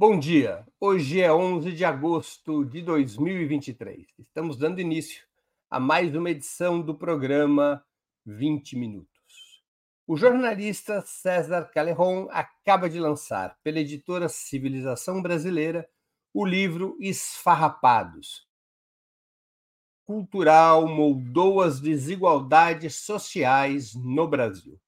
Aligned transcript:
Bom 0.00 0.18
dia. 0.18 0.66
Hoje 0.80 1.20
é 1.20 1.30
11 1.30 1.72
de 1.72 1.84
agosto 1.84 2.64
de 2.64 2.80
2023. 2.80 4.06
Estamos 4.18 4.56
dando 4.56 4.80
início 4.80 5.22
a 5.68 5.78
mais 5.78 6.16
uma 6.16 6.30
edição 6.30 6.80
do 6.80 6.94
programa 6.94 7.84
20 8.24 8.78
Minutos. 8.78 9.62
O 10.06 10.16
jornalista 10.16 11.02
César 11.02 11.64
Caleron 11.64 12.28
acaba 12.30 12.88
de 12.88 12.98
lançar, 12.98 13.58
pela 13.62 13.78
editora 13.78 14.26
Civilização 14.26 15.20
Brasileira, 15.20 15.86
o 16.32 16.46
livro 16.46 16.96
Esfarrapados. 16.98 18.48
Cultural 20.06 20.88
moldou 20.88 21.60
as 21.60 21.78
desigualdades 21.78 22.94
sociais 23.04 23.94
no 23.94 24.26
Brasil 24.26 24.80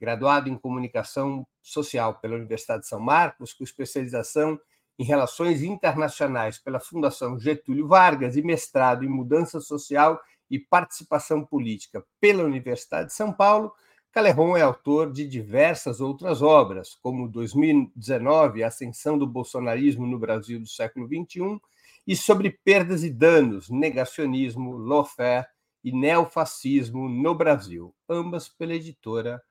graduado 0.00 0.48
em 0.48 0.56
Comunicação 0.56 1.46
Social 1.62 2.14
pela 2.20 2.36
Universidade 2.36 2.82
de 2.82 2.88
São 2.88 3.00
Marcos, 3.00 3.52
com 3.52 3.64
especialização 3.64 4.58
em 4.98 5.04
Relações 5.04 5.62
Internacionais 5.62 6.58
pela 6.58 6.80
Fundação 6.80 7.38
Getúlio 7.38 7.86
Vargas 7.86 8.36
e 8.36 8.42
mestrado 8.42 9.04
em 9.04 9.08
Mudança 9.08 9.60
Social 9.60 10.20
e 10.50 10.58
Participação 10.58 11.44
Política 11.44 12.04
pela 12.20 12.44
Universidade 12.44 13.08
de 13.08 13.14
São 13.14 13.32
Paulo, 13.32 13.72
Caleron 14.16 14.56
é 14.56 14.62
autor 14.62 15.12
de 15.12 15.28
diversas 15.28 16.00
outras 16.00 16.40
obras, 16.40 16.96
como 17.02 17.28
2019, 17.28 18.62
Ascensão 18.62 19.18
do 19.18 19.26
Bolsonarismo 19.26 20.06
no 20.06 20.18
Brasil 20.18 20.58
do 20.58 20.66
século 20.66 21.06
XXI, 21.06 21.60
e 22.06 22.16
sobre 22.16 22.58
perdas 22.64 23.04
e 23.04 23.10
danos, 23.10 23.68
negacionismo, 23.68 24.78
lawfare 24.78 25.46
e 25.84 25.92
neofascismo 25.92 27.10
no 27.10 27.34
Brasil, 27.34 27.94
ambas 28.08 28.48
pela 28.48 28.74
editora 28.74 29.42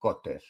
Cotter. 0.00 0.42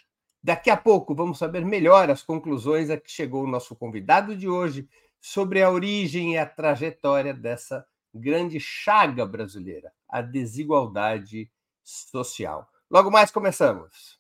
Daqui 0.43 0.71
a 0.71 0.77
pouco 0.77 1.15
vamos 1.15 1.39
saber 1.39 1.65
melhor 1.67 2.09
as 2.09 2.23
conclusões 2.23 2.89
a 2.89 2.97
que 2.97 3.11
chegou 3.11 3.45
o 3.45 3.51
nosso 3.51 3.77
convidado 3.77 4.35
de 4.35 4.49
hoje 4.49 4.89
sobre 5.21 5.63
a 5.63 5.71
origem 5.71 6.33
e 6.33 6.39
a 6.39 6.47
trajetória 6.47 7.35
dessa 7.35 7.87
grande 8.15 8.59
chaga 8.59 9.27
brasileira, 9.27 9.93
a 10.09 10.23
desigualdade 10.23 11.51
social. 11.85 12.67
Logo 12.91 13.11
mais 13.11 13.31
começamos. 13.31 14.19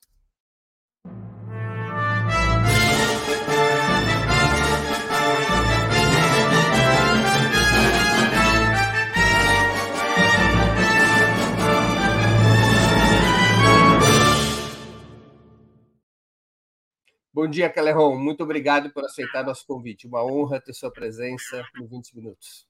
Bom 17.32 17.46
dia, 17.46 17.70
Caleron. 17.70 18.18
Muito 18.18 18.42
obrigado 18.42 18.90
por 18.92 19.04
aceitar 19.04 19.44
nosso 19.44 19.64
convite. 19.64 20.08
Uma 20.08 20.24
honra 20.24 20.60
ter 20.60 20.74
sua 20.74 20.90
presença 20.90 21.64
nos 21.76 21.88
20 21.88 22.16
minutos. 22.16 22.66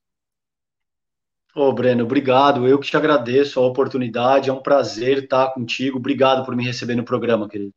Ô, 1.54 1.72
Breno, 1.72 2.04
obrigado. 2.04 2.68
Eu 2.68 2.78
que 2.78 2.86
te 2.86 2.96
agradeço 2.96 3.58
a 3.58 3.66
oportunidade. 3.66 4.50
É 4.50 4.52
um 4.52 4.62
prazer 4.62 5.24
estar 5.24 5.54
contigo. 5.54 5.96
Obrigado 5.96 6.44
por 6.44 6.54
me 6.54 6.62
receber 6.62 6.94
no 6.94 7.04
programa, 7.04 7.48
querido. 7.48 7.72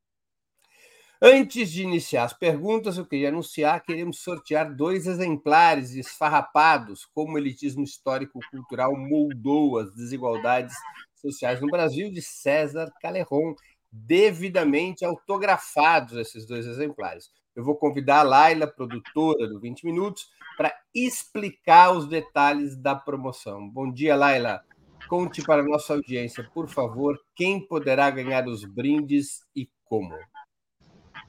Antes 1.22 1.72
de 1.72 1.84
iniciar 1.84 2.25
as 2.25 2.34
perguntas, 2.34 2.97
eu 2.97 3.06
queria 3.06 3.30
anunciar 3.30 3.80
que 3.80 3.94
queremos 3.94 4.20
sortear 4.20 4.75
dois 4.75 5.08
exemplares 5.08 5.95
esfarrapados, 5.95 7.06
como 7.16 7.36
o 7.36 7.38
elitismo 7.38 7.81
histórico-cultural 7.81 8.94
moldou 8.94 9.80
as 9.80 9.95
desigualdades 9.95 10.75
sociais 11.16 11.62
no 11.62 11.68
Brasil, 11.68 12.12
de 12.12 12.22
César 12.22 12.92
Caleron 13.02 13.56
devidamente 13.94 15.05
autografados 15.05 16.17
esses 16.17 16.47
dois 16.47 16.66
exemplares. 16.66 17.30
Eu 17.55 17.63
vou 17.63 17.75
convidar 17.75 18.22
a 18.22 18.23
Laila, 18.23 18.66
produtora 18.66 19.47
do 19.47 19.59
20 19.59 19.85
Minutos, 19.85 20.27
para 20.58 20.73
explicar 20.94 21.91
os 21.91 22.08
detalhes 22.08 22.75
da 22.75 22.95
promoção. 22.95 23.69
Bom 23.69 23.91
dia, 23.91 24.16
Laila. 24.16 24.61
Conte 25.08 25.44
para 25.44 25.61
a 25.61 25.66
nossa 25.66 25.94
audiência, 25.94 26.44
por 26.53 26.68
favor, 26.68 27.19
quem 27.35 27.59
poderá 27.59 28.09
ganhar 28.09 28.47
os 28.47 28.66
brindes 28.66 29.41
e 29.56 29.69
como. 29.85 30.16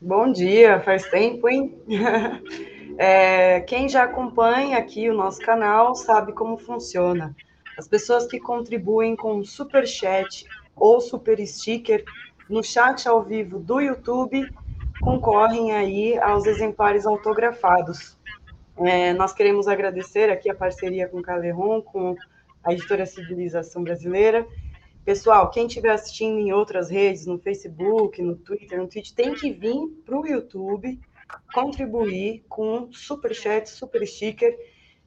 Bom 0.00 0.32
dia, 0.32 0.80
faz 0.80 1.08
tempo, 1.10 1.48
hein? 1.48 1.78
É, 2.96 3.60
quem 3.62 3.88
já 3.88 4.04
acompanha 4.04 4.78
aqui 4.78 5.10
o 5.10 5.14
nosso 5.14 5.40
canal 5.40 5.96
sabe 5.96 6.32
como 6.32 6.56
funciona. 6.56 7.34
As 7.76 7.88
pessoas 7.88 8.24
que 8.26 8.38
contribuem 8.38 9.16
com 9.16 9.42
super 9.42 9.84
chat 9.84 10.46
ou 10.76 11.00
super 11.00 11.44
sticker 11.44 12.04
no 12.48 12.62
chat 12.62 13.08
ao 13.08 13.22
vivo 13.22 13.58
do 13.58 13.80
YouTube 13.80 14.48
concorrem 15.00 15.72
aí 15.72 16.18
aos 16.18 16.46
exemplares 16.46 17.06
autografados. 17.06 18.16
É, 18.78 19.12
nós 19.12 19.32
queremos 19.32 19.68
agradecer 19.68 20.30
aqui 20.30 20.50
a 20.50 20.54
parceria 20.54 21.08
com 21.08 21.22
Caleron, 21.22 21.80
com 21.80 22.16
a 22.62 22.72
editora 22.72 23.06
Civilização 23.06 23.82
Brasileira. 23.82 24.46
Pessoal, 25.04 25.50
quem 25.50 25.66
estiver 25.66 25.90
assistindo 25.90 26.38
em 26.38 26.52
outras 26.52 26.88
redes, 26.88 27.26
no 27.26 27.38
Facebook, 27.38 28.20
no 28.22 28.36
Twitter, 28.36 28.78
no 28.78 28.88
Twitch, 28.88 29.12
tem 29.12 29.34
que 29.34 29.52
vir 29.52 29.86
para 30.04 30.18
o 30.18 30.26
YouTube 30.26 30.98
contribuir 31.52 32.44
com 32.48 32.78
um 32.78 32.92
super 32.92 33.34
chat, 33.34 33.68
super 33.68 34.06
sticker, 34.06 34.56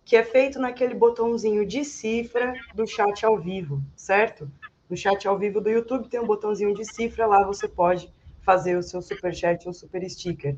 que 0.05 0.15
é 0.15 0.23
feito 0.23 0.59
naquele 0.59 0.93
botãozinho 0.93 1.65
de 1.65 1.83
cifra 1.83 2.53
do 2.73 2.85
chat 2.85 3.25
ao 3.25 3.39
vivo, 3.39 3.81
certo? 3.95 4.49
No 4.89 4.95
chat 4.95 5.27
ao 5.27 5.37
vivo 5.37 5.59
do 5.59 5.69
YouTube 5.69 6.07
tem 6.07 6.19
um 6.19 6.25
botãozinho 6.25 6.73
de 6.73 6.85
cifra, 6.85 7.25
lá 7.25 7.45
você 7.45 7.67
pode 7.67 8.11
fazer 8.41 8.77
o 8.77 8.83
seu 8.83 9.01
super 9.01 9.35
chat 9.35 9.67
ou 9.67 9.73
super 9.73 10.09
sticker. 10.09 10.55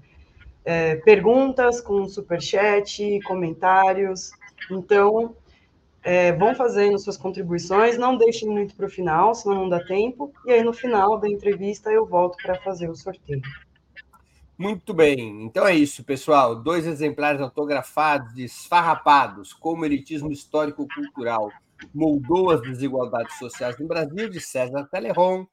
É, 0.64 0.96
perguntas 0.98 1.82
com 1.82 2.08
super 2.08 2.42
chat, 2.42 3.20
comentários. 3.24 4.32
Então, 4.70 5.36
é, 6.04 6.32
vão 6.32 6.54
fazendo 6.54 7.00
suas 7.00 7.18
contribuições, 7.18 7.98
não 7.98 8.18
deixem 8.18 8.48
muito 8.48 8.76
para 8.76 8.86
o 8.86 8.90
final, 8.90 9.34
senão 9.34 9.56
não 9.56 9.70
dá 9.70 9.84
tempo. 9.84 10.32
E 10.46 10.52
aí, 10.52 10.64
no 10.64 10.74
final 10.74 11.18
da 11.18 11.28
entrevista, 11.28 11.90
eu 11.92 12.06
volto 12.06 12.38
para 12.44 12.56
fazer 12.62 12.90
o 12.90 12.96
sorteio. 12.96 13.42
Muito 14.56 14.94
bem, 14.94 15.46
então 15.46 15.66
é 15.66 15.74
isso, 15.74 16.04
pessoal. 16.04 16.54
Dois 16.54 16.86
exemplares 16.86 17.42
autografados, 17.42 18.38
esfarrapados, 18.38 19.54
como 19.54 19.86
elitismo 19.86 20.32
histórico-cultural 20.32 21.50
moldou 21.94 22.52
as 22.52 22.62
desigualdades 22.62 23.38
sociais 23.38 23.78
no 23.80 23.88
Brasil, 23.88 24.30
de 24.30 24.40
César 24.40 24.88
Teleron, 24.92 25.46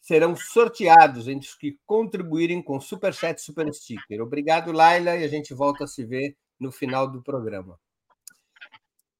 serão 0.00 0.36
sorteados 0.36 1.28
entre 1.28 1.48
os 1.48 1.54
que 1.54 1.78
contribuírem 1.86 2.62
com 2.62 2.80
Superchat 2.80 3.40
e 3.40 3.42
Super 3.42 3.72
Sticker. 3.72 4.20
Obrigado, 4.20 4.70
Laila, 4.70 5.16
e 5.16 5.24
a 5.24 5.28
gente 5.28 5.54
volta 5.54 5.84
a 5.84 5.86
se 5.86 6.04
ver 6.04 6.36
no 6.60 6.70
final 6.70 7.10
do 7.10 7.22
programa. 7.22 7.78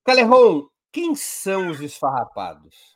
Caleron, 0.05 0.69
quem 0.93 1.15
são 1.15 1.71
os 1.71 1.81
esfarrapados? 1.81 2.95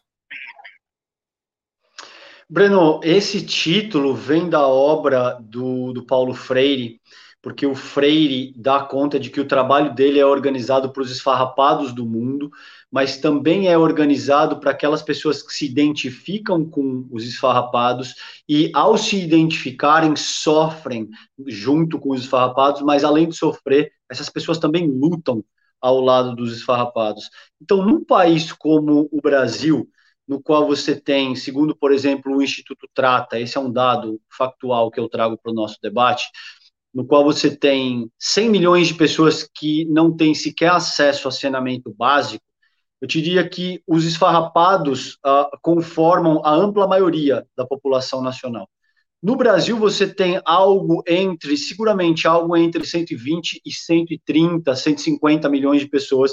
Breno, 2.51 3.01
esse 3.03 3.45
título 3.45 4.15
vem 4.15 4.49
da 4.49 4.67
obra 4.67 5.39
do, 5.41 5.93
do 5.93 6.07
Paulo 6.07 6.33
Freire, 6.33 7.01
porque 7.43 7.67
o 7.67 7.75
Freire 7.75 8.53
dá 8.57 8.83
conta 8.83 9.19
de 9.19 9.31
que 9.31 9.41
o 9.41 9.49
trabalho 9.49 9.95
dele 9.95 10.19
é 10.19 10.25
organizado 10.25 10.93
para 10.93 11.03
os 11.03 11.11
esfarrapados 11.11 11.93
do 11.95 12.07
mundo, 12.07 12.51
mas 12.91 13.19
também 13.19 13.69
é 13.69 13.77
organizado 13.77 14.59
para 14.59 14.71
aquelas 14.71 15.03
pessoas 15.03 15.43
que 15.43 15.53
se 15.53 15.67
identificam 15.67 16.65
com 16.65 17.07
os 17.11 17.25
esfarrapados 17.25 18.15
e, 18.49 18.71
ao 18.75 18.97
se 18.97 19.21
identificarem, 19.23 20.17
sofrem 20.17 21.09
junto 21.47 21.99
com 21.99 22.11
os 22.11 22.23
esfarrapados, 22.23 22.81
mas 22.83 23.05
além 23.05 23.29
de 23.29 23.37
sofrer, 23.37 23.93
essas 24.11 24.31
pessoas 24.31 24.59
também 24.59 24.87
lutam 24.89 25.45
ao 25.81 26.01
lado 26.01 26.35
dos 26.35 26.57
esfarrapados. 26.57 27.29
Então, 27.61 27.85
num 27.85 28.03
país 28.05 28.53
como 28.53 29.09
o 29.13 29.21
Brasil, 29.21 29.89
no 30.27 30.43
qual 30.43 30.67
você 30.67 30.99
tem, 30.99 31.37
segundo, 31.37 31.77
por 31.77 31.93
exemplo, 31.93 32.37
o 32.37 32.43
Instituto 32.43 32.89
Trata, 32.95 33.39
esse 33.39 33.57
é 33.57 33.61
um 33.61 33.73
dado 33.73 34.21
factual 34.29 34.91
que 34.91 34.99
eu 35.01 35.09
trago 35.09 35.39
para 35.39 35.53
o 35.53 35.55
nosso 35.55 35.79
debate, 35.83 36.25
no 36.93 37.07
qual 37.07 37.23
você 37.23 37.55
tem 37.55 38.11
100 38.19 38.51
milhões 38.51 38.89
de 38.89 38.95
pessoas 38.95 39.49
que 39.55 39.85
não 39.87 40.15
têm 40.15 40.35
sequer 40.35 40.71
acesso 40.71 41.29
a 41.29 41.31
saneamento 41.31 41.95
básico, 41.95 42.45
eu 43.01 43.07
diria 43.07 43.49
que 43.49 43.83
os 43.87 44.05
esfarrapados 44.05 45.15
uh, 45.25 45.57
conformam 45.63 46.43
a 46.45 46.53
ampla 46.53 46.87
maioria 46.87 47.47
da 47.57 47.67
população 47.67 48.23
nacional. 48.23 48.69
No 49.23 49.37
Brasil, 49.37 49.77
você 49.77 50.07
tem 50.07 50.41
algo 50.45 51.03
entre, 51.07 51.57
seguramente, 51.57 52.27
algo 52.27 52.57
entre 52.57 52.85
120 52.85 53.61
e 53.65 53.73
130, 53.73 54.75
150 54.75 55.49
milhões 55.49 55.81
de 55.81 55.89
pessoas 55.89 56.33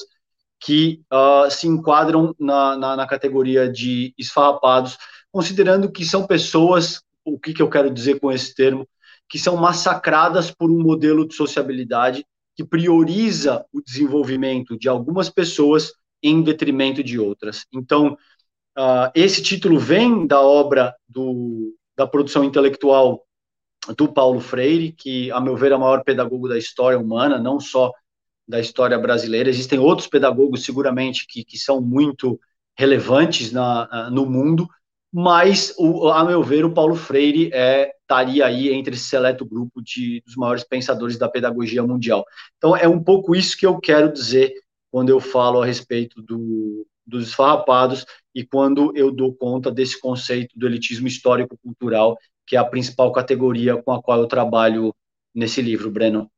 que 0.60 1.02
uh, 1.12 1.50
se 1.50 1.68
enquadram 1.68 2.36
na, 2.40 2.78
na, 2.78 2.96
na, 2.96 3.08
categoria 3.08 3.70
de 3.70 4.14
esfarrapados, 4.18 4.98
considerando 5.32 5.92
que 5.92 6.06
são 6.06 6.26
pessoas, 6.26 7.02
o 7.24 7.40
que, 7.40 7.54
que 7.54 7.62
eu 7.62 7.70
quero 7.70 7.92
dizer 7.92 8.20
com 8.20 8.32
esse 8.32 8.54
termo, 8.56 8.88
que 9.28 9.40
são 9.40 9.58
massacradas 9.58 10.52
por 10.52 10.72
um 10.72 10.82
modelo 10.82 11.28
de 11.28 11.36
sociabilidade 11.36 12.26
que 12.56 12.64
prioriza 12.64 13.66
o 13.74 13.82
desenvolvimento 13.82 14.78
de 14.78 14.88
algumas 14.88 15.30
pessoas 15.30 15.92
em 16.28 16.42
detrimento 16.42 17.04
de 17.04 17.20
outras. 17.20 17.66
Então, 17.74 18.18
uh, 18.78 19.12
esse 19.14 19.42
título 19.42 19.78
vem 19.80 20.26
da 20.26 20.42
obra 20.42 20.96
do, 21.08 21.76
da 21.96 22.08
produção 22.08 22.44
intelectual 22.44 23.24
do 23.98 24.12
Paulo 24.12 24.40
Freire, 24.40 24.92
que, 24.92 25.32
a 25.32 25.40
meu 25.40 25.56
ver, 25.56 25.72
é 25.72 25.76
o 25.76 25.80
maior 25.80 26.04
pedagogo 26.04 26.48
da 26.48 26.58
história 26.58 26.98
humana, 26.98 27.38
não 27.38 27.60
só 27.60 27.92
da 28.48 28.60
história 28.60 28.98
brasileira. 28.98 29.50
Existem 29.50 29.78
outros 29.78 30.08
pedagogos, 30.08 30.64
seguramente, 30.64 31.26
que, 31.28 31.44
que 31.44 31.58
são 31.58 31.80
muito 31.82 32.40
relevantes 32.78 33.52
na, 33.52 34.10
no 34.12 34.26
mundo, 34.26 34.68
mas, 35.18 35.74
o, 35.78 36.10
a 36.10 36.26
meu 36.26 36.44
ver, 36.44 36.66
o 36.66 36.74
Paulo 36.74 36.94
Freire 36.94 37.50
é, 37.54 37.90
estaria 38.02 38.46
aí 38.46 38.74
entre 38.74 38.96
esse 38.96 39.06
seleto 39.06 39.46
grupo 39.46 39.82
de, 39.82 40.22
dos 40.26 40.36
maiores 40.36 40.66
pensadores 40.66 41.18
da 41.18 41.30
pedagogia 41.30 41.82
mundial. 41.84 42.26
Então, 42.58 42.76
é 42.76 42.86
um 42.86 43.02
pouco 43.02 43.34
isso 43.34 43.58
que 43.58 43.66
eu 43.66 43.80
quero 43.80 44.12
dizer 44.12 44.54
quando 44.96 45.10
eu 45.10 45.20
falo 45.20 45.62
a 45.62 45.66
respeito 45.66 46.22
do, 46.22 46.88
dos 47.06 47.28
esfarrapados 47.28 48.06
e 48.34 48.46
quando 48.46 48.96
eu 48.96 49.12
dou 49.12 49.36
conta 49.36 49.70
desse 49.70 50.00
conceito 50.00 50.58
do 50.58 50.66
elitismo 50.66 51.06
histórico-cultural, 51.06 52.18
que 52.48 52.56
é 52.56 52.60
a 52.60 52.64
principal 52.64 53.12
categoria 53.12 53.76
com 53.84 53.92
a 53.92 54.02
qual 54.02 54.22
eu 54.22 54.26
trabalho 54.26 54.96
nesse 55.34 55.62
livro, 55.62 55.92
Breno. 55.92 56.32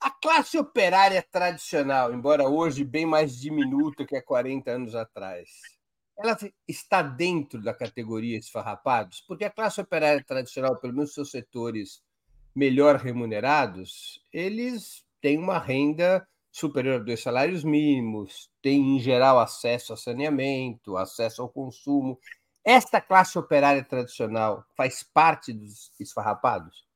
A 0.00 0.10
classe 0.10 0.56
operária 0.56 1.22
tradicional, 1.30 2.14
embora 2.14 2.48
hoje 2.48 2.82
bem 2.82 3.04
mais 3.04 3.38
diminuta 3.38 4.06
que 4.06 4.16
há 4.16 4.22
40 4.22 4.70
anos 4.70 4.94
atrás, 4.94 5.50
ela 6.18 6.34
está 6.66 7.02
dentro 7.02 7.62
da 7.62 7.74
categoria 7.74 8.38
esfarrapados? 8.38 9.22
Porque 9.28 9.44
a 9.44 9.50
classe 9.50 9.82
operária 9.82 10.24
tradicional, 10.24 10.76
pelo 10.76 10.94
menos 10.94 11.12
seus 11.12 11.30
setores 11.30 12.00
melhor 12.54 12.96
remunerados, 12.96 14.18
eles 14.32 15.04
têm 15.20 15.36
uma 15.36 15.58
renda 15.58 16.26
superior 16.56 17.00
a 17.00 17.04
dois 17.04 17.20
salários 17.20 17.62
mínimos, 17.62 18.48
têm, 18.62 18.96
em 18.96 18.98
geral, 18.98 19.38
acesso 19.38 19.92
a 19.92 19.96
saneamento, 19.96 20.96
acesso 20.96 21.42
ao 21.42 21.50
consumo. 21.50 22.18
Esta 22.64 22.98
classe 22.98 23.38
operária 23.38 23.84
tradicional 23.84 24.64
faz 24.74 25.02
parte 25.02 25.52
dos 25.52 25.92
esfarrapados? 26.00 26.86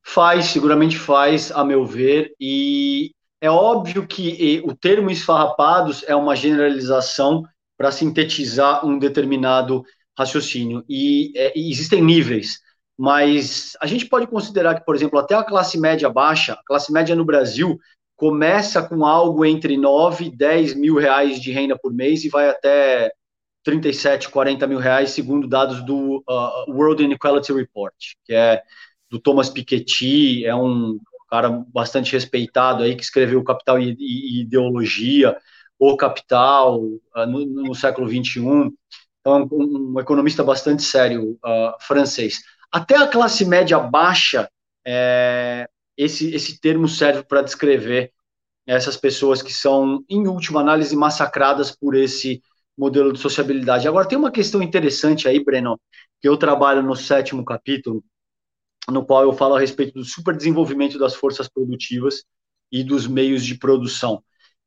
Faz, 0.00 0.46
seguramente 0.46 0.96
faz, 0.96 1.50
a 1.50 1.64
meu 1.64 1.84
ver, 1.84 2.32
e 2.38 3.12
é 3.40 3.50
óbvio 3.50 4.06
que 4.06 4.62
o 4.64 4.76
termo 4.76 5.10
esfarrapados 5.10 6.04
é 6.06 6.14
uma 6.14 6.36
generalização 6.36 7.42
para 7.76 7.90
sintetizar 7.90 8.86
um 8.86 9.00
determinado 9.00 9.82
raciocínio, 10.16 10.84
e, 10.88 11.32
é, 11.34 11.52
e, 11.58 11.72
existem 11.72 12.00
níveis, 12.00 12.60
mas 12.98 13.72
a 13.80 13.86
gente 13.86 14.06
pode 14.06 14.26
considerar 14.26 14.74
que, 14.74 14.84
por 14.84 14.94
exemplo, 14.94 15.18
até 15.18 15.34
a 15.34 15.44
classe 15.44 15.78
média 15.78 16.08
baixa, 16.08 16.54
a 16.54 16.64
classe 16.64 16.92
média 16.92 17.14
no 17.14 17.24
Brasil, 17.24 17.78
começa 18.16 18.82
com 18.82 19.04
algo 19.04 19.44
entre 19.44 19.76
9 19.76 20.26
e 20.26 20.36
10 20.36 20.74
mil 20.74 20.96
reais 20.96 21.40
de 21.40 21.50
renda 21.50 21.76
por 21.76 21.92
mês 21.92 22.24
e 22.24 22.28
vai 22.28 22.48
até 22.48 23.12
37, 23.64 24.28
40 24.28 24.66
mil 24.66 24.78
reais, 24.78 25.10
segundo 25.10 25.48
dados 25.48 25.84
do 25.84 26.22
uh, 26.28 26.70
World 26.70 27.02
Inequality 27.02 27.52
Report, 27.52 27.94
que 28.24 28.34
é 28.34 28.62
do 29.10 29.18
Thomas 29.18 29.48
Piketty, 29.48 30.44
é 30.44 30.54
um 30.54 30.98
cara 31.28 31.48
bastante 31.72 32.12
respeitado 32.12 32.82
aí, 32.82 32.94
que 32.94 33.02
escreveu 33.02 33.42
Capital 33.42 33.80
e, 33.80 33.96
e 33.98 34.42
Ideologia, 34.42 35.36
O 35.78 35.96
Capital, 35.96 36.80
uh, 36.80 37.26
no, 37.26 37.44
no, 37.46 37.74
século 37.74 38.08
XXI. 38.08 38.70
Então, 39.20 39.48
um, 39.50 39.94
um 39.94 40.00
economista 40.00 40.44
bastante 40.44 40.82
sério, 40.82 41.38
uh, 41.44 41.74
francês. 41.80 42.40
Até 42.74 42.96
a 42.96 43.06
classe 43.06 43.44
média 43.44 43.78
baixa, 43.78 44.50
é, 44.84 45.68
esse, 45.96 46.34
esse 46.34 46.60
termo 46.60 46.88
serve 46.88 47.22
para 47.22 47.40
descrever 47.40 48.12
essas 48.66 48.96
pessoas 48.96 49.40
que 49.40 49.52
são, 49.52 50.04
em 50.08 50.26
última 50.26 50.60
análise, 50.60 50.96
massacradas 50.96 51.70
por 51.70 51.94
esse 51.94 52.42
modelo 52.76 53.12
de 53.12 53.20
sociabilidade. 53.20 53.86
Agora, 53.86 54.08
tem 54.08 54.18
uma 54.18 54.32
questão 54.32 54.60
interessante 54.60 55.28
aí, 55.28 55.38
Breno, 55.44 55.80
que 56.20 56.28
eu 56.28 56.36
trabalho 56.36 56.82
no 56.82 56.96
sétimo 56.96 57.44
capítulo, 57.44 58.02
no 58.90 59.06
qual 59.06 59.22
eu 59.22 59.32
falo 59.32 59.54
a 59.54 59.60
respeito 59.60 59.94
do 59.94 60.04
superdesenvolvimento 60.04 60.98
das 60.98 61.14
forças 61.14 61.48
produtivas 61.48 62.24
e 62.72 62.82
dos 62.82 63.06
meios 63.06 63.44
de 63.44 63.56
produção. 63.56 64.20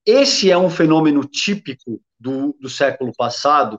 Esse 0.06 0.50
é 0.50 0.58
um 0.58 0.70
fenômeno 0.70 1.26
típico 1.26 2.02
do, 2.18 2.56
do 2.58 2.70
século 2.70 3.12
passado, 3.18 3.78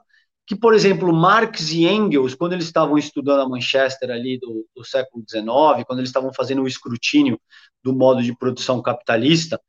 que, 0.49 0.56
por 0.56 0.73
exemplo, 0.73 1.12
Marx 1.12 1.71
e 1.73 1.87
Engels, 1.87 2.35
quando 2.35 2.55
eles 2.55 2.65
estavam 2.65 2.97
estudando 2.97 3.43
a 3.43 3.49
Manchester 3.49 4.11
ali 4.11 4.39
do, 4.39 4.67
do 4.75 4.83
século 4.83 5.23
XIX, 5.29 5.85
quando 5.87 5.99
eles 5.99 6.09
estavam 6.09 6.33
fazendo 6.33 6.62
o 6.62 6.67
escrutínio 6.67 7.39
do 7.83 7.95
modo 7.95 8.23
de 8.23 8.35
produção 8.35 8.81
capitalista, 8.81 9.61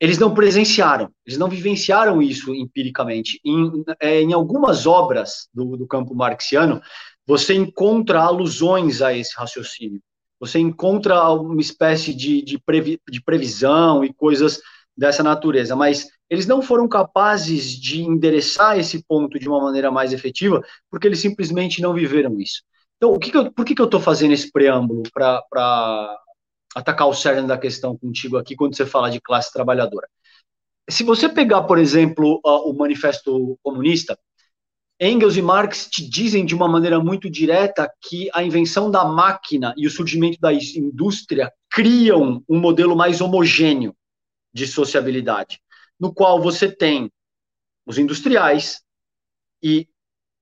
eles 0.00 0.18
não 0.18 0.32
presenciaram, 0.32 1.10
eles 1.26 1.38
não 1.38 1.50
vivenciaram 1.50 2.22
isso 2.22 2.54
empiricamente. 2.54 3.38
Em, 3.44 3.84
é, 4.00 4.22
em 4.22 4.32
algumas 4.32 4.86
obras 4.86 5.50
do, 5.52 5.76
do 5.76 5.86
campo 5.86 6.14
marxiano, 6.14 6.80
você 7.26 7.52
encontra 7.52 8.22
alusões 8.22 9.02
a 9.02 9.12
esse 9.12 9.36
raciocínio. 9.36 10.00
Você 10.40 10.58
encontra 10.58 11.28
uma 11.30 11.60
espécie 11.60 12.14
de, 12.14 12.40
de, 12.40 12.58
previ, 12.58 12.98
de 13.06 13.22
previsão 13.22 14.02
e 14.02 14.14
coisas 14.14 14.62
dessa 14.96 15.22
natureza, 15.22 15.76
mas 15.76 16.08
eles 16.28 16.46
não 16.46 16.62
foram 16.62 16.88
capazes 16.88 17.70
de 17.70 18.02
endereçar 18.02 18.78
esse 18.78 19.04
ponto 19.04 19.38
de 19.38 19.48
uma 19.48 19.60
maneira 19.60 19.90
mais 19.90 20.12
efetiva, 20.12 20.62
porque 20.90 21.06
eles 21.06 21.20
simplesmente 21.20 21.80
não 21.80 21.92
viveram 21.92 22.40
isso. 22.40 22.62
Então, 22.96 23.12
o 23.12 23.18
que 23.18 23.30
que 23.30 23.36
eu, 23.36 23.52
por 23.52 23.64
que, 23.64 23.74
que 23.74 23.82
eu 23.82 23.86
estou 23.86 24.00
fazendo 24.00 24.32
esse 24.32 24.50
preâmbulo 24.50 25.02
para 25.12 26.16
atacar 26.74 27.08
o 27.08 27.14
cerne 27.14 27.46
da 27.46 27.58
questão 27.58 27.96
contigo 27.96 28.38
aqui 28.38 28.56
quando 28.56 28.74
você 28.74 28.86
fala 28.86 29.10
de 29.10 29.20
classe 29.20 29.52
trabalhadora? 29.52 30.08
Se 30.88 31.04
você 31.04 31.28
pegar, 31.28 31.64
por 31.64 31.78
exemplo, 31.78 32.40
o 32.44 32.72
Manifesto 32.72 33.58
Comunista, 33.62 34.18
Engels 34.98 35.36
e 35.36 35.42
Marx 35.42 35.88
te 35.90 36.08
dizem 36.08 36.46
de 36.46 36.54
uma 36.54 36.68
maneira 36.68 36.98
muito 36.98 37.28
direta 37.28 37.90
que 38.00 38.30
a 38.32 38.42
invenção 38.42 38.90
da 38.90 39.04
máquina 39.04 39.74
e 39.76 39.86
o 39.86 39.90
surgimento 39.90 40.38
da 40.40 40.52
indústria 40.54 41.52
criam 41.70 42.42
um 42.48 42.58
modelo 42.58 42.96
mais 42.96 43.20
homogêneo 43.20 43.94
de 44.56 44.66
sociabilidade, 44.66 45.60
no 46.00 46.12
qual 46.14 46.40
você 46.40 46.66
tem 46.72 47.12
os 47.86 47.98
industriais 47.98 48.82
e 49.62 49.86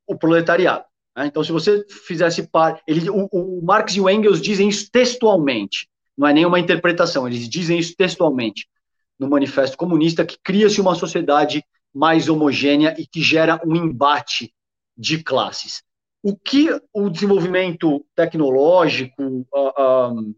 o 0.06 0.16
proletariado. 0.16 0.84
Né? 1.16 1.26
Então, 1.26 1.42
se 1.42 1.50
você 1.50 1.84
fizesse 1.88 2.46
par, 2.48 2.80
o, 3.12 3.58
o 3.58 3.64
Marx 3.64 3.96
e 3.96 4.00
o 4.00 4.08
Engels 4.08 4.40
dizem 4.40 4.68
isso 4.68 4.88
textualmente, 4.90 5.88
não 6.16 6.28
é 6.28 6.32
nenhuma 6.32 6.60
interpretação, 6.60 7.26
eles 7.26 7.48
dizem 7.48 7.76
isso 7.76 7.96
textualmente 7.96 8.68
no 9.18 9.28
Manifesto 9.28 9.76
Comunista, 9.76 10.24
que 10.24 10.38
cria-se 10.42 10.80
uma 10.80 10.94
sociedade 10.94 11.64
mais 11.92 12.28
homogênea 12.28 12.94
e 12.96 13.06
que 13.06 13.20
gera 13.20 13.60
um 13.66 13.74
embate 13.74 14.54
de 14.96 15.24
classes. 15.24 15.82
O 16.22 16.36
que 16.36 16.68
o 16.92 17.10
desenvolvimento 17.10 18.04
tecnológico, 18.14 19.22
uh, 19.22 20.12
um, 20.12 20.34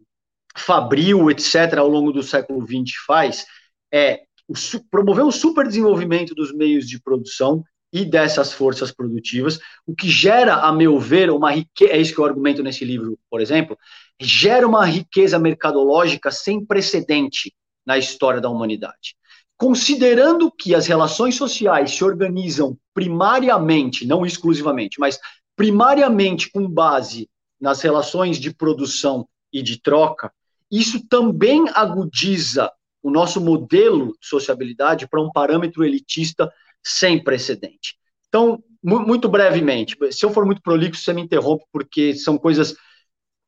fabril, 0.55 1.29
etc., 1.29 1.77
ao 1.77 1.87
longo 1.87 2.11
do 2.11 2.23
século 2.23 2.65
XX 2.65 2.95
faz 3.05 3.45
é 3.91 4.21
o, 4.47 4.53
promover 4.89 5.25
o 5.25 5.31
superdesenvolvimento 5.31 6.33
dos 6.33 6.53
meios 6.53 6.87
de 6.87 7.01
produção 7.01 7.63
e 7.91 8.05
dessas 8.05 8.51
forças 8.51 8.91
produtivas, 8.91 9.59
o 9.85 9.95
que 9.95 10.09
gera, 10.09 10.55
a 10.55 10.71
meu 10.71 10.99
ver, 10.99 11.29
uma 11.29 11.51
riqueza, 11.51 11.93
é 11.93 11.97
isso 11.99 12.13
que 12.13 12.19
eu 12.19 12.25
argumento 12.25 12.61
nesse 12.61 12.83
livro, 12.83 13.17
por 13.29 13.41
exemplo, 13.41 13.77
gera 14.19 14.67
uma 14.67 14.85
riqueza 14.85 15.39
mercadológica 15.39 16.31
sem 16.31 16.63
precedente 16.63 17.53
na 17.85 17.97
história 17.97 18.41
da 18.41 18.49
humanidade. 18.49 19.15
Considerando 19.55 20.51
que 20.51 20.75
as 20.75 20.85
relações 20.85 21.35
sociais 21.35 21.91
se 21.91 22.03
organizam 22.03 22.77
primariamente, 22.93 24.05
não 24.05 24.25
exclusivamente, 24.25 24.99
mas 24.99 25.17
primariamente 25.55 26.51
com 26.51 26.69
base 26.69 27.27
nas 27.59 27.81
relações 27.81 28.37
de 28.37 28.53
produção 28.53 29.27
e 29.51 29.63
de 29.63 29.81
troca, 29.81 30.31
isso 30.69 31.07
também 31.07 31.65
agudiza 31.73 32.71
o 33.07 33.11
nosso 33.11 33.39
modelo 33.39 34.07
de 34.19 34.27
sociabilidade 34.27 35.07
para 35.07 35.21
um 35.21 35.31
parâmetro 35.31 35.85
elitista 35.85 36.51
sem 36.83 37.23
precedente. 37.23 37.97
Então, 38.27 38.61
muito 38.83 39.29
brevemente, 39.29 39.97
se 40.11 40.25
eu 40.25 40.29
for 40.29 40.45
muito 40.45 40.61
prolixo, 40.61 41.01
você 41.01 41.13
me 41.13 41.21
interrompe, 41.21 41.63
porque 41.71 42.13
são 42.15 42.37
coisas 42.37 42.75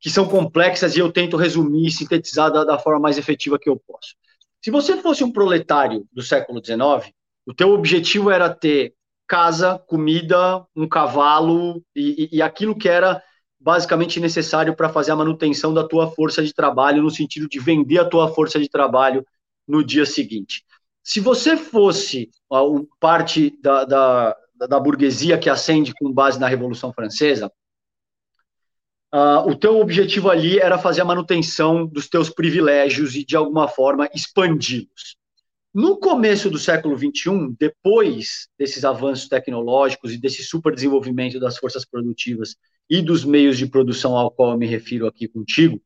que 0.00 0.08
são 0.08 0.26
complexas 0.26 0.96
e 0.96 1.00
eu 1.00 1.12
tento 1.12 1.36
resumir 1.36 1.86
e 1.86 1.90
sintetizar 1.90 2.50
da, 2.50 2.64
da 2.64 2.78
forma 2.78 3.00
mais 3.00 3.18
efetiva 3.18 3.58
que 3.58 3.68
eu 3.68 3.76
posso. 3.86 4.14
Se 4.64 4.70
você 4.70 4.96
fosse 4.96 5.22
um 5.22 5.30
proletário 5.30 6.06
do 6.10 6.22
século 6.22 6.64
XIX, 6.64 7.12
o 7.46 7.52
teu 7.52 7.70
objetivo 7.70 8.30
era 8.30 8.48
ter 8.48 8.94
casa, 9.28 9.78
comida, 9.78 10.64
um 10.74 10.88
cavalo 10.88 11.84
e, 11.94 12.30
e, 12.32 12.38
e 12.38 12.42
aquilo 12.42 12.74
que 12.74 12.88
era 12.88 13.22
basicamente 13.60 14.18
necessário 14.18 14.74
para 14.74 14.88
fazer 14.88 15.12
a 15.12 15.16
manutenção 15.16 15.74
da 15.74 15.86
tua 15.86 16.10
força 16.10 16.42
de 16.42 16.54
trabalho, 16.54 17.02
no 17.02 17.10
sentido 17.10 17.46
de 17.46 17.60
vender 17.60 17.98
a 17.98 18.08
tua 18.08 18.28
força 18.28 18.58
de 18.58 18.70
trabalho 18.70 19.24
no 19.66 19.84
dia 19.84 20.06
seguinte. 20.06 20.64
Se 21.02 21.20
você 21.20 21.56
fosse 21.56 22.30
uh, 22.52 22.86
parte 22.98 23.58
da, 23.62 23.84
da, 23.84 24.36
da 24.68 24.80
burguesia 24.80 25.38
que 25.38 25.48
ascende 25.48 25.92
com 25.94 26.12
base 26.12 26.38
na 26.38 26.48
Revolução 26.48 26.92
Francesa, 26.92 27.50
Uh, 29.12 29.42
o 29.50 29.56
teu 29.56 29.80
objetivo 29.80 30.30
ali 30.30 30.60
era 30.60 30.78
fazer 30.78 31.00
a 31.00 31.04
manutenção 31.04 31.84
dos 31.84 32.08
teus 32.08 32.30
privilégios 32.30 33.16
e, 33.16 33.24
de 33.24 33.34
alguma 33.34 33.66
forma, 33.66 34.08
expandi-los. 34.14 35.16
No 35.74 35.98
começo 35.98 36.48
do 36.48 36.58
século 36.58 36.96
XXI, 36.96 37.54
depois 37.58 38.48
desses 38.56 38.84
avanços 38.84 39.28
tecnológicos 39.28 40.12
e 40.12 40.18
desse 40.18 40.44
superdesenvolvimento 40.44 41.40
das 41.40 41.58
forças 41.58 41.84
produtivas 41.84 42.54
e 42.88 43.02
dos 43.02 43.24
meios 43.24 43.58
de 43.58 43.66
produção 43.66 44.16
ao 44.16 44.30
qual 44.30 44.52
eu 44.52 44.58
me 44.58 44.66
refiro 44.66 45.08
aqui 45.08 45.26
contigo, 45.26 45.82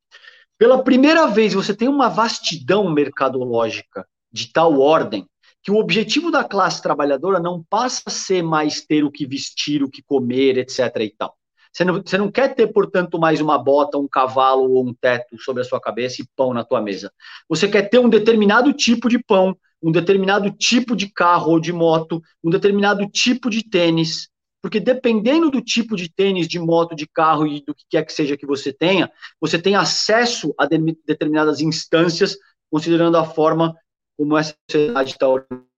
pela 0.59 0.83
primeira 0.83 1.27
vez 1.27 1.55
você 1.55 1.75
tem 1.75 1.89
uma 1.89 2.09
vastidão 2.09 2.91
mercadológica 2.91 4.07
de 4.33 4.53
tal 4.53 4.81
ordem 4.81 5.27
que 5.63 5.71
o 5.71 5.77
objetivo 5.77 6.31
da 6.31 6.45
classe 6.45 6.83
trabalhadora 6.83 7.41
não 7.41 7.65
passa 7.69 8.03
a 8.07 8.11
ser 8.11 8.43
mais 8.43 8.85
ter 8.85 9.03
o 9.03 9.11
que 9.11 9.27
vestir, 9.27 9.83
o 9.83 9.91
que 9.91 10.03
comer, 10.03 10.59
etc. 10.59 10.81
e 11.01 11.15
tal. 11.17 11.35
Você 11.73 11.85
não, 11.85 11.95
você 11.95 12.19
não 12.19 12.31
quer 12.31 12.55
ter, 12.55 12.69
portanto, 12.69 13.19
mais 13.19 13.41
uma 13.41 13.59
bota, 13.59 13.99
um 13.99 14.07
cavalo 14.07 14.71
ou 14.71 14.87
um 14.87 14.95
teto 14.95 15.41
sobre 15.41 15.63
a 15.63 15.65
sua 15.65 15.81
cabeça 15.81 16.23
e 16.23 16.29
pão 16.37 16.53
na 16.53 16.63
tua 16.63 16.81
mesa. 16.81 17.11
Você 17.49 17.67
quer 17.67 17.89
ter 17.89 17.99
um 17.99 18.09
determinado 18.09 18.73
tipo 18.73 19.09
de 19.09 19.19
pão, 19.19 19.57
um 19.83 19.91
determinado 19.91 20.51
tipo 20.51 20.95
de 20.95 21.11
carro 21.11 21.53
ou 21.53 21.61
de 21.61 21.73
moto, 21.73 22.23
um 22.45 22.51
determinado 22.51 23.09
tipo 23.09 23.51
de 23.51 23.69
tênis, 23.69 24.29
porque 24.65 24.81
dependendo 24.81 25.51
do 25.51 25.61
tipo 25.61 25.95
de 25.95 26.09
tênis, 26.09 26.49
de 26.49 26.59
moto, 26.59 26.97
de 26.97 27.07
carro 27.07 27.47
e 27.47 27.63
do 27.67 27.75
que 27.75 27.85
quer 27.87 28.03
que 28.03 28.15
seja 28.15 28.35
que 28.35 28.47
você 28.47 28.73
tenha, 28.73 29.13
você 29.39 29.59
tem 29.59 29.77
acesso 29.77 30.55
a 30.59 30.65
de 30.65 30.79
determinadas 31.07 31.61
instâncias, 31.61 32.35
considerando 32.71 33.19
a 33.19 33.27
forma 33.27 33.77
como 34.17 34.39
essa 34.39 34.57
sociedade 34.71 35.11
está 35.11 35.29
organizada. 35.29 35.69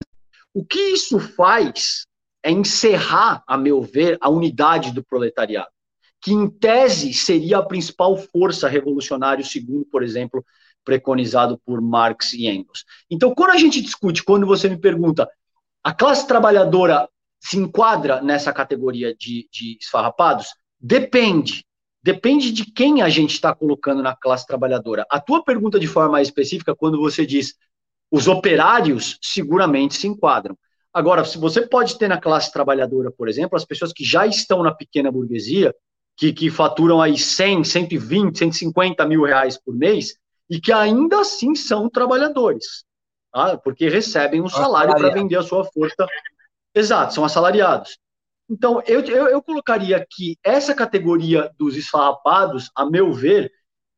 O 0.55 0.65
que 0.65 0.79
isso 0.79 1.19
faz 1.19 2.07
é 2.45 2.53
encerrar, 2.53 3.43
a 3.45 3.59
meu 3.59 3.83
ver, 3.83 4.19
a 4.21 4.31
unidade 4.31 4.93
do 4.93 5.03
proletariado, 5.03 5.67
que 6.21 6.31
em 6.31 6.49
tese 6.49 7.13
seria 7.13 7.59
a 7.59 7.67
principal 7.67 8.17
força 8.17 8.69
revolucionária, 8.69 9.45
segundo, 9.45 9.85
por 9.87 10.05
exemplo, 10.05 10.47
preconizado 10.85 11.61
por 11.67 11.81
Marx 11.81 12.35
e 12.35 12.47
Engels. 12.47 12.85
Então, 13.11 13.35
quando 13.35 13.51
a 13.51 13.59
gente 13.59 13.83
discute, 13.83 14.23
quando 14.23 14.47
você 14.47 14.69
me 14.69 14.79
pergunta, 14.79 15.29
a 15.83 15.93
classe 15.93 16.25
trabalhadora 16.29 17.09
se 17.41 17.59
enquadra 17.59 18.21
nessa 18.21 18.53
categoria 18.53 19.15
de, 19.15 19.49
de 19.51 19.79
esfarrapados? 19.81 20.49
Depende. 20.81 21.65
Depende 22.03 22.53
de 22.53 22.65
quem 22.71 23.03
a 23.03 23.09
gente 23.09 23.33
está 23.33 23.55
colocando 23.55 24.03
na 24.03 24.15
classe 24.15 24.47
trabalhadora. 24.47 25.05
A 25.11 25.21
tua 25.21 25.43
pergunta 25.43 25.79
de 25.79 25.87
forma 25.87 26.13
mais 26.13 26.29
específica, 26.29 26.75
quando 26.75 26.99
você 26.99 27.27
diz 27.27 27.55
os 28.11 28.29
operários, 28.29 29.19
seguramente 29.21 29.95
se 29.95 30.07
enquadram. 30.07 30.57
Agora, 30.93 31.25
se 31.25 31.37
você 31.37 31.67
pode 31.67 31.99
ter 31.99 32.09
na 32.09 32.21
classe 32.21 32.53
trabalhadora, 32.53 33.11
por 33.11 33.29
exemplo, 33.29 33.57
as 33.57 33.65
pessoas 33.65 33.93
que 33.93 34.05
já 34.05 34.27
estão 34.27 34.63
na 34.63 34.73
pequena 34.73 35.11
burguesia, 35.11 35.75
que, 36.17 36.33
que 36.33 36.49
faturam 36.49 37.03
aí 37.03 37.19
100, 37.19 37.65
120, 37.65 38.39
150 38.39 39.05
mil 39.07 39.25
reais 39.25 39.61
por 39.63 39.75
mês, 39.75 40.15
e 40.49 40.61
que 40.61 40.73
ainda 40.73 41.21
assim 41.21 41.55
são 41.55 41.91
trabalhadores, 41.91 42.85
tá? 43.33 43.59
porque 43.59 43.89
recebem 43.89 44.41
um 44.41 44.49
salário 44.49 44.95
para 44.95 45.11
vender 45.11 45.37
a 45.37 45.43
sua 45.43 45.65
força 45.65 46.07
Exato, 46.77 47.15
são 47.15 47.25
assalariados. 47.25 47.99
Então, 48.51 48.83
eu, 48.87 49.01
eu, 49.01 49.29
eu 49.29 49.43
colocaria 49.43 50.07
que 50.09 50.37
essa 50.45 50.75
categoria 50.75 51.51
dos 51.59 51.75
esfarrapados, 51.75 52.71
a 52.77 52.85
meu 52.85 53.15
ver, 53.15 53.51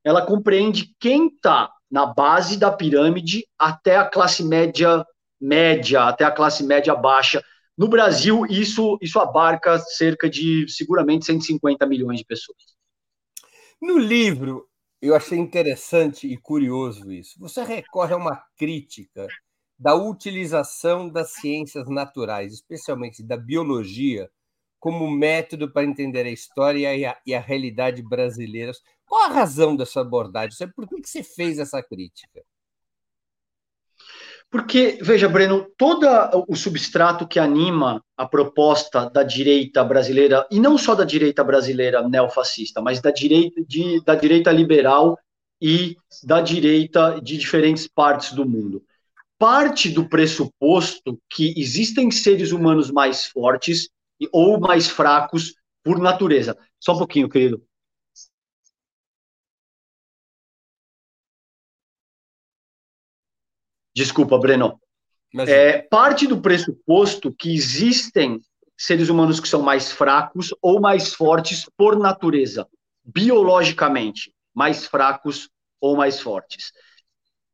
ela 0.05 0.25
compreende 0.25 0.95
quem 1.01 1.27
está 1.27 1.73
na 1.91 2.07
base 2.07 2.57
da 2.57 2.71
pirâmide 2.71 3.45
até 3.59 3.97
a 3.97 4.09
classe 4.09 4.45
média 4.45 5.05
média, 5.41 6.05
até 6.05 6.25
a 6.25 6.31
classe 6.31 6.63
média 6.63 6.95
baixa. 6.95 7.43
No 7.77 7.89
Brasil, 7.89 8.47
isso, 8.47 8.97
isso 9.03 9.19
abarca 9.19 9.79
cerca 9.79 10.31
de, 10.31 10.67
seguramente, 10.69 11.27
150 11.27 11.85
milhões 11.85 12.19
de 12.19 12.25
pessoas. 12.25 12.63
No 13.83 13.99
livro, 13.99 14.69
eu 15.03 15.17
achei 15.17 15.39
interessante 15.39 16.27
e 16.27 16.37
curioso 16.37 17.11
isso. 17.11 17.39
Você 17.41 17.63
recorre 17.65 18.15
a 18.15 18.17
uma 18.17 18.43
crítica 18.57 19.27
da 19.79 19.95
utilização 19.95 21.09
das 21.09 21.33
ciências 21.33 21.89
naturais, 21.89 22.53
especialmente 22.53 23.23
da 23.23 23.37
biologia, 23.37 24.29
como 24.81 25.11
método 25.11 25.71
para 25.71 25.85
entender 25.85 26.27
a 26.27 26.31
história 26.31 26.97
e 26.97 27.05
a, 27.05 27.17
e 27.27 27.35
a 27.35 27.41
realidade 27.41 28.03
brasileiras. 28.03 28.81
Qual 29.07 29.25
a 29.25 29.33
razão 29.33 29.77
dessa 29.77 30.01
abordagem? 30.01 30.69
Por 30.75 30.87
que, 30.89 31.03
você 31.03 31.23
fez 31.23 31.59
essa 31.59 31.83
crítica? 31.83 32.43
Porque, 34.51 34.99
veja, 35.03 35.29
Breno, 35.29 35.67
todo 35.77 36.07
o 36.49 36.57
substrato 36.57 37.29
que 37.29 37.39
anima 37.39 38.03
a 38.17 38.27
proposta 38.27 39.11
da 39.11 39.23
direita 39.23 39.85
brasileira, 39.85 40.47
e 40.51 40.59
não 40.59 40.79
só 40.79 40.95
da 40.95 41.05
direita 41.05 41.45
brasileira 41.45 42.09
neofascista, 42.09 42.81
mas 42.81 43.01
da 43.01 43.11
direita, 43.11 43.63
de, 43.67 44.03
da 44.05 44.15
direita 44.15 44.51
liberal 44.51 45.19
e 45.61 45.97
da 46.25 46.41
direita 46.41 47.21
de 47.21 47.37
diferentes 47.37 47.87
partes 47.87 48.33
do 48.33 48.49
mundo, 48.49 48.83
parte 49.39 49.89
do 49.91 50.09
pressuposto 50.09 51.21
que 51.31 51.55
existem 51.57 52.11
seres 52.11 52.51
humanos 52.51 52.91
mais 52.91 53.27
fortes 53.27 53.89
ou 54.33 54.59
mais 54.59 54.89
fracos 54.89 55.55
por 55.85 55.99
natureza. 55.99 56.59
Só 56.81 56.95
um 56.95 56.99
pouquinho, 56.99 57.29
querido. 57.29 57.65
Desculpa, 63.95 64.39
Breno. 64.39 64.81
É, 65.47 65.83
parte 65.83 66.27
do 66.27 66.41
pressuposto 66.41 67.33
que 67.33 67.55
existem 67.55 68.41
seres 68.77 69.09
humanos 69.09 69.41
que 69.41 69.49
são 69.49 69.61
mais 69.61 69.91
fracos 69.91 70.55
ou 70.63 70.81
mais 70.81 71.13
fortes 71.15 71.69
por 71.77 71.99
natureza, 71.99 72.67
biologicamente, 73.05 74.33
mais 74.55 74.87
fracos 74.87 75.51
ou 75.81 75.97
mais 75.97 76.21
fortes. 76.21 76.73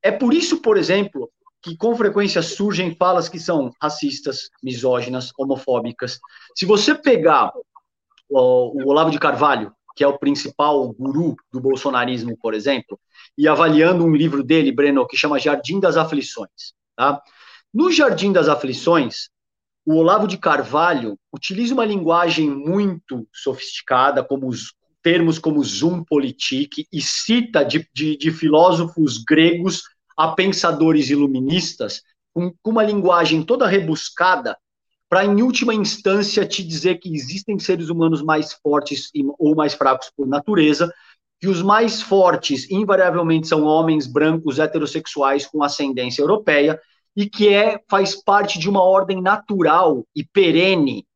É 0.02 0.12
por 0.12 0.34
isso, 0.34 0.60
por 0.60 0.76
exemplo, 0.76 1.30
que 1.64 1.75
com 1.78 1.97
frequência 1.97 2.42
surgem 2.42 2.94
falas 2.94 3.26
que 3.26 3.40
são 3.40 3.73
racistas, 3.80 4.50
misóginas, 4.62 5.33
homofóbicas. 5.38 6.21
Se 6.54 6.66
você 6.66 6.94
pegar 6.94 7.50
o, 8.28 8.90
Olavo 8.90 9.11
de 9.11 9.18
Carvalho, 9.18 9.73
que 9.97 10.04
é 10.04 10.06
o 10.06 10.18
principal 10.18 10.92
guru 10.92 11.35
do 11.50 11.61
bolsonarismo, 11.61 12.37
por 12.37 12.52
exemplo, 12.52 13.00
e 13.38 13.49
avaliando 13.49 14.04
um 14.04 14.14
livro 14.14 14.44
dele, 14.44 14.73
Breno, 14.73 15.06
que 15.06 15.16
chama 15.16 15.38
Jardim 15.38 15.80
das 15.80 15.97
Aflições, 15.97 16.75
tá? 16.94 17.23
No 17.73 17.90
Jardim 17.90 18.30
das 18.30 18.47
Aflições, 18.47 19.30
o 19.87 19.97
Olavo 19.97 20.28
de 20.28 20.37
Carvalho 20.37 21.18
utiliza 21.33 21.73
uma 21.73 21.85
linguagem 21.85 22.50
muito 22.50 23.26
sofisticada, 23.33 24.23
como 24.23 24.49
os 24.49 24.75
termos 25.02 25.38
como 25.38 25.64
zoom 25.64 26.04
politique, 26.04 26.87
e 26.92 27.00
cita 27.00 27.64
de, 27.64 27.88
de, 27.94 28.16
de 28.16 28.30
filósofos 28.30 29.18
gregos 29.18 29.83
a 30.16 30.28
pensadores 30.28 31.11
iluministas 31.11 32.02
com, 32.33 32.52
com 32.62 32.71
uma 32.71 32.83
linguagem 32.83 33.42
toda 33.42 33.66
rebuscada 33.66 34.56
para, 35.09 35.25
em 35.25 35.42
última 35.42 35.73
instância, 35.75 36.47
te 36.47 36.64
dizer 36.64 36.99
que 36.99 37.14
existem 37.14 37.59
seres 37.59 37.88
humanos 37.88 38.23
mais 38.23 38.52
fortes 38.52 39.11
ou 39.38 39.54
mais 39.54 39.75
fracos 39.75 40.11
por 40.16 40.26
natureza, 40.26 40.92
que 41.40 41.47
os 41.47 41.62
mais 41.62 42.02
fortes, 42.02 42.71
invariavelmente, 42.71 43.47
são 43.47 43.64
homens 43.64 44.06
brancos 44.06 44.59
heterossexuais 44.59 45.47
com 45.47 45.62
ascendência 45.62 46.23
europeia, 46.23 46.80
e 47.16 47.28
que 47.28 47.49
é, 47.49 47.80
faz 47.88 48.16
parte 48.16 48.59
de 48.59 48.68
uma 48.68 48.83
ordem 48.83 49.23
natural 49.23 50.04
e 50.16 50.25
perene 50.25 51.06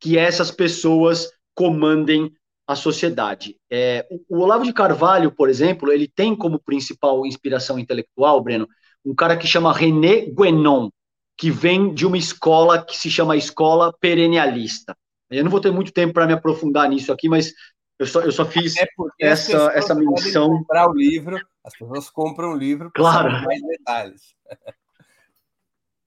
que 0.00 0.18
essas 0.18 0.50
pessoas 0.50 1.30
comandem 1.54 2.32
a 2.66 2.74
sociedade. 2.74 3.56
É, 3.70 4.06
o 4.28 4.40
Olavo 4.40 4.64
de 4.64 4.72
Carvalho, 4.72 5.30
por 5.30 5.48
exemplo, 5.48 5.92
ele 5.92 6.08
tem 6.08 6.34
como 6.34 6.58
principal 6.58 7.24
inspiração 7.26 7.78
intelectual, 7.78 8.42
Breno, 8.42 8.68
um 9.04 9.14
cara 9.14 9.36
que 9.36 9.46
chama 9.46 9.72
René 9.72 10.26
Guénon, 10.26 10.88
que 11.36 11.50
vem 11.50 11.92
de 11.92 12.06
uma 12.06 12.16
escola 12.16 12.82
que 12.82 12.96
se 12.96 13.10
chama 13.10 13.36
Escola 13.36 13.92
Perennialista. 14.00 14.96
Eu 15.30 15.44
não 15.44 15.50
vou 15.50 15.60
ter 15.60 15.72
muito 15.72 15.92
tempo 15.92 16.14
para 16.14 16.26
me 16.26 16.32
aprofundar 16.32 16.88
nisso 16.88 17.12
aqui, 17.12 17.28
mas 17.28 17.52
eu 17.98 18.06
só, 18.06 18.20
eu 18.20 18.32
só 18.32 18.44
fiz 18.44 18.74
essa, 19.20 19.72
essa 19.74 19.94
menção. 19.94 20.48
comprar 20.48 20.88
o 20.88 20.94
livro, 20.94 21.38
as 21.62 21.76
pessoas 21.76 22.10
compram 22.10 22.52
o 22.52 22.56
livro 22.56 22.90
para 22.90 23.02
claro. 23.02 23.44
mais 23.44 23.60
detalhes. 23.62 24.22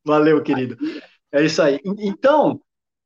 Valeu, 0.06 0.42
querido. 0.42 0.78
É 1.32 1.44
isso 1.44 1.62
aí. 1.62 1.80
Então, 2.00 2.62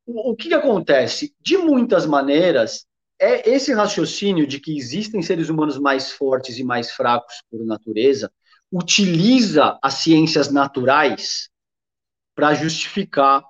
o, 0.05 0.31
o 0.31 0.35
que, 0.35 0.49
que 0.49 0.53
acontece? 0.53 1.35
De 1.39 1.57
muitas 1.57 2.05
maneiras, 2.05 2.85
é 3.21 3.49
esse 3.49 3.71
raciocínio 3.71 4.47
de 4.47 4.59
que 4.59 4.75
existem 4.75 5.21
seres 5.21 5.47
humanos 5.47 5.77
mais 5.77 6.11
fortes 6.11 6.57
e 6.57 6.63
mais 6.63 6.91
fracos 6.91 7.35
por 7.49 7.63
natureza 7.63 8.31
utiliza 8.71 9.77
as 9.81 9.95
ciências 9.95 10.51
naturais 10.51 11.49
para 12.33 12.55
justificar 12.55 13.43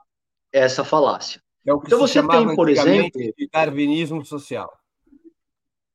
essa 0.52 0.84
falácia. 0.84 1.42
É 1.66 1.72
então 1.72 2.00
você 2.00 2.22
tem, 2.28 2.56
por 2.56 2.68
exemplo, 2.68 3.22
de 3.38 3.50
darwinismo 3.52 4.26
social. 4.26 4.70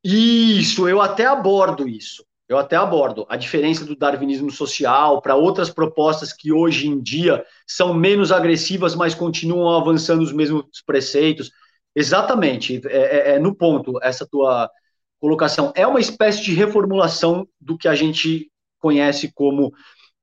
Isso, 0.02 0.88
eu 0.88 1.02
até 1.02 1.26
abordo 1.26 1.88
isso. 1.88 2.24
Eu 2.48 2.58
até 2.58 2.76
abordo 2.76 3.26
a 3.28 3.36
diferença 3.36 3.84
do 3.84 3.96
darwinismo 3.96 4.52
social 4.52 5.20
para 5.20 5.34
outras 5.34 5.68
propostas 5.68 6.32
que 6.32 6.52
hoje 6.52 6.86
em 6.86 7.00
dia 7.00 7.44
são 7.66 7.92
menos 7.92 8.30
agressivas, 8.30 8.94
mas 8.94 9.16
continuam 9.16 9.76
avançando 9.76 10.22
os 10.22 10.32
mesmos 10.32 10.64
preceitos. 10.86 11.50
Exatamente, 11.96 12.82
é, 12.88 12.96
é, 12.96 13.30
é, 13.30 13.38
no 13.38 13.54
ponto 13.54 13.98
essa 14.02 14.26
tua 14.26 14.70
colocação. 15.18 15.72
É 15.74 15.86
uma 15.86 15.98
espécie 15.98 16.42
de 16.42 16.52
reformulação 16.52 17.48
do 17.58 17.78
que 17.78 17.88
a 17.88 17.94
gente 17.94 18.50
conhece 18.78 19.32
como 19.34 19.72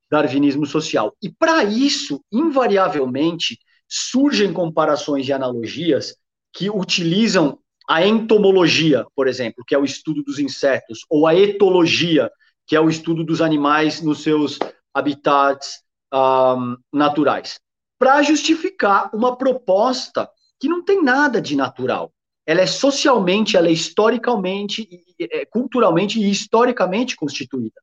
darwinismo 0.09 0.67
social. 0.67 1.15
E 1.19 1.31
para 1.31 1.63
isso, 1.63 2.23
invariavelmente, 2.31 3.57
surgem 3.89 4.53
comparações 4.53 5.27
e 5.27 5.33
analogias 5.33 6.15
que 6.53 6.69
utilizam 6.69 7.57
a 7.89 8.05
entomologia, 8.05 9.03
por 9.15 9.27
exemplo, 9.27 9.63
que 9.67 9.73
é 9.73 9.77
o 9.77 9.83
estudo 9.83 10.21
dos 10.21 10.37
insetos, 10.37 10.99
ou 11.09 11.25
a 11.25 11.33
etologia, 11.33 12.29
que 12.67 12.75
é 12.75 12.79
o 12.79 12.87
estudo 12.87 13.23
dos 13.23 13.41
animais 13.41 13.99
nos 13.99 14.21
seus 14.21 14.59
habitats 14.93 15.81
um, 16.13 16.77
naturais, 16.93 17.59
para 17.97 18.21
justificar 18.21 19.09
uma 19.11 19.35
proposta 19.35 20.29
que 20.63 20.69
não 20.69 20.81
tem 20.81 21.03
nada 21.03 21.41
de 21.41 21.57
natural. 21.57 22.13
Ela 22.45 22.61
é 22.61 22.65
socialmente, 22.65 23.57
ela 23.57 23.67
é 23.67 23.73
historicamente, 23.73 24.87
é, 25.19 25.45
culturalmente 25.45 26.21
e 26.21 26.31
historicamente 26.31 27.17
constituída. 27.17 27.81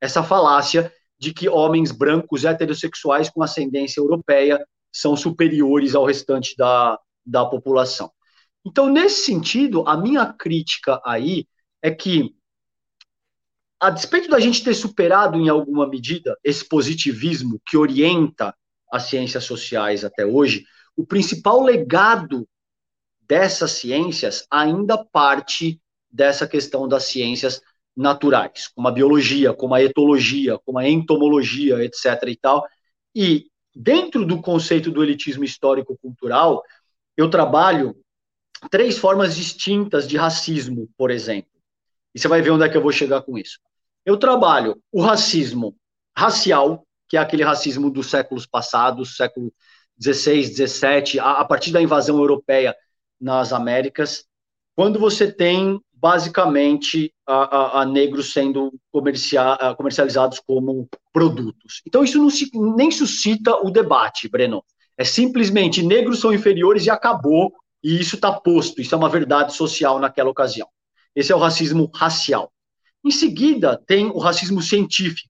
Essa 0.00 0.22
falácia 0.22 0.92
de 1.18 1.34
que 1.34 1.48
homens 1.48 1.90
brancos 1.90 2.44
heterossexuais 2.44 3.28
com 3.28 3.42
ascendência 3.42 3.98
europeia 3.98 4.64
são 4.92 5.16
superiores 5.16 5.96
ao 5.96 6.04
restante 6.04 6.56
da, 6.56 6.96
da 7.26 7.44
população. 7.44 8.12
Então, 8.64 8.88
nesse 8.88 9.24
sentido, 9.24 9.82
a 9.88 9.96
minha 9.96 10.32
crítica 10.32 11.02
aí 11.04 11.48
é 11.82 11.90
que, 11.90 12.32
a 13.80 13.90
despeito 13.90 14.28
da 14.28 14.38
gente 14.38 14.62
ter 14.62 14.74
superado 14.74 15.36
em 15.36 15.48
alguma 15.48 15.84
medida 15.84 16.38
esse 16.44 16.64
positivismo 16.64 17.60
que 17.66 17.76
orienta 17.76 18.54
as 18.88 19.02
ciências 19.04 19.42
sociais 19.42 20.04
até 20.04 20.24
hoje, 20.24 20.64
o 20.96 21.06
principal 21.06 21.62
legado 21.62 22.48
dessas 23.20 23.72
ciências 23.72 24.46
ainda 24.50 25.04
parte 25.04 25.80
dessa 26.10 26.46
questão 26.46 26.88
das 26.88 27.04
ciências 27.04 27.62
naturais, 27.96 28.68
como 28.74 28.88
a 28.88 28.90
biologia, 28.90 29.52
como 29.52 29.74
a 29.74 29.82
etologia, 29.82 30.58
como 30.58 30.78
a 30.78 30.88
entomologia, 30.88 31.84
etc. 31.84 32.28
e 32.28 32.36
tal. 32.36 32.66
E 33.14 33.46
dentro 33.74 34.26
do 34.26 34.40
conceito 34.40 34.90
do 34.90 35.02
elitismo 35.02 35.44
histórico-cultural, 35.44 36.62
eu 37.16 37.30
trabalho 37.30 37.96
três 38.70 38.98
formas 38.98 39.36
distintas 39.36 40.08
de 40.08 40.16
racismo, 40.16 40.88
por 40.96 41.10
exemplo. 41.10 41.50
E 42.14 42.18
você 42.18 42.26
vai 42.26 42.42
ver 42.42 42.50
onde 42.50 42.64
é 42.64 42.68
que 42.68 42.76
eu 42.76 42.82
vou 42.82 42.92
chegar 42.92 43.22
com 43.22 43.38
isso. 43.38 43.58
Eu 44.04 44.16
trabalho 44.16 44.82
o 44.90 45.00
racismo 45.00 45.76
racial, 46.16 46.84
que 47.08 47.16
é 47.16 47.20
aquele 47.20 47.44
racismo 47.44 47.90
dos 47.90 48.08
séculos 48.08 48.46
passados, 48.46 49.16
século 49.16 49.52
16, 50.00 50.50
17, 50.50 51.20
a, 51.20 51.32
a 51.32 51.44
partir 51.44 51.70
da 51.70 51.82
invasão 51.82 52.18
europeia 52.18 52.74
nas 53.20 53.52
Américas, 53.52 54.24
quando 54.74 54.98
você 54.98 55.30
tem 55.30 55.78
basicamente 55.92 57.12
a, 57.26 57.34
a, 57.34 57.82
a 57.82 57.84
negros 57.84 58.32
sendo 58.32 58.72
comercia, 58.90 59.58
comercializados 59.76 60.40
como 60.40 60.88
produtos. 61.12 61.82
Então 61.86 62.02
isso 62.02 62.18
não 62.18 62.30
se, 62.30 62.50
nem 62.54 62.90
suscita 62.90 63.54
o 63.56 63.70
debate, 63.70 64.26
Breno. 64.26 64.64
É 64.96 65.04
simplesmente 65.04 65.82
negros 65.82 66.20
são 66.20 66.32
inferiores 66.32 66.86
e 66.86 66.90
acabou, 66.90 67.52
e 67.82 68.00
isso 68.00 68.16
está 68.16 68.32
posto, 68.32 68.80
isso 68.80 68.94
é 68.94 68.98
uma 68.98 69.08
verdade 69.08 69.54
social 69.54 69.98
naquela 69.98 70.30
ocasião. 70.30 70.68
Esse 71.14 71.32
é 71.32 71.36
o 71.36 71.38
racismo 71.38 71.90
racial. 71.94 72.50
Em 73.04 73.10
seguida, 73.10 73.80
tem 73.86 74.06
o 74.06 74.18
racismo 74.18 74.60
científico, 74.60 75.29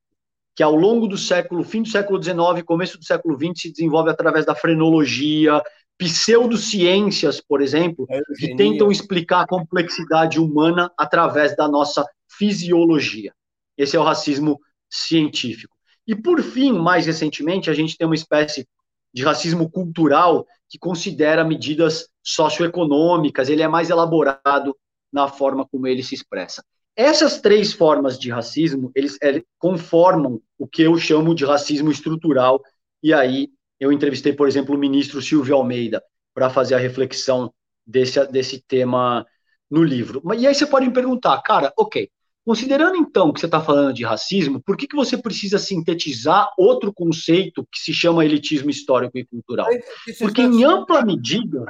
que 0.61 0.64
ao 0.64 0.76
longo 0.76 1.09
do 1.09 1.17
século, 1.17 1.64
fim 1.64 1.81
do 1.81 1.88
século 1.88 2.23
XIX, 2.23 2.62
começo 2.67 2.99
do 2.99 3.05
século 3.07 3.35
XX, 3.35 3.62
se 3.62 3.73
desenvolve 3.73 4.11
através 4.11 4.45
da 4.45 4.55
frenologia, 4.55 5.62
pseudociências, 5.97 7.40
por 7.40 7.62
exemplo, 7.62 8.07
é 8.11 8.21
que 8.38 8.55
tentam 8.55 8.93
explicar 8.93 9.40
a 9.40 9.47
complexidade 9.47 10.38
humana 10.38 10.93
através 10.99 11.57
da 11.57 11.67
nossa 11.67 12.05
fisiologia. 12.29 13.33
Esse 13.75 13.97
é 13.97 13.99
o 13.99 14.02
racismo 14.02 14.61
científico. 14.90 15.75
E, 16.07 16.14
por 16.14 16.43
fim, 16.43 16.73
mais 16.73 17.07
recentemente, 17.07 17.71
a 17.71 17.73
gente 17.73 17.97
tem 17.97 18.07
uma 18.07 18.14
espécie 18.14 18.69
de 19.14 19.25
racismo 19.25 19.67
cultural 19.71 20.47
que 20.69 20.79
considera 20.79 21.43
medidas 21.43 22.07
socioeconômicas, 22.23 23.49
ele 23.49 23.62
é 23.62 23.69
mais 23.69 23.88
elaborado 23.88 24.76
na 25.11 25.26
forma 25.26 25.67
como 25.67 25.87
ele 25.87 26.02
se 26.02 26.14
expressa. 26.14 26.62
Essas 27.00 27.40
três 27.40 27.73
formas 27.73 28.19
de 28.19 28.30
racismo, 28.30 28.92
eles, 28.95 29.16
eles 29.23 29.42
conformam 29.59 30.38
o 30.59 30.66
que 30.66 30.83
eu 30.83 30.99
chamo 30.99 31.35
de 31.35 31.47
racismo 31.47 31.90
estrutural, 31.90 32.61
e 33.02 33.14
aí 33.14 33.49
eu 33.80 33.90
entrevistei, 33.90 34.35
por 34.35 34.46
exemplo, 34.46 34.74
o 34.74 34.79
ministro 34.79 35.22
Silvio 35.22 35.57
Almeida 35.57 36.03
para 36.35 36.51
fazer 36.51 36.74
a 36.74 36.79
reflexão 36.79 37.51
desse, 37.87 38.22
desse 38.27 38.62
tema 38.68 39.27
no 39.70 39.83
livro. 39.83 40.22
E 40.37 40.46
aí 40.46 40.55
você 40.55 40.66
pode 40.66 40.88
me 40.88 40.92
perguntar, 40.92 41.40
cara, 41.40 41.72
ok, 41.74 42.11
considerando 42.44 42.96
então 42.96 43.33
que 43.33 43.40
você 43.40 43.46
está 43.46 43.62
falando 43.62 43.94
de 43.94 44.05
racismo, 44.05 44.62
por 44.62 44.77
que, 44.77 44.87
que 44.87 44.94
você 44.94 45.16
precisa 45.16 45.59
sintetizar 45.59 46.51
outro 46.59 46.92
conceito 46.92 47.66
que 47.72 47.79
se 47.79 47.94
chama 47.94 48.27
elitismo 48.27 48.68
histórico 48.68 49.16
e 49.16 49.24
cultural? 49.24 49.68
Porque 50.18 50.42
em 50.42 50.64
ampla 50.64 51.03
medida. 51.03 51.64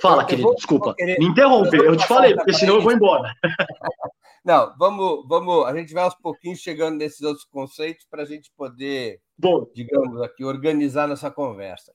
Fala, 0.00 0.22
eu, 0.22 0.26
querido, 0.26 0.48
vou, 0.48 0.54
desculpa. 0.54 0.94
Querer... 0.94 1.18
Me 1.18 1.26
interromper, 1.26 1.80
eu, 1.80 1.84
eu 1.86 1.96
te 1.96 2.06
falei, 2.06 2.34
porque 2.34 2.52
senão 2.52 2.76
eu 2.76 2.82
vou 2.82 2.92
embora. 2.92 3.32
Não, 4.44 4.72
vamos, 4.78 5.26
vamos, 5.26 5.66
a 5.66 5.74
gente 5.74 5.92
vai 5.92 6.04
aos 6.04 6.14
pouquinhos 6.14 6.60
chegando 6.60 6.98
nesses 6.98 7.20
outros 7.22 7.44
conceitos 7.44 8.06
para 8.08 8.22
a 8.22 8.24
gente 8.24 8.48
poder, 8.56 9.20
Bom. 9.36 9.66
digamos 9.74 10.22
aqui, 10.22 10.44
organizar 10.44 11.08
nossa 11.08 11.28
conversa. 11.32 11.92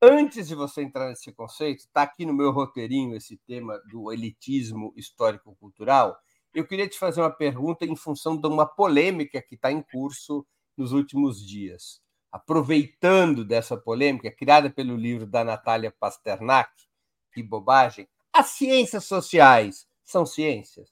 Antes 0.00 0.48
de 0.48 0.54
você 0.54 0.80
entrar 0.80 1.10
nesse 1.10 1.30
conceito, 1.30 1.80
está 1.80 2.00
aqui 2.00 2.24
no 2.24 2.32
meu 2.32 2.52
roteirinho 2.52 3.14
esse 3.14 3.36
tema 3.46 3.78
do 3.92 4.10
elitismo 4.10 4.94
histórico-cultural. 4.96 6.16
Eu 6.54 6.66
queria 6.66 6.88
te 6.88 6.98
fazer 6.98 7.20
uma 7.20 7.30
pergunta 7.30 7.84
em 7.84 7.94
função 7.94 8.34
de 8.34 8.48
uma 8.48 8.64
polêmica 8.64 9.42
que 9.42 9.56
está 9.56 9.70
em 9.70 9.82
curso 9.82 10.46
nos 10.74 10.92
últimos 10.92 11.46
dias. 11.46 12.00
Aproveitando 12.32 13.44
dessa 13.44 13.76
polêmica, 13.76 14.34
criada 14.34 14.70
pelo 14.70 14.96
livro 14.96 15.26
da 15.26 15.44
Natália 15.44 15.94
Pasternak, 16.00 16.72
Que 17.32 17.42
Bobagem, 17.42 18.08
as 18.32 18.46
ciências 18.46 19.04
sociais 19.04 19.86
são 20.04 20.26
ciências? 20.26 20.88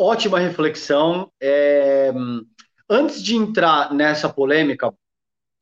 ótima 0.00 0.38
reflexão. 0.38 1.30
É... 1.40 2.10
Antes 2.88 3.22
de 3.22 3.36
entrar 3.36 3.92
nessa 3.94 4.28
polêmica, 4.28 4.92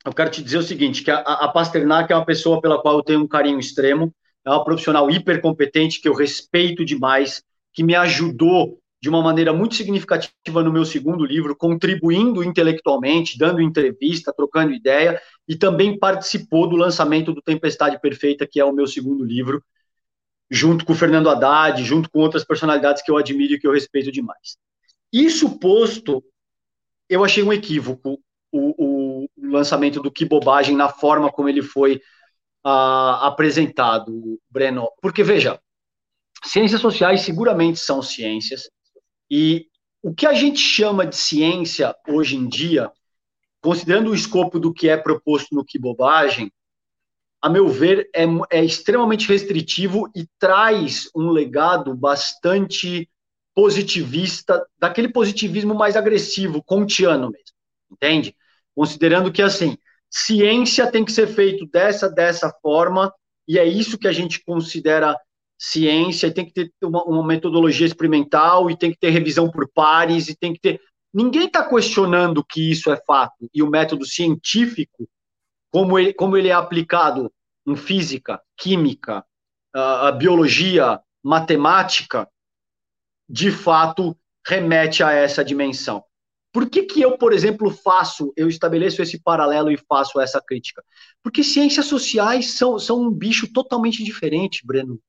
eu 0.03 0.13
quero 0.13 0.31
te 0.31 0.41
dizer 0.41 0.57
o 0.57 0.63
seguinte, 0.63 1.03
que 1.03 1.11
a, 1.11 1.19
a 1.19 1.47
Pasternak 1.49 2.11
é 2.11 2.15
uma 2.15 2.25
pessoa 2.25 2.61
pela 2.61 2.81
qual 2.81 2.95
eu 2.95 3.03
tenho 3.03 3.19
um 3.19 3.27
carinho 3.27 3.59
extremo, 3.59 4.13
é 4.45 4.49
uma 4.49 4.63
profissional 4.63 5.11
hipercompetente 5.11 6.01
que 6.01 6.07
eu 6.07 6.15
respeito 6.15 6.85
demais, 6.85 7.43
que 7.73 7.83
me 7.83 7.93
ajudou 7.95 8.79
de 9.01 9.09
uma 9.09 9.21
maneira 9.21 9.53
muito 9.53 9.75
significativa 9.75 10.61
no 10.63 10.71
meu 10.71 10.83
segundo 10.83 11.25
livro, 11.25 11.55
contribuindo 11.55 12.43
intelectualmente, 12.43 13.37
dando 13.37 13.61
entrevista, 13.61 14.33
trocando 14.33 14.73
ideia, 14.73 15.21
e 15.47 15.55
também 15.55 15.97
participou 15.97 16.67
do 16.67 16.75
lançamento 16.75 17.33
do 17.33 17.41
Tempestade 17.41 17.99
Perfeita, 18.01 18.45
que 18.45 18.59
é 18.59 18.65
o 18.65 18.73
meu 18.73 18.87
segundo 18.87 19.23
livro, 19.23 19.63
junto 20.51 20.83
com 20.83 20.93
o 20.93 20.95
Fernando 20.95 21.29
Haddad, 21.29 21.83
junto 21.83 22.09
com 22.09 22.19
outras 22.19 22.43
personalidades 22.43 23.01
que 23.01 23.09
eu 23.09 23.17
admiro 23.17 23.53
e 23.53 23.59
que 23.59 23.67
eu 23.67 23.71
respeito 23.71 24.11
demais. 24.11 24.57
Isso 25.13 25.57
posto, 25.59 26.23
eu 27.07 27.23
achei 27.23 27.41
um 27.41 27.53
equívoco 27.53 28.19
o, 28.51 29.25
o 29.25 29.29
lançamento 29.37 30.01
do 30.01 30.11
Que 30.11 30.25
Bobagem 30.25 30.75
na 30.75 30.89
forma 30.89 31.31
como 31.31 31.49
ele 31.49 31.61
foi 31.61 32.01
uh, 32.65 33.21
apresentado, 33.21 34.39
Breno. 34.49 34.89
Porque, 35.01 35.23
veja, 35.23 35.59
ciências 36.43 36.81
sociais 36.81 37.21
seguramente 37.21 37.79
são 37.79 38.01
ciências, 38.01 38.69
e 39.29 39.67
o 40.01 40.13
que 40.13 40.25
a 40.25 40.33
gente 40.33 40.59
chama 40.59 41.05
de 41.05 41.15
ciência 41.15 41.95
hoje 42.07 42.35
em 42.35 42.47
dia, 42.47 42.91
considerando 43.61 44.11
o 44.11 44.15
escopo 44.15 44.59
do 44.59 44.73
que 44.73 44.87
é 44.87 44.97
proposto 44.97 45.53
no 45.53 45.65
Que 45.65 45.77
Bobagem, 45.77 46.51
a 47.41 47.49
meu 47.49 47.67
ver, 47.67 48.09
é, 48.13 48.25
é 48.51 48.63
extremamente 48.63 49.27
restritivo 49.27 50.09
e 50.15 50.27
traz 50.37 51.09
um 51.15 51.29
legado 51.29 51.95
bastante 51.95 53.09
positivista, 53.53 54.65
daquele 54.77 55.09
positivismo 55.09 55.73
mais 55.73 55.95
agressivo, 55.95 56.63
kantiano 56.63 57.29
mesmo, 57.29 57.55
entende? 57.91 58.35
Considerando 58.75 59.31
que, 59.31 59.41
assim, 59.41 59.77
ciência 60.09 60.89
tem 60.89 61.03
que 61.03 61.11
ser 61.11 61.27
feito 61.27 61.65
dessa, 61.67 62.09
dessa 62.09 62.53
forma, 62.61 63.13
e 63.47 63.57
é 63.57 63.65
isso 63.65 63.97
que 63.97 64.07
a 64.07 64.11
gente 64.13 64.43
considera 64.43 65.17
ciência, 65.59 66.27
e 66.27 66.33
tem 66.33 66.45
que 66.45 66.53
ter 66.53 66.71
uma, 66.81 67.03
uma 67.03 67.27
metodologia 67.27 67.85
experimental, 67.85 68.71
e 68.71 68.77
tem 68.77 68.91
que 68.91 68.97
ter 68.97 69.09
revisão 69.09 69.51
por 69.51 69.69
pares, 69.69 70.29
e 70.29 70.35
tem 70.35 70.53
que 70.53 70.59
ter... 70.59 70.81
Ninguém 71.13 71.47
está 71.47 71.67
questionando 71.67 72.43
que 72.43 72.71
isso 72.71 72.89
é 72.91 72.97
fato, 73.05 73.49
e 73.53 73.61
o 73.61 73.69
método 73.69 74.05
científico 74.05 75.07
como 75.71 75.99
ele, 75.99 76.13
como 76.13 76.37
ele 76.37 76.47
é 76.47 76.53
aplicado 76.53 77.31
em 77.67 77.75
física, 77.75 78.41
química, 78.57 79.23
uh, 79.75 80.17
biologia, 80.17 80.99
matemática, 81.23 82.27
de 83.27 83.51
fato 83.51 84.17
remete 84.45 85.03
a 85.03 85.11
essa 85.11 85.43
dimensão. 85.43 86.03
Por 86.51 86.67
que, 86.67 86.83
que 86.83 87.01
eu, 87.01 87.15
por 87.15 87.31
exemplo, 87.31 87.69
faço, 87.69 88.33
eu 88.35 88.49
estabeleço 88.49 89.03
esse 89.03 89.21
paralelo 89.21 89.71
e 89.71 89.77
faço 89.77 90.19
essa 90.19 90.41
crítica? 90.41 90.83
Porque 91.21 91.43
ciências 91.43 91.85
sociais 91.85 92.57
são, 92.57 92.79
são 92.79 93.03
um 93.03 93.11
bicho 93.11 93.51
totalmente 93.53 94.03
diferente, 94.03 94.65
Breno. 94.65 94.99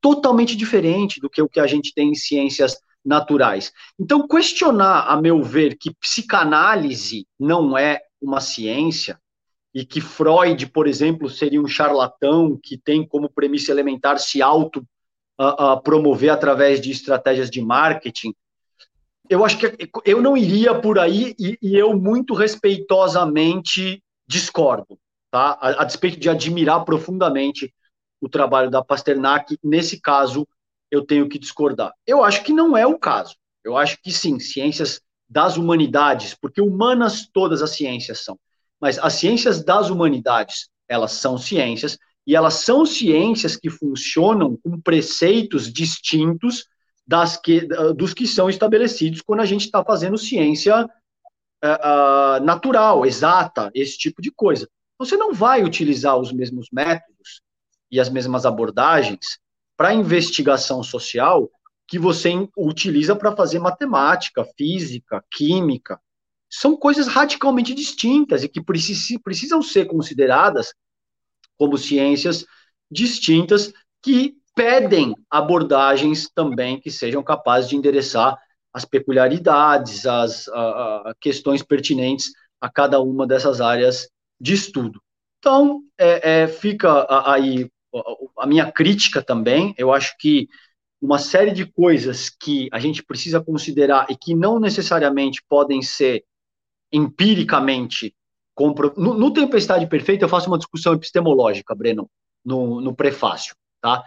Totalmente 0.00 0.56
diferente 0.56 1.20
do 1.20 1.28
que 1.28 1.42
o 1.42 1.48
que 1.48 1.60
a 1.60 1.66
gente 1.66 1.92
tem 1.94 2.10
em 2.10 2.14
ciências 2.14 2.78
naturais. 3.04 3.72
Então, 3.98 4.26
questionar, 4.26 5.06
a 5.08 5.20
meu 5.20 5.42
ver, 5.42 5.76
que 5.76 5.94
psicanálise 5.94 7.26
não 7.38 7.76
é 7.76 8.00
uma 8.20 8.40
ciência, 8.40 9.18
e 9.74 9.84
que 9.84 10.00
Freud, 10.00 10.66
por 10.68 10.86
exemplo, 10.86 11.28
seria 11.28 11.60
um 11.60 11.66
charlatão 11.66 12.58
que 12.60 12.76
tem 12.76 13.06
como 13.06 13.30
premissa 13.30 13.70
elementar 13.70 14.18
se 14.18 14.42
auto 14.42 14.80
uh, 15.40 15.74
uh, 15.74 15.82
promover 15.82 16.30
através 16.30 16.80
de 16.80 16.90
estratégias 16.90 17.48
de 17.50 17.62
marketing. 17.62 18.34
Eu 19.28 19.44
acho 19.44 19.58
que 19.58 19.90
eu 20.04 20.20
não 20.20 20.36
iria 20.36 20.74
por 20.74 20.98
aí 20.98 21.34
e, 21.38 21.56
e 21.62 21.76
eu 21.76 21.96
muito 21.96 22.34
respeitosamente 22.34 24.02
discordo, 24.26 24.98
tá? 25.30 25.56
A, 25.60 25.82
a 25.82 25.84
despeito 25.84 26.18
de 26.18 26.28
admirar 26.28 26.84
profundamente 26.84 27.72
o 28.20 28.28
trabalho 28.28 28.70
da 28.70 28.84
Pasternak, 28.84 29.58
nesse 29.62 30.00
caso 30.00 30.46
eu 30.90 31.04
tenho 31.04 31.28
que 31.28 31.38
discordar. 31.38 31.92
Eu 32.06 32.22
acho 32.22 32.42
que 32.42 32.52
não 32.52 32.76
é 32.76 32.86
o 32.86 32.98
caso. 32.98 33.36
Eu 33.64 33.76
acho 33.76 34.00
que 34.02 34.12
sim, 34.12 34.38
ciências 34.38 35.00
das 35.28 35.56
humanidades, 35.56 36.34
porque 36.34 36.60
humanas 36.60 37.28
todas 37.32 37.62
as 37.62 37.70
ciências 37.70 38.24
são, 38.24 38.38
mas 38.80 38.98
as 38.98 39.12
ciências 39.12 39.62
das 39.62 39.88
humanidades, 39.88 40.68
elas 40.88 41.12
são 41.12 41.38
ciências, 41.38 41.96
e 42.26 42.34
elas 42.34 42.54
são 42.54 42.84
ciências 42.84 43.56
que 43.56 43.70
funcionam 43.70 44.56
com 44.62 44.80
preceitos 44.80 45.72
distintos 45.72 46.66
das 47.06 47.36
que, 47.36 47.60
dos 47.96 48.14
que 48.14 48.26
são 48.26 48.48
estabelecidos 48.48 49.20
quando 49.20 49.40
a 49.40 49.44
gente 49.44 49.64
está 49.64 49.84
fazendo 49.84 50.18
ciência 50.18 50.84
uh, 50.84 52.44
natural, 52.44 53.04
exata, 53.06 53.70
esse 53.74 53.98
tipo 53.98 54.20
de 54.20 54.30
coisa. 54.30 54.68
Você 54.98 55.16
não 55.16 55.32
vai 55.32 55.64
utilizar 55.64 56.16
os 56.16 56.32
mesmos 56.32 56.68
métodos 56.72 57.42
e 57.90 57.98
as 58.00 58.08
mesmas 58.08 58.46
abordagens 58.46 59.38
para 59.76 59.94
investigação 59.94 60.82
social 60.82 61.50
que 61.88 61.98
você 61.98 62.30
utiliza 62.56 63.16
para 63.16 63.34
fazer 63.34 63.58
matemática, 63.58 64.44
física, 64.56 65.24
química. 65.30 66.00
São 66.48 66.76
coisas 66.76 67.08
radicalmente 67.08 67.74
distintas 67.74 68.44
e 68.44 68.48
que 68.48 68.62
precisam 68.62 69.62
ser 69.62 69.86
consideradas 69.86 70.72
como 71.56 71.76
ciências 71.76 72.44
distintas 72.90 73.72
que 74.02 74.36
pedem 74.54 75.14
abordagens 75.30 76.28
também 76.28 76.80
que 76.80 76.90
sejam 76.90 77.22
capazes 77.22 77.70
de 77.70 77.76
endereçar 77.76 78.36
as 78.72 78.84
peculiaridades, 78.84 80.06
as 80.06 80.48
a, 80.48 81.10
a 81.10 81.14
questões 81.20 81.62
pertinentes 81.62 82.30
a 82.60 82.70
cada 82.70 83.00
uma 83.00 83.26
dessas 83.26 83.60
áreas 83.60 84.08
de 84.40 84.54
estudo. 84.54 85.00
Então, 85.38 85.82
é, 85.98 86.42
é, 86.42 86.46
fica 86.48 87.06
aí 87.30 87.70
a 88.36 88.46
minha 88.46 88.70
crítica 88.70 89.22
também. 89.22 89.74
Eu 89.76 89.92
acho 89.92 90.16
que 90.18 90.48
uma 91.00 91.18
série 91.18 91.52
de 91.52 91.64
coisas 91.64 92.28
que 92.28 92.68
a 92.72 92.78
gente 92.78 93.02
precisa 93.02 93.40
considerar 93.40 94.06
e 94.10 94.16
que 94.16 94.34
não 94.34 94.60
necessariamente 94.60 95.42
podem 95.48 95.82
ser 95.82 96.24
empiricamente 96.92 98.14
compro... 98.54 98.92
no, 98.96 99.14
no 99.14 99.32
Tempestade 99.32 99.86
Perfeita 99.86 100.24
eu 100.24 100.28
faço 100.28 100.48
uma 100.48 100.58
discussão 100.58 100.92
epistemológica, 100.92 101.74
Breno, 101.74 102.10
no, 102.44 102.80
no 102.80 102.94
prefácio, 102.94 103.54
tá? 103.80 104.04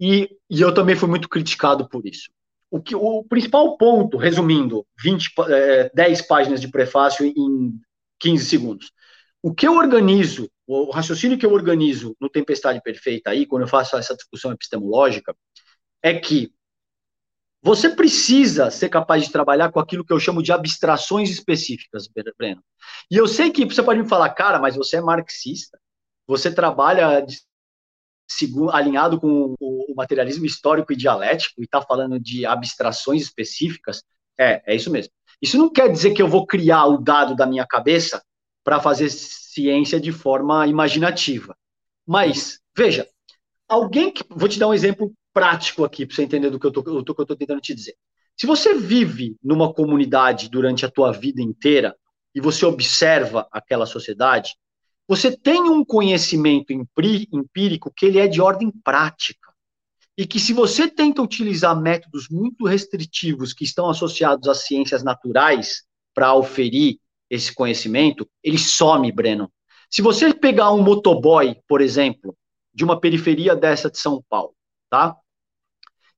E, 0.00 0.30
e 0.48 0.60
eu 0.60 0.72
também 0.72 0.94
fui 0.94 1.08
muito 1.08 1.28
criticado 1.28 1.88
por 1.88 2.06
isso. 2.06 2.30
O, 2.70 2.80
que, 2.80 2.94
o 2.94 3.24
principal 3.24 3.76
ponto, 3.76 4.16
resumindo, 4.16 4.86
20, 5.02 5.32
é, 5.48 5.90
10 5.94 6.22
páginas 6.22 6.60
de 6.60 6.68
prefácio 6.68 7.26
em 7.26 7.80
15 8.18 8.44
segundos. 8.44 8.92
O 9.42 9.52
que 9.52 9.66
eu 9.66 9.76
organizo, 9.76 10.48
o 10.66 10.90
raciocínio 10.90 11.38
que 11.38 11.44
eu 11.44 11.52
organizo 11.52 12.16
no 12.20 12.30
Tempestade 12.30 12.80
Perfeita 12.82 13.30
aí, 13.30 13.46
quando 13.46 13.62
eu 13.62 13.68
faço 13.68 13.96
essa 13.96 14.14
discussão 14.14 14.52
epistemológica, 14.52 15.34
é 16.02 16.18
que 16.18 16.52
você 17.62 17.88
precisa 17.88 18.70
ser 18.70 18.88
capaz 18.88 19.24
de 19.24 19.30
trabalhar 19.30 19.70
com 19.70 19.78
aquilo 19.78 20.04
que 20.04 20.12
eu 20.12 20.18
chamo 20.18 20.42
de 20.42 20.52
abstrações 20.52 21.30
específicas, 21.30 22.08
Breno. 22.36 22.62
E 23.08 23.16
eu 23.16 23.28
sei 23.28 23.52
que 23.52 23.64
você 23.64 23.82
pode 23.82 24.02
me 24.02 24.08
falar, 24.08 24.30
cara, 24.30 24.58
mas 24.58 24.74
você 24.74 24.96
é 24.96 25.00
marxista, 25.00 25.78
você 26.26 26.52
trabalha 26.52 27.24
alinhado 28.72 29.20
com 29.20 29.54
o, 29.60 29.94
materialismo 29.94 30.46
histórico 30.46 30.92
e 30.92 30.96
dialético 30.96 31.60
e 31.60 31.64
está 31.64 31.82
falando 31.82 32.18
de 32.18 32.46
abstrações 32.46 33.22
específicas. 33.22 34.02
É, 34.38 34.62
é 34.66 34.74
isso 34.74 34.90
mesmo. 34.90 35.12
Isso 35.40 35.58
não 35.58 35.70
quer 35.70 35.90
dizer 35.90 36.14
que 36.14 36.22
eu 36.22 36.28
vou 36.28 36.46
criar 36.46 36.86
o 36.86 36.96
dado 36.96 37.36
da 37.36 37.46
minha 37.46 37.66
cabeça 37.66 38.22
para 38.64 38.80
fazer 38.80 39.08
ciência 39.08 40.00
de 40.00 40.12
forma 40.12 40.66
imaginativa. 40.66 41.56
Mas, 42.06 42.60
veja, 42.76 43.08
alguém 43.68 44.12
que. 44.12 44.24
Vou 44.28 44.48
te 44.48 44.58
dar 44.58 44.68
um 44.68 44.74
exemplo 44.74 45.12
prático 45.32 45.84
aqui 45.84 46.06
para 46.06 46.14
você 46.14 46.22
entender 46.22 46.50
do 46.50 46.58
que 46.58 46.66
eu 46.66 47.00
estou 47.00 47.36
tentando 47.36 47.60
te 47.60 47.74
dizer. 47.74 47.94
Se 48.36 48.46
você 48.46 48.74
vive 48.74 49.36
numa 49.42 49.72
comunidade 49.72 50.48
durante 50.48 50.84
a 50.84 50.90
tua 50.90 51.12
vida 51.12 51.40
inteira 51.40 51.96
e 52.34 52.40
você 52.40 52.64
observa 52.64 53.46
aquela 53.52 53.86
sociedade, 53.86 54.54
você 55.06 55.36
tem 55.36 55.62
um 55.62 55.84
conhecimento 55.84 56.72
empírico 56.72 57.92
que 57.94 58.06
ele 58.06 58.18
é 58.18 58.26
de 58.26 58.40
ordem 58.40 58.70
prática. 58.82 59.52
E 60.16 60.26
que 60.26 60.38
se 60.38 60.52
você 60.52 60.88
tenta 60.88 61.22
utilizar 61.22 61.78
métodos 61.80 62.28
muito 62.28 62.66
restritivos 62.66 63.52
que 63.52 63.64
estão 63.64 63.88
associados 63.88 64.46
às 64.48 64.66
ciências 64.66 65.02
naturais 65.02 65.84
para 66.14 66.28
auferir 66.28 66.98
esse 67.32 67.54
conhecimento, 67.54 68.28
ele 68.44 68.58
some, 68.58 69.10
Breno. 69.10 69.50
Se 69.90 70.02
você 70.02 70.32
pegar 70.34 70.70
um 70.72 70.82
motoboy, 70.82 71.56
por 71.66 71.80
exemplo, 71.80 72.36
de 72.74 72.84
uma 72.84 73.00
periferia 73.00 73.56
dessa 73.56 73.90
de 73.90 73.98
São 73.98 74.22
Paulo, 74.28 74.54
tá? 74.90 75.16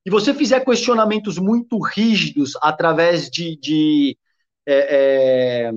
e 0.05 0.09
você 0.09 0.33
fizer 0.33 0.63
questionamentos 0.63 1.39
muito 1.39 1.79
rígidos 1.79 2.53
através 2.61 3.29
de, 3.29 3.57
de 3.57 4.17
é, 4.65 5.67
é, 5.67 5.71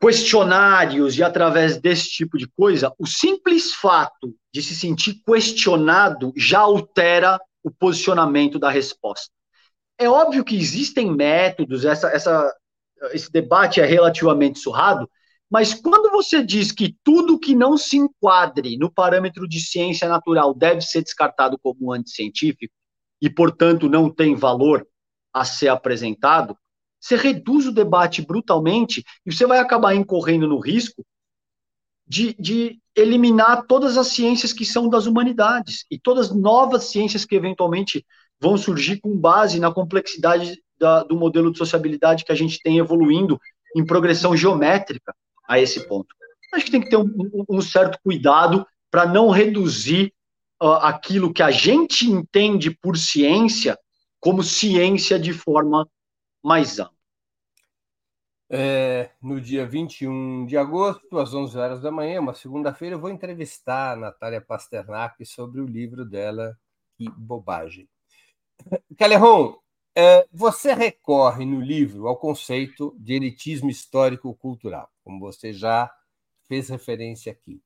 questionários 0.00 1.16
e 1.16 1.22
através 1.22 1.78
desse 1.78 2.10
tipo 2.10 2.36
de 2.36 2.48
coisa, 2.48 2.92
o 2.98 3.06
simples 3.06 3.74
fato 3.74 4.34
de 4.52 4.62
se 4.62 4.74
sentir 4.74 5.22
questionado 5.24 6.32
já 6.36 6.60
altera 6.60 7.38
o 7.62 7.70
posicionamento 7.70 8.58
da 8.58 8.70
resposta. 8.70 9.30
É 9.98 10.08
óbvio 10.08 10.44
que 10.44 10.56
existem 10.56 11.10
métodos, 11.14 11.84
essa, 11.84 12.08
essa, 12.08 12.52
esse 13.12 13.30
debate 13.30 13.80
é 13.80 13.84
relativamente 13.84 14.58
surrado, 14.58 15.08
mas 15.50 15.74
quando 15.74 16.10
você 16.10 16.42
diz 16.42 16.72
que 16.72 16.96
tudo 17.04 17.38
que 17.38 17.54
não 17.54 17.76
se 17.76 17.96
enquadre 17.96 18.76
no 18.76 18.90
parâmetro 18.90 19.48
de 19.48 19.60
ciência 19.60 20.08
natural 20.08 20.52
deve 20.52 20.80
ser 20.80 21.02
descartado 21.02 21.58
como 21.58 21.92
anticientífico, 21.92 22.74
e, 23.20 23.30
portanto, 23.30 23.88
não 23.88 24.10
tem 24.10 24.34
valor 24.34 24.86
a 25.32 25.44
ser 25.44 25.68
apresentado, 25.68 26.56
você 27.00 27.16
reduz 27.16 27.66
o 27.66 27.72
debate 27.72 28.22
brutalmente 28.22 29.04
e 29.24 29.32
você 29.32 29.46
vai 29.46 29.58
acabar 29.58 29.94
incorrendo 29.94 30.48
no 30.48 30.58
risco 30.58 31.04
de, 32.06 32.34
de 32.34 32.80
eliminar 32.94 33.66
todas 33.66 33.96
as 33.96 34.08
ciências 34.08 34.52
que 34.52 34.64
são 34.64 34.88
das 34.88 35.06
humanidades 35.06 35.84
e 35.90 35.98
todas 35.98 36.30
as 36.30 36.36
novas 36.36 36.84
ciências 36.84 37.24
que 37.24 37.34
eventualmente 37.34 38.04
vão 38.40 38.56
surgir 38.56 39.00
com 39.00 39.16
base 39.16 39.60
na 39.60 39.72
complexidade 39.72 40.60
da, 40.78 41.02
do 41.02 41.16
modelo 41.16 41.50
de 41.50 41.58
sociabilidade 41.58 42.24
que 42.24 42.32
a 42.32 42.36
gente 42.36 42.60
tem 42.60 42.78
evoluindo 42.78 43.40
em 43.74 43.84
progressão 43.84 44.36
geométrica 44.36 45.14
a 45.48 45.58
esse 45.58 45.86
ponto. 45.86 46.14
Acho 46.52 46.64
que 46.64 46.70
tem 46.70 46.80
que 46.80 46.88
ter 46.88 46.96
um, 46.96 47.44
um 47.48 47.60
certo 47.60 47.98
cuidado 48.02 48.66
para 48.90 49.06
não 49.06 49.30
reduzir 49.30 50.12
aquilo 50.58 51.32
que 51.32 51.42
a 51.42 51.50
gente 51.50 52.10
entende 52.10 52.70
por 52.70 52.96
ciência 52.96 53.78
como 54.18 54.42
ciência 54.42 55.18
de 55.18 55.32
forma 55.32 55.88
mais 56.42 56.78
ampla. 56.78 56.96
É, 58.48 59.10
no 59.20 59.40
dia 59.40 59.66
21 59.66 60.46
de 60.46 60.56
agosto, 60.56 61.18
às 61.18 61.34
11 61.34 61.58
horas 61.58 61.80
da 61.80 61.90
manhã, 61.90 62.20
uma 62.20 62.32
segunda-feira, 62.32 62.94
eu 62.94 63.00
vou 63.00 63.10
entrevistar 63.10 63.92
a 63.92 63.96
Natália 63.96 64.40
Pasternak 64.40 65.24
sobre 65.26 65.60
o 65.60 65.66
livro 65.66 66.04
dela, 66.04 66.56
Que 66.96 67.10
Bobagem. 67.10 67.88
Calerron, 68.96 69.58
você 70.30 70.74
recorre 70.74 71.44
no 71.44 71.60
livro 71.60 72.06
ao 72.06 72.16
conceito 72.16 72.94
de 72.98 73.14
elitismo 73.14 73.70
histórico-cultural, 73.70 74.90
como 75.02 75.18
você 75.18 75.52
já 75.52 75.90
fez 76.46 76.68
referência 76.68 77.32
aqui. 77.32 77.62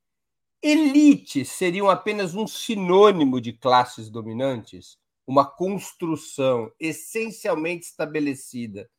Elite 0.62 1.44
seriam 1.44 1.88
apenas 1.88 2.34
um 2.34 2.46
sinônimo 2.46 3.40
de 3.40 3.52
classes 3.52 4.10
dominantes, 4.10 4.98
uma 5.26 5.44
construção 5.44 6.70
essencialmente 6.78 7.86
estabelecida 7.86 8.90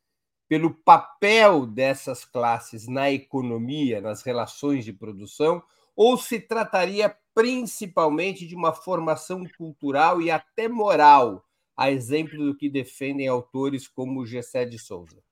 pelo 0.48 0.74
papel 0.74 1.64
dessas 1.64 2.24
classes 2.24 2.86
na 2.88 3.10
economia, 3.10 4.00
nas 4.00 4.22
relações 4.22 4.84
de 4.84 4.92
produção, 4.92 5.62
ou 5.94 6.18
se 6.18 6.40
trataria 6.40 7.16
principalmente 7.34 8.46
de 8.46 8.54
uma 8.54 8.74
formação 8.74 9.44
cultural 9.56 10.20
e 10.20 10.30
até 10.30 10.68
moral, 10.68 11.44
a 11.76 11.90
exemplo 11.90 12.38
do 12.44 12.56
que 12.56 12.68
defendem 12.68 13.28
autores 13.28 13.88
como 13.88 14.26
Gessé 14.26 14.64
de 14.64 14.78
Souza? 14.78 15.22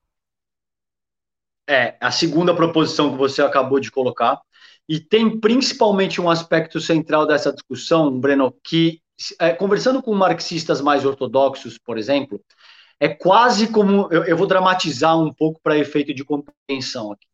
É, 1.69 1.97
a 2.01 2.11
segunda 2.11 2.55
proposição 2.55 3.13
que 3.13 3.17
você 3.19 3.43
acabou 3.43 3.79
de 3.79 3.91
colocar, 3.91 4.41
e 4.89 4.99
tem 4.99 5.39
principalmente 5.39 6.21
um 6.21 6.29
aspecto 6.29 6.81
central 6.81 7.27
dessa 7.27 7.53
discussão, 7.53 8.19
Breno, 8.19 8.53
que, 8.65 9.01
é, 9.39 9.53
conversando 9.53 10.03
com 10.03 10.13
marxistas 10.15 10.81
mais 10.81 11.05
ortodoxos, 11.05 11.79
por 11.79 11.97
exemplo, 11.97 12.43
é 12.99 13.09
quase 13.09 13.69
como. 13.69 14.09
Eu, 14.11 14.25
eu 14.25 14.37
vou 14.37 14.47
dramatizar 14.47 15.19
um 15.19 15.33
pouco 15.33 15.61
para 15.63 15.79
efeito 15.79 16.13
de 16.13 16.25
compreensão 16.25 17.13
aqui. 17.13 17.27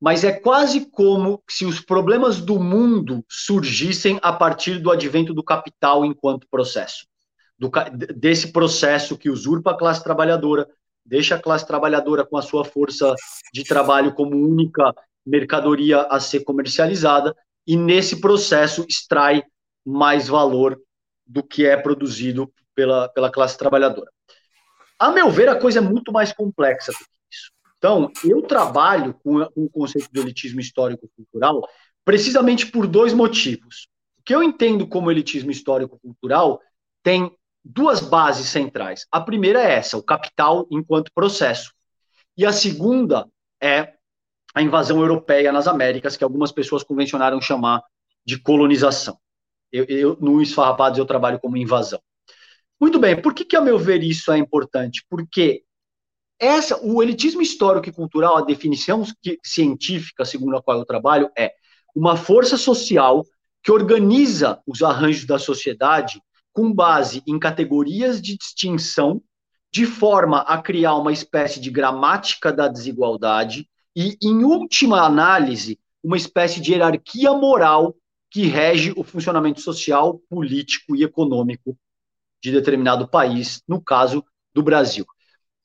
mas 0.00 0.24
é 0.24 0.32
quase 0.32 0.86
como 0.90 1.42
se 1.48 1.64
os 1.64 1.80
problemas 1.80 2.40
do 2.40 2.60
mundo 2.60 3.24
surgissem 3.28 4.18
a 4.22 4.32
partir 4.32 4.78
do 4.78 4.90
advento 4.90 5.34
do 5.34 5.42
capital 5.44 6.04
enquanto 6.04 6.48
processo. 6.50 7.06
Do, 7.64 7.70
desse 8.14 8.52
processo 8.52 9.16
que 9.16 9.30
usurpa 9.30 9.70
a 9.70 9.76
classe 9.76 10.02
trabalhadora, 10.02 10.68
deixa 11.04 11.36
a 11.36 11.40
classe 11.40 11.66
trabalhadora 11.66 12.24
com 12.24 12.36
a 12.36 12.42
sua 12.42 12.64
força 12.64 13.14
de 13.52 13.64
trabalho 13.64 14.14
como 14.14 14.36
única 14.36 14.94
mercadoria 15.24 16.02
a 16.02 16.20
ser 16.20 16.40
comercializada, 16.44 17.34
e 17.66 17.76
nesse 17.76 18.20
processo 18.20 18.84
extrai 18.88 19.42
mais 19.84 20.28
valor 20.28 20.78
do 21.26 21.42
que 21.42 21.64
é 21.64 21.76
produzido 21.76 22.52
pela, 22.74 23.08
pela 23.08 23.30
classe 23.30 23.56
trabalhadora. 23.56 24.10
A 24.98 25.10
meu 25.10 25.30
ver, 25.30 25.48
a 25.48 25.58
coisa 25.58 25.78
é 25.78 25.82
muito 25.82 26.12
mais 26.12 26.32
complexa 26.32 26.92
do 26.92 26.98
que 26.98 27.04
isso. 27.32 27.50
Então, 27.78 28.10
eu 28.22 28.42
trabalho 28.42 29.14
com, 29.14 29.44
com 29.46 29.64
o 29.64 29.70
conceito 29.70 30.10
do 30.12 30.20
elitismo 30.20 30.60
histórico-cultural 30.60 31.66
precisamente 32.04 32.66
por 32.66 32.86
dois 32.86 33.14
motivos. 33.14 33.88
O 34.18 34.22
que 34.22 34.34
eu 34.34 34.42
entendo 34.42 34.86
como 34.86 35.10
elitismo 35.10 35.50
histórico-cultural 35.50 36.60
tem 37.02 37.34
duas 37.64 38.00
bases 38.00 38.48
centrais. 38.48 39.06
A 39.10 39.20
primeira 39.20 39.60
é 39.62 39.74
essa, 39.74 39.96
o 39.96 40.02
capital 40.02 40.66
enquanto 40.70 41.12
processo. 41.14 41.72
E 42.36 42.44
a 42.44 42.52
segunda 42.52 43.26
é 43.62 43.94
a 44.54 44.62
invasão 44.62 45.00
europeia 45.00 45.50
nas 45.50 45.66
Américas, 45.66 46.16
que 46.16 46.24
algumas 46.24 46.52
pessoas 46.52 46.82
convencionaram 46.82 47.40
chamar 47.40 47.82
de 48.24 48.38
colonização. 48.38 49.18
Eu, 49.72 49.84
eu, 49.84 50.16
no 50.20 50.40
Esfarrapados 50.40 50.98
eu 50.98 51.06
trabalho 51.06 51.40
como 51.40 51.56
invasão. 51.56 52.00
Muito 52.80 52.98
bem, 52.98 53.20
por 53.20 53.34
que, 53.34 53.44
que, 53.44 53.56
a 53.56 53.60
meu 53.60 53.78
ver, 53.78 54.02
isso 54.02 54.30
é 54.30 54.38
importante? 54.38 55.04
Porque 55.08 55.64
essa, 56.38 56.78
o 56.84 57.02
elitismo 57.02 57.40
histórico 57.40 57.88
e 57.88 57.92
cultural, 57.92 58.36
a 58.36 58.42
definição 58.42 59.04
que, 59.22 59.38
científica 59.42 60.24
segundo 60.24 60.56
a 60.56 60.62
qual 60.62 60.78
eu 60.78 60.84
trabalho, 60.84 61.30
é 61.36 61.52
uma 61.94 62.16
força 62.16 62.56
social 62.56 63.24
que 63.62 63.72
organiza 63.72 64.60
os 64.66 64.82
arranjos 64.82 65.24
da 65.24 65.38
sociedade 65.38 66.20
com 66.54 66.72
base 66.72 67.22
em 67.26 67.38
categorias 67.38 68.22
de 68.22 68.38
distinção, 68.38 69.20
de 69.72 69.84
forma 69.84 70.38
a 70.42 70.62
criar 70.62 70.94
uma 70.94 71.12
espécie 71.12 71.60
de 71.60 71.68
gramática 71.68 72.52
da 72.52 72.68
desigualdade 72.68 73.68
e, 73.94 74.16
em 74.22 74.44
última 74.44 75.02
análise, 75.02 75.78
uma 76.02 76.16
espécie 76.16 76.60
de 76.60 76.72
hierarquia 76.72 77.32
moral 77.32 77.96
que 78.30 78.46
rege 78.46 78.94
o 78.96 79.02
funcionamento 79.02 79.60
social, 79.60 80.20
político 80.30 80.94
e 80.94 81.02
econômico 81.02 81.76
de 82.40 82.52
determinado 82.52 83.08
país, 83.08 83.60
no 83.66 83.80
caso 83.82 84.24
do 84.54 84.62
Brasil. 84.62 85.04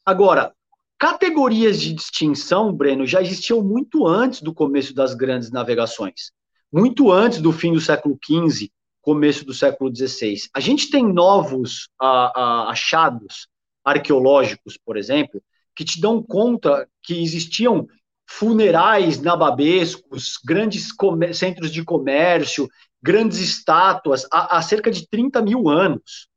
Agora, 0.04 0.56
categorias 0.98 1.80
de 1.80 1.94
distinção, 1.94 2.74
Breno, 2.74 3.06
já 3.06 3.22
existiam 3.22 3.62
muito 3.62 4.08
antes 4.08 4.42
do 4.42 4.54
começo 4.54 4.94
das 4.94 5.14
grandes 5.14 5.52
navegações, 5.52 6.32
muito 6.72 7.12
antes 7.12 7.42
do 7.42 7.52
fim 7.52 7.74
do 7.74 7.82
século 7.82 8.18
XV, 8.24 8.72
começo 9.10 9.44
do 9.44 9.56
século 9.56 9.92
XVI. 9.92 10.36
A 10.54 10.60
gente 10.60 10.92
tem 10.92 11.04
novos 11.04 11.90
achados 12.00 13.48
arqueológicos, 13.84 14.78
por 14.78 14.98
exemplo, 14.98 15.42
que 15.76 15.84
te 15.84 16.00
dão 16.00 16.22
conta 16.22 16.88
que 17.02 17.20
existiam 17.20 17.88
funerais 18.28 19.20
nababescos, 19.20 20.38
grandes 20.46 20.90
centros 21.34 21.72
de 21.72 21.84
comércio, 21.84 22.70
grandes 23.02 23.40
estátuas, 23.40 24.28
há, 24.32 24.58
há 24.58 24.62
cerca 24.62 24.92
de 24.92 25.10
30 25.10 25.42
mil 25.42 25.68
anos, 25.68 26.28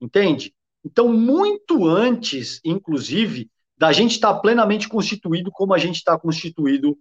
entende? 0.00 0.54
Então, 0.84 1.12
muito 1.12 1.88
antes, 1.88 2.60
inclusive, 2.64 3.50
da 3.76 3.90
gente 3.90 4.12
estar 4.12 4.32
plenamente 4.34 4.88
constituído 4.88 5.50
como 5.50 5.74
a 5.74 5.78
gente 5.78 5.96
está 5.96 6.16
constituído 6.16 6.96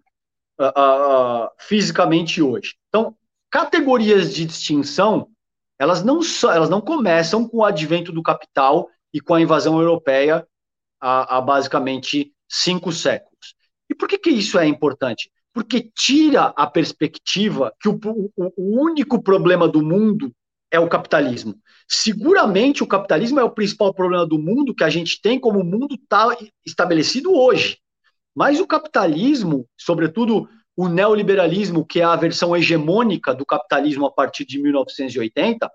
uh, 0.59 1.45
uh, 1.45 1.49
fisicamente 1.59 2.41
hoje. 2.41 2.73
Então, 2.89 3.15
categorias 3.51 4.33
de 4.33 4.45
distinção, 4.45 5.27
elas 5.77 6.03
não, 6.03 6.21
só, 6.23 6.53
elas 6.53 6.69
não 6.69 6.79
começam 6.79 7.47
com 7.47 7.57
o 7.57 7.65
advento 7.65 8.11
do 8.11 8.23
capital 8.23 8.87
e 9.13 9.19
com 9.19 9.33
a 9.33 9.41
invasão 9.41 9.79
europeia 9.79 10.47
há, 10.99 11.37
há 11.37 11.41
basicamente 11.41 12.33
cinco 12.47 12.91
séculos. 12.91 13.55
E 13.89 13.95
por 13.95 14.07
que, 14.07 14.17
que 14.17 14.29
isso 14.29 14.57
é 14.57 14.65
importante? 14.65 15.29
Porque 15.53 15.91
tira 15.93 16.53
a 16.55 16.65
perspectiva 16.65 17.73
que 17.79 17.89
o, 17.89 17.99
o, 18.05 18.53
o 18.55 18.81
único 18.81 19.21
problema 19.21 19.67
do 19.67 19.83
mundo 19.83 20.31
é 20.71 20.79
o 20.79 20.87
capitalismo. 20.87 21.55
Seguramente 21.87 22.81
o 22.81 22.87
capitalismo 22.87 23.39
é 23.39 23.43
o 23.43 23.51
principal 23.51 23.93
problema 23.93 24.25
do 24.25 24.39
mundo 24.39 24.73
que 24.73 24.85
a 24.85 24.89
gente 24.89 25.21
tem 25.21 25.37
como 25.37 25.59
o 25.59 25.65
mundo 25.65 25.95
está 25.95 26.29
estabelecido 26.65 27.33
hoje. 27.33 27.77
Mas 28.33 28.61
o 28.61 28.67
capitalismo, 28.67 29.67
sobretudo 29.77 30.47
o 30.75 30.87
neoliberalismo, 30.87 31.85
que 31.85 31.99
é 31.99 32.03
a 32.03 32.15
versão 32.15 32.55
hegemônica 32.55 33.33
do 33.33 33.45
capitalismo 33.45 34.05
a 34.05 34.11
partir 34.11 34.45
de 34.45 34.61
1980, 34.61 35.69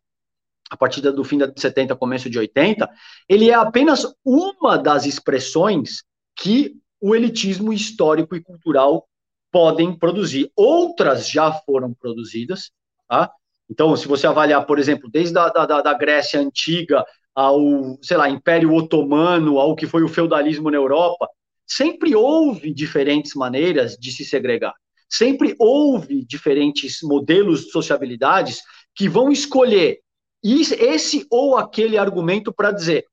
a 0.70 0.76
partir 0.76 1.00
do 1.00 1.24
fim 1.24 1.38
de 1.38 1.52
70, 1.56 1.94
começo 1.96 2.28
de 2.28 2.38
80, 2.38 2.88
ele 3.28 3.50
é 3.50 3.54
apenas 3.54 4.06
uma 4.24 4.76
das 4.76 5.06
expressões 5.06 6.02
que 6.34 6.74
o 7.00 7.14
elitismo 7.14 7.72
histórico 7.72 8.34
e 8.34 8.42
cultural 8.42 9.06
podem 9.52 9.96
produzir. 9.96 10.50
Outras 10.56 11.28
já 11.28 11.52
foram 11.52 11.94
produzidas, 11.94 12.72
tá? 13.08 13.30
Então, 13.70 13.96
se 13.96 14.06
você 14.06 14.26
avaliar, 14.26 14.64
por 14.66 14.78
exemplo, 14.78 15.10
desde 15.10 15.36
a 15.38 15.48
da, 15.48 15.82
da 15.82 15.94
Grécia 15.94 16.40
Antiga 16.40 17.04
ao, 17.34 17.60
sei 18.02 18.16
lá, 18.16 18.28
Império 18.28 18.72
Otomano, 18.74 19.58
ao 19.58 19.76
que 19.76 19.86
foi 19.86 20.02
o 20.02 20.08
feudalismo 20.08 20.70
na 20.70 20.76
Europa, 20.76 21.28
sempre 21.66 22.14
houve 22.14 22.72
diferentes 22.72 23.34
maneiras 23.34 23.96
de 23.96 24.12
se 24.12 24.24
segregar. 24.24 24.74
Sempre 25.08 25.54
houve 25.58 26.24
diferentes 26.24 26.98
modelos 27.02 27.64
de 27.64 27.70
sociabilidades 27.70 28.60
que 28.94 29.08
vão 29.08 29.30
escolher 29.30 30.00
esse 30.42 31.26
ou 31.30 31.56
aquele 31.56 31.98
argumento 31.98 32.52
para 32.52 32.70
dizer 32.70 33.04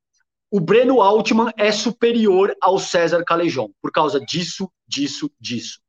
o 0.54 0.60
Breno 0.60 1.02
Altman 1.02 1.52
é 1.58 1.72
superior 1.72 2.56
ao 2.62 2.78
César 2.78 3.24
Calejón, 3.24 3.70
por 3.82 3.92
causa 3.92 4.20
disso, 4.20 4.72
disso, 4.88 5.32
disso. 5.40 5.80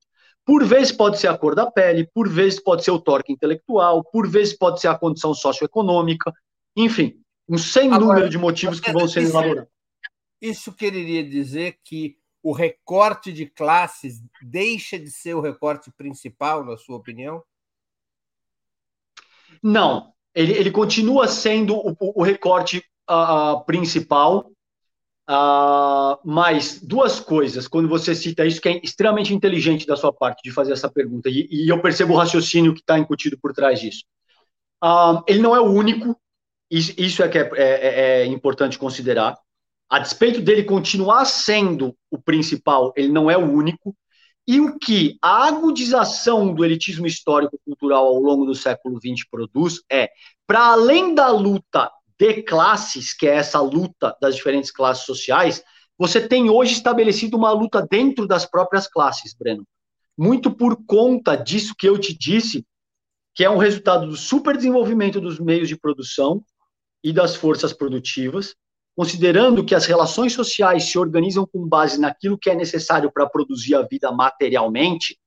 Por 0.43 0.65
vezes 0.65 0.91
pode 0.91 1.19
ser 1.19 1.29
a 1.29 1.37
cor 1.37 1.55
da 1.55 1.71
pele, 1.71 2.09
por 2.15 2.27
vezes 2.31 2.59
pode 2.59 2.83
ser 2.83 2.91
o 2.91 2.99
torque 2.99 3.31
intelectual, 3.31 4.03
por 4.03 4.27
vezes 4.27 4.57
pode 4.57 4.81
ser 4.81 4.89
a 4.89 4.99
condição 4.99 5.35
socioeconômica, 5.35 6.33
enfim, 6.75 7.21
um 7.47 7.59
sem 7.59 7.91
número 7.91 8.27
de 8.31 8.39
motivos 8.39 8.81
que 8.81 8.91
vão 8.91 9.07
ser 9.07 9.25
elaborados. 9.25 9.71
Isso 10.41 10.73
quereria 10.73 11.23
dizer 11.23 11.77
que 11.85 12.17
o 12.45 12.53
recorte 12.53 13.33
de 13.33 13.47
classes 13.47 14.23
deixa 14.43 14.99
de 14.99 15.11
ser 15.11 15.35
o 15.35 15.41
recorte 15.41 15.91
principal, 15.91 16.65
na 16.65 16.77
sua 16.77 16.97
opinião? 16.97 17.43
Não, 19.63 20.13
ele, 20.35 20.53
ele 20.53 20.71
continua 20.71 21.27
sendo 21.27 21.75
o, 21.75 21.97
o 21.99 22.23
recorte 22.23 22.85
uh, 23.11 23.65
principal, 23.65 24.51
Uh, 25.27 26.21
mas 26.23 26.79
duas 26.83 27.19
coisas, 27.19 27.67
quando 27.67 27.89
você 27.89 28.15
cita 28.15 28.45
isso, 28.45 28.61
que 28.61 28.69
é 28.69 28.81
extremamente 28.85 29.33
inteligente 29.33 29.87
da 29.87 29.97
sua 29.97 30.13
parte 30.13 30.43
de 30.43 30.51
fazer 30.51 30.75
essa 30.75 30.91
pergunta, 30.91 31.31
e, 31.31 31.49
e 31.51 31.67
eu 31.67 31.81
percebo 31.81 32.13
o 32.13 32.17
raciocínio 32.19 32.75
que 32.75 32.81
está 32.81 32.99
incutido 32.99 33.39
por 33.41 33.55
trás 33.55 33.81
disso. 33.81 34.05
Uh, 34.85 35.25
ele 35.27 35.41
não 35.41 35.57
é 35.57 35.61
o 35.61 35.73
único, 35.73 36.15
isso, 36.71 37.23
é 37.23 37.29
que 37.31 37.39
é, 37.39 37.51
é, 37.57 38.21
é, 38.23 38.27
importante 38.27 38.79
considerar. 38.79 39.39
A 39.89 39.99
despeito 39.99 40.41
dele 40.41 40.65
continuar 40.65 41.25
sendo 41.25 41.97
o 42.11 42.19
principal, 42.19 42.93
ele 42.97 43.09
não 43.09 43.31
é 43.31 43.37
o 43.37 43.51
único. 43.51 43.95
E 44.47 44.61
o 44.61 44.79
que 44.79 45.17
a 45.23 45.47
agudização 45.47 46.53
do 46.53 46.65
elitismo 46.65 47.07
histórico-cultural 47.07 48.07
ao 48.07 48.19
longo 48.19 48.45
do 48.45 48.55
século 48.55 48.99
XX 48.99 49.27
produz 49.31 49.81
é, 49.91 50.11
para 50.47 50.67
além 50.73 51.15
da 51.15 51.29
luta 51.29 51.91
de 52.19 52.43
classes, 52.43 53.15
que 53.15 53.27
é 53.27 53.37
essa 53.37 53.61
luta 53.61 54.17
das 54.21 54.37
diferentes 54.37 54.71
classes 54.71 55.05
sociais, 55.05 55.63
você 55.99 56.27
tem 56.27 56.51
hoje 56.51 56.75
estabelecido 56.75 57.37
uma 57.37 57.53
luta 57.53 57.87
dentro 57.89 58.27
das 58.27 58.45
próprias 58.45 58.87
classes, 58.87 59.35
Breno. 59.35 59.67
Muito 60.17 60.55
por 60.55 60.85
conta 60.85 61.37
disso 61.37 61.75
que 61.77 61.89
eu 61.89 61.99
te 61.99 62.17
disse, 62.17 62.67
que 63.35 63.45
é 63.45 63.51
um 63.51 63.59
resultado 63.59 64.07
do 64.07 64.17
superdesenvolvimento 64.17 65.21
dos 65.21 65.41
meios 65.41 65.69
de 65.69 65.77
produção 65.77 66.45
e 67.03 67.13
das 67.13 67.35
forças 67.35 67.73
produtivas, 67.73 68.55
considerando 68.97 69.65
que 69.65 69.75
as 69.75 69.87
relações 69.87 70.33
sociais 70.33 70.85
se 70.85 70.99
organizam 70.99 71.47
com 71.47 71.67
base 71.67 72.01
naquilo 72.01 72.39
que 72.39 72.49
é 72.49 72.55
necessário 72.55 73.11
para 73.13 73.29
produzir 73.29 73.75
a 73.75 73.83
vida 73.83 74.13
materialmente, 74.13 75.19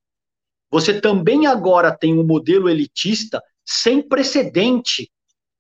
você 0.72 1.00
também 1.00 1.48
agora 1.48 1.96
tem 1.96 2.18
um 2.18 2.26
modelo 2.26 2.70
elitista 2.70 3.42
sem 3.66 4.02
precedente 4.02 5.12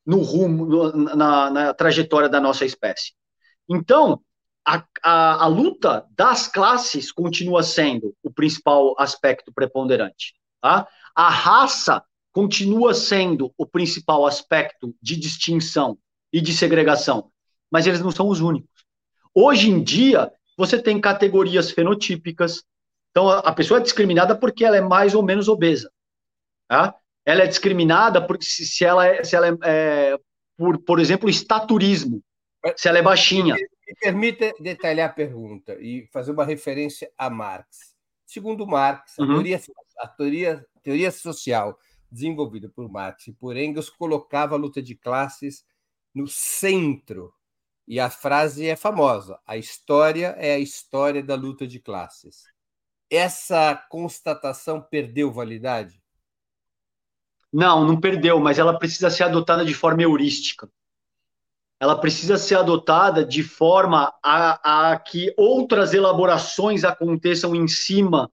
no 0.05 0.21
rumo, 0.21 0.65
no, 0.65 0.91
na, 1.15 1.49
na, 1.49 1.73
trajetória 1.73 2.29
da 2.29 2.39
nossa 2.39 2.65
espécie. 2.65 3.11
Então, 3.69 4.21
a, 4.65 4.83
a, 5.03 5.43
a, 5.43 5.47
luta 5.47 6.05
das 6.11 6.47
classes 6.47 7.11
continua 7.11 7.61
sendo 7.61 8.15
o 8.23 8.31
principal 8.31 8.95
aspecto 8.97 9.51
preponderante. 9.53 10.33
Tá? 10.61 10.87
A 11.13 11.29
raça 11.29 12.01
continua 12.31 12.93
sendo 12.93 13.53
o 13.57 13.65
principal 13.65 14.25
aspecto 14.25 14.95
de 15.01 15.17
distinção 15.17 15.97
e 16.31 16.39
de 16.39 16.53
segregação, 16.53 17.31
mas 17.71 17.87
eles 17.87 18.01
não 18.01 18.11
são 18.11 18.27
os 18.27 18.39
únicos. 18.39 18.85
Hoje 19.33 19.69
em 19.69 19.83
dia, 19.83 20.31
você 20.57 20.81
tem 20.81 20.99
categorias 20.99 21.71
fenotípicas, 21.71 22.63
Então, 23.11 23.29
a 23.29 23.51
pessoa 23.51 23.79
é 23.79 23.83
discriminada 23.83 24.37
porque 24.37 24.63
ela 24.63 24.77
é 24.77 24.81
mais 24.81 25.15
ou 25.15 25.23
menos 25.23 25.47
obesa. 25.47 25.91
Tá? 26.67 26.95
Ela 27.25 27.43
é 27.43 27.47
discriminada 27.47 28.25
porque 28.25 28.45
se, 28.45 28.65
se 28.65 28.85
ela 28.85 29.05
é, 29.05 29.23
se 29.23 29.35
ela 29.35 29.47
é, 29.47 29.57
é 29.63 30.19
por, 30.55 30.77
por 30.79 30.99
exemplo, 30.99 31.29
estaturismo, 31.29 32.21
se 32.75 32.87
ela 32.87 32.97
é 32.97 33.01
baixinha. 33.01 33.55
Me 33.55 33.95
permita 34.01 34.53
detalhar 34.59 35.09
a 35.09 35.13
pergunta 35.13 35.77
e 35.79 36.07
fazer 36.11 36.31
uma 36.31 36.45
referência 36.45 37.09
a 37.17 37.29
Marx. 37.29 37.95
Segundo 38.25 38.67
Marx, 38.67 39.17
a, 39.17 39.23
uhum. 39.23 39.29
teoria, 39.29 39.61
a 39.99 40.07
teoria, 40.07 40.65
teoria 40.83 41.11
social 41.11 41.77
desenvolvida 42.11 42.69
por 42.69 42.89
Marx 42.89 43.27
e 43.27 43.33
por 43.33 43.55
Engels 43.55 43.89
colocava 43.89 44.55
a 44.55 44.57
luta 44.57 44.81
de 44.81 44.95
classes 44.95 45.65
no 46.13 46.27
centro. 46.27 47.33
E 47.87 47.99
a 47.99 48.09
frase 48.09 48.67
é 48.67 48.75
famosa: 48.75 49.39
a 49.45 49.55
história 49.55 50.35
é 50.37 50.55
a 50.55 50.59
história 50.59 51.23
da 51.23 51.35
luta 51.35 51.65
de 51.65 51.79
classes. 51.79 52.43
Essa 53.09 53.75
constatação 53.89 54.81
perdeu 54.81 55.31
validade? 55.31 56.01
Não, 57.51 57.85
não 57.85 57.99
perdeu, 57.99 58.39
mas 58.39 58.59
ela 58.59 58.77
precisa 58.77 59.09
ser 59.09 59.23
adotada 59.23 59.63
de 59.63 59.73
forma 59.73 60.01
heurística. 60.01 60.69
Ela 61.79 61.97
precisa 61.99 62.37
ser 62.37 62.55
adotada 62.55 63.23
de 63.23 63.43
forma 63.43 64.13
a, 64.21 64.91
a 64.91 64.99
que 64.99 65.33
outras 65.37 65.93
elaborações 65.93 66.83
aconteçam 66.83 67.55
em 67.55 67.67
cima 67.67 68.29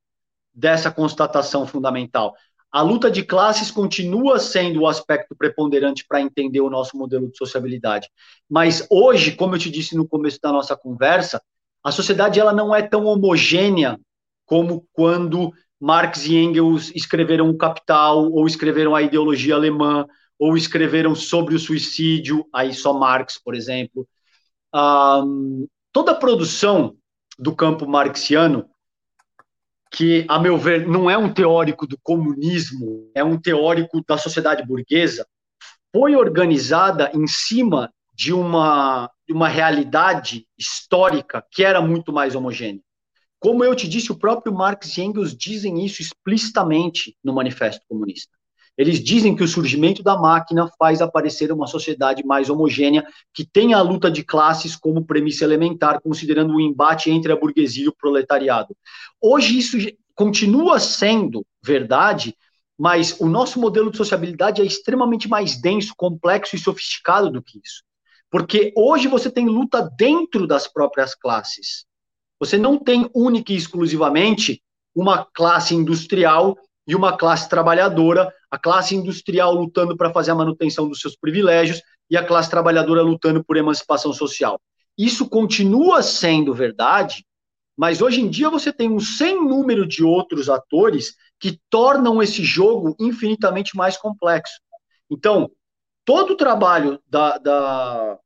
dessa 0.53 0.91
constatação 0.91 1.67
fundamental. 1.67 2.35
A 2.75 2.83
luta 2.83 3.09
de 3.09 3.23
classes 3.23 3.71
continua 3.71 4.41
sendo 4.41 4.81
o 4.81 4.89
aspecto 4.89 5.33
preponderante 5.37 6.05
para 6.05 6.21
entender 6.21 6.61
o 6.61 6.69
nosso 6.69 6.97
modelo 6.97 7.31
de 7.31 7.37
sociabilidade. 7.37 8.09
Mas 8.51 8.85
hoje, 8.91 9.31
como 9.31 9.55
eu 9.55 9.61
te 9.61 9.71
disse 9.71 9.97
no 9.97 10.09
começo 10.09 10.41
da 10.43 10.51
nossa 10.51 10.77
conversa, 10.77 11.41
a 11.85 11.93
sociedade 11.93 12.41
ela 12.41 12.53
não 12.53 12.75
é 12.75 12.83
tão 12.83 13.05
homogênea 13.05 13.97
como 14.45 14.89
quando 14.93 15.53
Marx 15.79 16.27
e 16.27 16.35
Engels 16.35 16.91
escreveram 16.97 17.49
o 17.49 17.57
Capital, 17.57 18.33
ou 18.33 18.45
escreveram 18.45 18.93
a 18.93 19.03
ideologia 19.03 19.55
alemã, 19.55 20.05
ou 20.37 20.57
escreveram 20.57 21.15
sobre 21.15 21.55
o 21.55 21.61
suicídio, 21.61 22.45
aí 22.53 22.75
só 22.75 22.93
Marx, 22.93 23.39
por 23.39 23.55
exemplo. 23.55 24.05
Toda 25.93 26.11
a 26.11 26.17
produção 26.17 26.97
do 27.39 27.55
campo 27.55 27.87
marxiano, 27.87 28.69
que, 29.95 30.27
a 30.29 30.41
meu 30.41 30.59
ver, 30.59 30.89
não 30.89 31.09
é 31.09 31.17
um 31.17 31.33
teórico 31.33 31.87
do 31.87 31.97
comunismo, 32.03 33.11
é 33.15 33.23
um 33.23 33.41
teórico 33.41 34.03
da 34.07 34.19
sociedade 34.19 34.67
burguesa, 34.67 35.25
foi 35.95 36.17
organizada 36.17 37.13
em 37.15 37.27
cima 37.29 37.93
de 38.13 38.33
uma, 38.33 39.09
de 39.27 39.33
uma 39.33 39.49
realidade 39.49 40.47
histórica 40.59 41.45
que 41.49 41.63
era 41.63 41.81
muito 41.81 42.13
mais 42.13 42.35
homogênea. 42.35 42.83
Como 43.39 43.65
eu 43.65 43.75
te 43.77 43.87
disse, 43.87 44.11
o 44.11 44.19
próprio 44.19 44.53
Marx 44.53 44.97
e 44.97 45.03
Engels 45.03 45.37
dizem 45.37 45.85
isso 45.85 46.03
explicitamente 46.03 47.17
no 47.23 47.33
Manifesto 47.33 47.85
Comunista. 47.89 48.33
Eles 48.77 49.03
dizem 49.03 49.37
que 49.37 49.43
o 49.43 49.49
surgimento 49.49 50.03
da 50.03 50.17
máquina 50.17 50.69
faz 50.79 51.01
aparecer 51.01 51.53
uma 51.53 51.67
sociedade 51.67 52.25
mais 52.25 52.51
homogênea, 52.51 53.07
que 53.33 53.45
tem 53.45 53.73
a 53.73 53.81
luta 53.81 54.11
de 54.11 54.25
classes 54.25 54.75
como 54.75 55.05
premissa 55.05 55.45
elementar, 55.45 56.01
considerando 56.01 56.55
o 56.55 56.61
embate 56.61 57.11
entre 57.11 57.33
a 57.33 57.37
burguesia 57.37 57.85
e 57.85 57.89
o 57.89 57.95
proletariado. 57.95 58.77
Hoje 59.21 59.59
isso 59.59 59.79
continua 60.15 60.81
sendo 60.81 61.47
verdade, 61.63 62.37
mas 62.77 63.19
o 63.21 63.27
nosso 63.27 63.61
modelo 63.61 63.91
de 63.91 63.97
sociabilidade 63.97 64.61
é 64.61 64.65
extremamente 64.65 65.29
mais 65.29 65.61
denso, 65.61 65.95
complexo 65.97 66.57
e 66.57 66.59
sofisticado 66.59 67.31
do 67.31 67.43
que 67.43 67.61
isso. 67.63 67.83
Porque 68.31 68.73
hoje 68.77 69.07
você 69.07 69.31
tem 69.31 69.47
luta 69.47 69.89
dentro 69.97 70.47
das 70.47 70.67
próprias 70.67 71.15
classes. 71.15 71.87
Você 72.41 72.59
não 72.59 72.77
tem 72.77 73.09
única 73.15 73.53
e 73.53 73.57
exclusivamente 73.57 74.61
uma 74.93 75.25
classe 75.25 75.75
industrial 75.75 76.57
e 76.87 76.95
uma 76.95 77.17
classe 77.17 77.49
trabalhadora, 77.49 78.33
a 78.51 78.59
classe 78.59 78.95
industrial 78.95 79.55
lutando 79.55 79.97
para 79.97 80.13
fazer 80.13 80.31
a 80.31 80.35
manutenção 80.35 80.89
dos 80.89 81.01
seus 81.01 81.17
privilégios 81.17 81.81
e 82.11 82.17
a 82.17 82.25
classe 82.25 82.51
trabalhadora 82.51 83.03
lutando 83.03 83.43
por 83.43 83.57
emancipação 83.57 84.13
social. 84.13 84.61
Isso 84.97 85.29
continua 85.29 86.03
sendo 86.03 86.55
verdade, 86.55 87.25
mas 87.77 88.01
hoje 88.01 88.21
em 88.21 88.29
dia 88.29 88.51
você 88.51 88.73
tem 88.73 88.91
um 88.91 89.01
sem 89.01 89.43
número 89.43 89.87
de 89.87 90.05
outros 90.05 90.49
atores 90.49 91.15
que 91.41 91.59
tornam 91.69 92.23
esse 92.23 92.45
jogo 92.45 92.95
infinitamente 93.01 93.77
mais 93.77 93.97
complexo. 93.97 94.61
Então, 95.11 95.51
todo 96.05 96.33
o 96.33 96.37
trabalho 96.37 97.01
da, 97.09 97.39
da, 97.39 98.19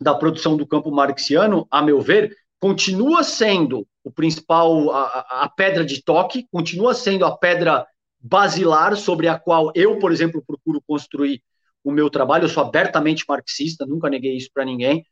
da 0.00 0.14
produção 0.14 0.56
do 0.56 0.66
campo 0.66 0.90
marxiano, 0.90 1.66
a 1.70 1.80
meu 1.80 2.00
ver, 2.00 2.36
continua 2.58 3.22
sendo 3.22 3.86
o 4.02 4.10
principal, 4.10 4.90
a, 4.90 5.42
a, 5.42 5.48
pedra 5.48 5.84
de 5.84 6.02
toque, 6.02 6.46
continua 6.50 6.94
sendo 6.94 7.24
a 7.24 7.36
pedra 7.36 7.86
basilar 8.18 8.96
sobre 8.96 9.28
a 9.28 9.38
qual 9.38 9.70
eu, 9.74 9.98
por 9.98 10.12
exemplo, 10.12 10.42
procuro 10.46 10.82
construir 10.86 11.42
o 11.84 11.90
meu 11.90 12.10
trabalho. 12.10 12.44
Eu 12.44 12.48
sou 12.48 12.62
abertamente 12.62 13.24
marxista, 13.28 13.86
nunca 13.86 14.08
neguei 14.08 14.36
isso 14.36 14.50
para 14.52 14.64
ninguém, 14.64 15.04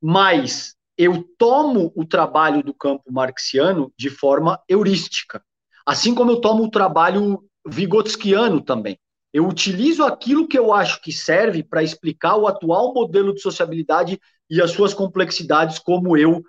mas 0.00 0.74
eu 0.96 1.24
tomo 1.38 1.92
o 1.94 2.04
trabalho 2.04 2.62
do 2.62 2.74
campo 2.74 3.04
marxiano 3.10 3.92
de 3.98 4.10
forma 4.10 4.60
heurística, 4.68 5.42
assim 5.86 6.14
como 6.14 6.30
eu 6.30 6.40
tomo 6.40 6.64
o 6.64 6.70
trabalho 6.70 7.42
vigotskiano 7.66 8.60
também. 8.60 8.98
Eu 9.32 9.46
utilizo 9.46 10.02
aquilo 10.04 10.48
que 10.48 10.58
eu 10.58 10.72
acho 10.72 11.00
que 11.00 11.12
serve 11.12 11.62
para 11.62 11.82
explicar 11.82 12.36
o 12.36 12.46
atual 12.46 12.92
modelo 12.92 13.32
de 13.32 13.40
sociabilidade 13.40 14.20
e 14.48 14.60
as 14.60 14.72
suas 14.72 14.92
complexidades, 14.92 15.78
como 15.78 16.16
eu 16.16 16.42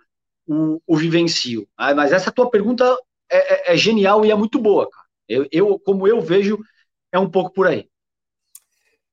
o, 0.47 0.81
o 0.85 0.97
vivencio. 0.97 1.67
Ah, 1.77 1.93
mas 1.93 2.11
essa 2.11 2.31
tua 2.31 2.49
pergunta 2.49 2.97
é, 3.29 3.71
é, 3.71 3.73
é, 3.73 3.77
genial 3.77 4.25
e 4.25 4.31
é 4.31 4.35
muito 4.35 4.59
boa, 4.59 4.89
cara. 4.89 5.07
Eu, 5.27 5.47
eu, 5.51 5.79
como 5.79 6.07
eu 6.07 6.19
vejo, 6.21 6.59
é 7.11 7.17
um 7.17 7.29
pouco 7.29 7.53
por 7.53 7.67
aí. 7.67 7.89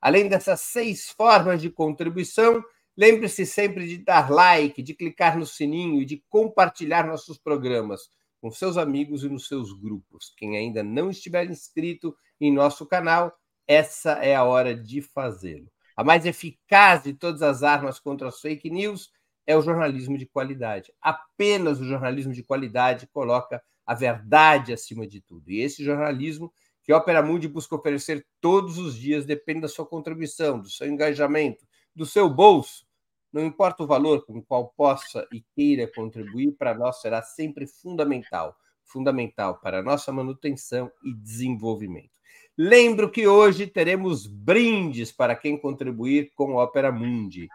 Além 0.00 0.28
dessas 0.28 0.60
seis 0.60 1.10
formas 1.10 1.60
de 1.60 1.70
contribuição, 1.70 2.62
lembre-se 2.96 3.46
sempre 3.46 3.86
de 3.86 3.98
dar 3.98 4.30
like, 4.30 4.82
de 4.82 4.94
clicar 4.94 5.38
no 5.38 5.46
sininho 5.46 6.02
e 6.02 6.04
de 6.04 6.22
compartilhar 6.28 7.06
nossos 7.06 7.38
programas 7.38 8.10
com 8.40 8.50
seus 8.50 8.76
amigos 8.76 9.22
e 9.22 9.28
nos 9.28 9.46
seus 9.46 9.72
grupos. 9.72 10.34
Quem 10.36 10.56
ainda 10.56 10.82
não 10.82 11.08
estiver 11.08 11.48
inscrito 11.48 12.14
em 12.40 12.52
nosso 12.52 12.84
canal, 12.84 13.32
essa 13.66 14.14
é 14.14 14.34
a 14.34 14.42
hora 14.42 14.74
de 14.74 15.00
fazê-lo. 15.00 15.70
A 15.96 16.02
mais 16.02 16.26
eficaz 16.26 17.04
de 17.04 17.14
todas 17.14 17.42
as 17.42 17.62
armas 17.62 18.00
contra 18.00 18.28
as 18.28 18.40
fake 18.40 18.68
news 18.68 19.12
é 19.46 19.56
o 19.56 19.62
jornalismo 19.62 20.18
de 20.18 20.26
qualidade. 20.26 20.92
Apenas 21.00 21.80
o 21.80 21.84
jornalismo 21.84 22.32
de 22.32 22.42
qualidade 22.42 23.06
coloca 23.06 23.62
a 23.86 23.94
verdade 23.94 24.72
acima 24.72 25.06
de 25.06 25.20
tudo. 25.20 25.50
E 25.50 25.60
esse 25.60 25.84
jornalismo 25.84 26.52
que 26.82 26.92
a 26.92 26.96
Opera 26.96 27.22
Mundi 27.22 27.48
busca 27.48 27.74
oferecer 27.74 28.26
todos 28.40 28.78
os 28.78 28.96
dias 28.96 29.24
depende 29.24 29.62
da 29.62 29.68
sua 29.68 29.86
contribuição, 29.86 30.58
do 30.58 30.68
seu 30.68 30.88
engajamento, 30.88 31.64
do 31.94 32.04
seu 32.04 32.28
bolso. 32.28 32.86
Não 33.32 33.44
importa 33.44 33.82
o 33.82 33.86
valor 33.86 34.26
com 34.26 34.38
o 34.38 34.42
qual 34.42 34.68
possa 34.76 35.26
e 35.32 35.42
queira 35.54 35.90
contribuir, 35.94 36.52
para 36.52 36.74
nós 36.74 37.00
será 37.00 37.22
sempre 37.22 37.66
fundamental 37.66 38.56
fundamental 38.92 39.58
para 39.58 39.78
a 39.78 39.82
nossa 39.82 40.12
manutenção 40.12 40.90
e 41.02 41.14
desenvolvimento. 41.14 42.10
Lembro 42.56 43.10
que 43.10 43.26
hoje 43.26 43.66
teremos 43.66 44.26
brindes 44.26 45.10
para 45.10 45.34
quem 45.34 45.58
contribuir 45.58 46.30
com 46.34 46.58
a 46.58 46.64
Opera 46.64 46.92
Mundi. 46.92 47.48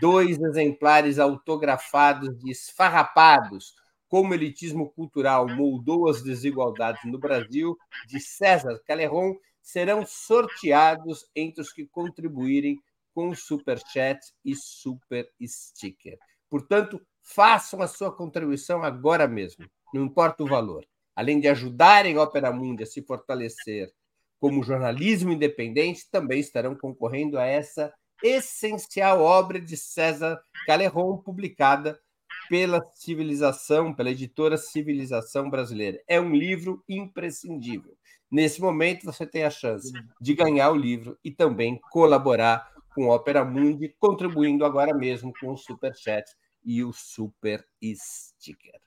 Dois 0.00 0.38
exemplares 0.40 1.18
autografados 1.18 2.36
de 2.38 2.50
esfarrapados 2.50 3.74
como 4.08 4.30
o 4.30 4.34
elitismo 4.34 4.90
cultural 4.90 5.48
moldou 5.48 6.08
as 6.08 6.22
desigualdades 6.22 7.04
no 7.04 7.18
Brasil, 7.18 7.76
de 8.06 8.18
César 8.18 8.80
Caleron, 8.86 9.36
serão 9.62 10.04
sorteados 10.06 11.26
entre 11.36 11.60
os 11.60 11.72
que 11.72 11.86
contribuírem 11.86 12.80
com 13.14 13.34
super 13.34 13.78
chat 13.78 14.18
e 14.44 14.54
super 14.56 15.28
sticker. 15.42 16.18
Portanto, 16.48 17.00
façam 17.20 17.82
a 17.82 17.86
sua 17.86 18.10
contribuição 18.10 18.82
agora 18.82 19.28
mesmo, 19.28 19.68
não 19.92 20.04
importa 20.04 20.42
o 20.42 20.48
valor. 20.48 20.86
Além 21.14 21.40
de 21.40 21.48
ajudarem 21.48 22.16
a 22.16 22.22
Opera 22.22 22.52
Mundi 22.52 22.84
a 22.84 22.86
se 22.86 23.02
fortalecer 23.02 23.92
como 24.40 24.62
jornalismo 24.62 25.32
independente, 25.32 26.08
também 26.10 26.40
estarão 26.40 26.74
concorrendo 26.76 27.38
a 27.38 27.44
essa 27.44 27.92
essencial 28.22 29.20
obra 29.20 29.60
de 29.60 29.76
César 29.76 30.40
Calerron, 30.66 31.18
publicada 31.18 32.00
pela 32.48 32.84
Civilização, 32.94 33.94
pela 33.94 34.10
editora 34.10 34.56
Civilização 34.56 35.50
Brasileira. 35.50 36.02
É 36.08 36.20
um 36.20 36.34
livro 36.34 36.82
imprescindível. 36.88 37.96
Nesse 38.30 38.60
momento, 38.60 39.04
você 39.04 39.26
tem 39.26 39.44
a 39.44 39.50
chance 39.50 39.92
de 40.20 40.34
ganhar 40.34 40.70
o 40.70 40.76
livro 40.76 41.18
e 41.24 41.30
também 41.30 41.80
colaborar 41.90 42.72
com 42.94 43.08
Opera 43.08 43.44
Mundi, 43.44 43.94
contribuindo 43.98 44.64
agora 44.64 44.94
mesmo 44.94 45.32
com 45.40 45.52
o 45.52 45.56
Super 45.56 45.94
Chat 45.94 46.24
e 46.64 46.82
o 46.82 46.92
Super 46.92 47.64
Sticker. 47.94 48.80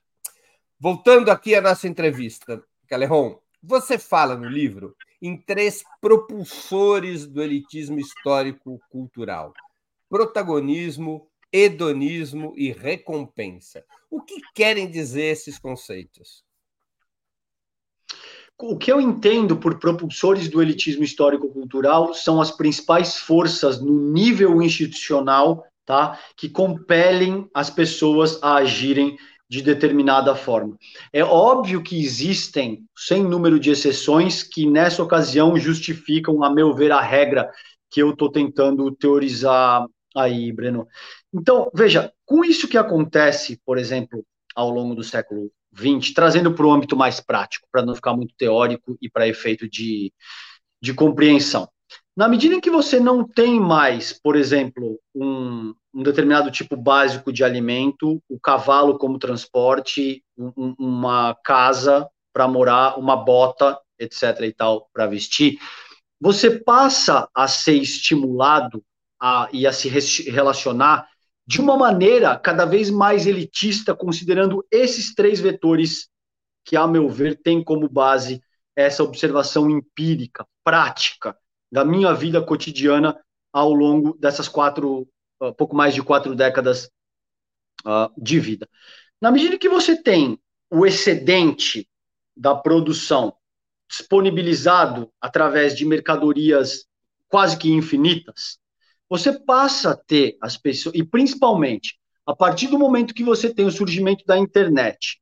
Voltando 0.78 1.30
aqui 1.30 1.54
à 1.54 1.60
nossa 1.60 1.88
entrevista, 1.88 2.62
Calerron, 2.88 3.40
você 3.62 3.96
fala 3.98 4.36
no 4.36 4.48
livro 4.48 4.96
em 5.20 5.36
três 5.36 5.84
propulsores 6.00 7.26
do 7.26 7.42
elitismo 7.42 7.98
histórico-cultural: 7.98 9.52
protagonismo, 10.08 11.28
hedonismo 11.52 12.54
e 12.56 12.72
recompensa. 12.72 13.84
O 14.10 14.20
que 14.20 14.40
querem 14.54 14.90
dizer 14.90 15.24
esses 15.24 15.58
conceitos? 15.58 16.42
O 18.58 18.78
que 18.78 18.92
eu 18.92 19.00
entendo 19.00 19.56
por 19.56 19.78
propulsores 19.78 20.48
do 20.48 20.62
elitismo 20.62 21.02
histórico-cultural 21.02 22.14
são 22.14 22.40
as 22.40 22.50
principais 22.50 23.16
forças 23.16 23.80
no 23.80 24.12
nível 24.12 24.62
institucional 24.62 25.64
tá, 25.84 26.18
que 26.36 26.48
compelem 26.48 27.48
as 27.52 27.68
pessoas 27.68 28.40
a 28.42 28.54
agirem 28.56 29.16
de 29.48 29.60
determinada 29.60 30.34
forma. 30.34 30.78
É 31.12 31.22
óbvio 31.22 31.82
que 31.82 32.00
existem, 32.00 32.84
sem 32.96 33.22
número 33.22 33.60
de 33.60 33.70
exceções, 33.70 34.42
que 34.42 34.64
nessa 34.64 35.02
ocasião 35.02 35.58
justificam, 35.58 36.42
a 36.42 36.48
meu 36.48 36.72
ver, 36.74 36.92
a 36.92 37.00
regra 37.00 37.50
que 37.90 38.00
eu 38.00 38.12
estou 38.12 38.30
tentando 38.30 38.90
teorizar 38.92 39.84
aí, 40.16 40.50
Breno. 40.52 40.86
Então, 41.32 41.70
veja, 41.74 42.12
com 42.26 42.44
isso 42.44 42.68
que 42.68 42.76
acontece, 42.76 43.60
por 43.64 43.78
exemplo, 43.78 44.24
ao 44.54 44.70
longo 44.70 44.94
do 44.94 45.02
século 45.02 45.50
XX, 45.74 46.12
trazendo 46.14 46.52
para 46.54 46.66
o 46.66 46.72
âmbito 46.72 46.96
mais 46.96 47.20
prático, 47.20 47.66
para 47.72 47.84
não 47.84 47.94
ficar 47.94 48.14
muito 48.14 48.34
teórico 48.36 48.96
e 49.00 49.08
para 49.08 49.28
efeito 49.28 49.68
de, 49.68 50.12
de 50.80 50.92
compreensão. 50.92 51.68
Na 52.14 52.28
medida 52.28 52.54
em 52.54 52.60
que 52.60 52.70
você 52.70 53.00
não 53.00 53.26
tem 53.26 53.58
mais, 53.58 54.12
por 54.12 54.36
exemplo, 54.36 55.00
um, 55.14 55.74
um 55.94 56.02
determinado 56.02 56.50
tipo 56.50 56.76
básico 56.76 57.32
de 57.32 57.42
alimento, 57.42 58.22
o 58.28 58.38
cavalo 58.38 58.98
como 58.98 59.18
transporte, 59.18 60.22
um, 60.36 60.74
uma 60.78 61.34
casa 61.42 62.06
para 62.32 62.46
morar, 62.46 62.98
uma 62.98 63.16
bota, 63.16 63.78
etc. 63.98 64.40
e 64.42 64.52
tal, 64.52 64.88
para 64.92 65.06
vestir, 65.06 65.58
você 66.20 66.50
passa 66.50 67.28
a 67.34 67.48
ser 67.48 67.76
estimulado 67.76 68.84
a, 69.20 69.48
e 69.52 69.66
a 69.66 69.72
se 69.72 69.88
relacionar 70.30 71.08
de 71.46 71.60
uma 71.60 71.76
maneira 71.76 72.38
cada 72.38 72.64
vez 72.64 72.90
mais 72.90 73.26
elitista, 73.26 73.94
considerando 73.94 74.64
esses 74.70 75.14
três 75.14 75.40
vetores 75.40 76.08
que, 76.64 76.76
a 76.76 76.86
meu 76.86 77.08
ver, 77.08 77.40
tem 77.42 77.62
como 77.62 77.88
base 77.88 78.42
essa 78.76 79.02
observação 79.02 79.68
empírica, 79.68 80.46
prática, 80.64 81.36
da 81.70 81.84
minha 81.84 82.14
vida 82.14 82.40
cotidiana 82.40 83.18
ao 83.52 83.72
longo 83.72 84.16
dessas 84.18 84.48
quatro 84.48 85.08
uh, 85.40 85.52
pouco 85.54 85.74
mais 85.74 85.94
de 85.94 86.02
quatro 86.02 86.34
décadas 86.34 86.90
uh, 87.84 88.12
de 88.16 88.38
vida. 88.38 88.68
Na 89.20 89.30
medida 89.30 89.58
que 89.58 89.68
você 89.68 90.00
tem 90.00 90.38
o 90.70 90.86
excedente 90.86 91.88
da 92.36 92.54
produção 92.54 93.34
disponibilizado 93.88 95.12
através 95.20 95.76
de 95.76 95.84
mercadorias 95.84 96.86
quase 97.28 97.58
que 97.58 97.70
infinitas, 97.70 98.58
você 99.12 99.30
passa 99.30 99.90
a 99.90 99.94
ter 99.94 100.38
as 100.40 100.56
pessoas, 100.56 100.94
e 100.94 101.04
principalmente 101.04 101.98
a 102.26 102.34
partir 102.34 102.68
do 102.68 102.78
momento 102.78 103.12
que 103.12 103.22
você 103.22 103.52
tem 103.52 103.66
o 103.66 103.70
surgimento 103.70 104.24
da 104.24 104.38
internet, 104.38 105.20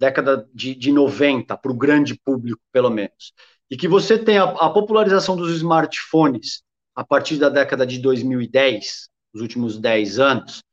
década 0.00 0.48
de, 0.52 0.74
de 0.74 0.90
90, 0.90 1.56
para 1.56 1.70
o 1.70 1.76
grande 1.76 2.18
público, 2.24 2.60
pelo 2.72 2.90
menos, 2.90 3.32
e 3.70 3.76
que 3.76 3.86
você 3.86 4.18
tem 4.18 4.36
a, 4.36 4.42
a 4.42 4.70
popularização 4.70 5.36
dos 5.36 5.54
smartphones 5.54 6.64
a 6.92 7.04
partir 7.04 7.36
da 7.36 7.48
década 7.48 7.86
de 7.86 8.00
2010, 8.00 9.08
nos 9.32 9.42
últimos 9.42 9.78
10 9.78 10.18
anos, 10.18 10.64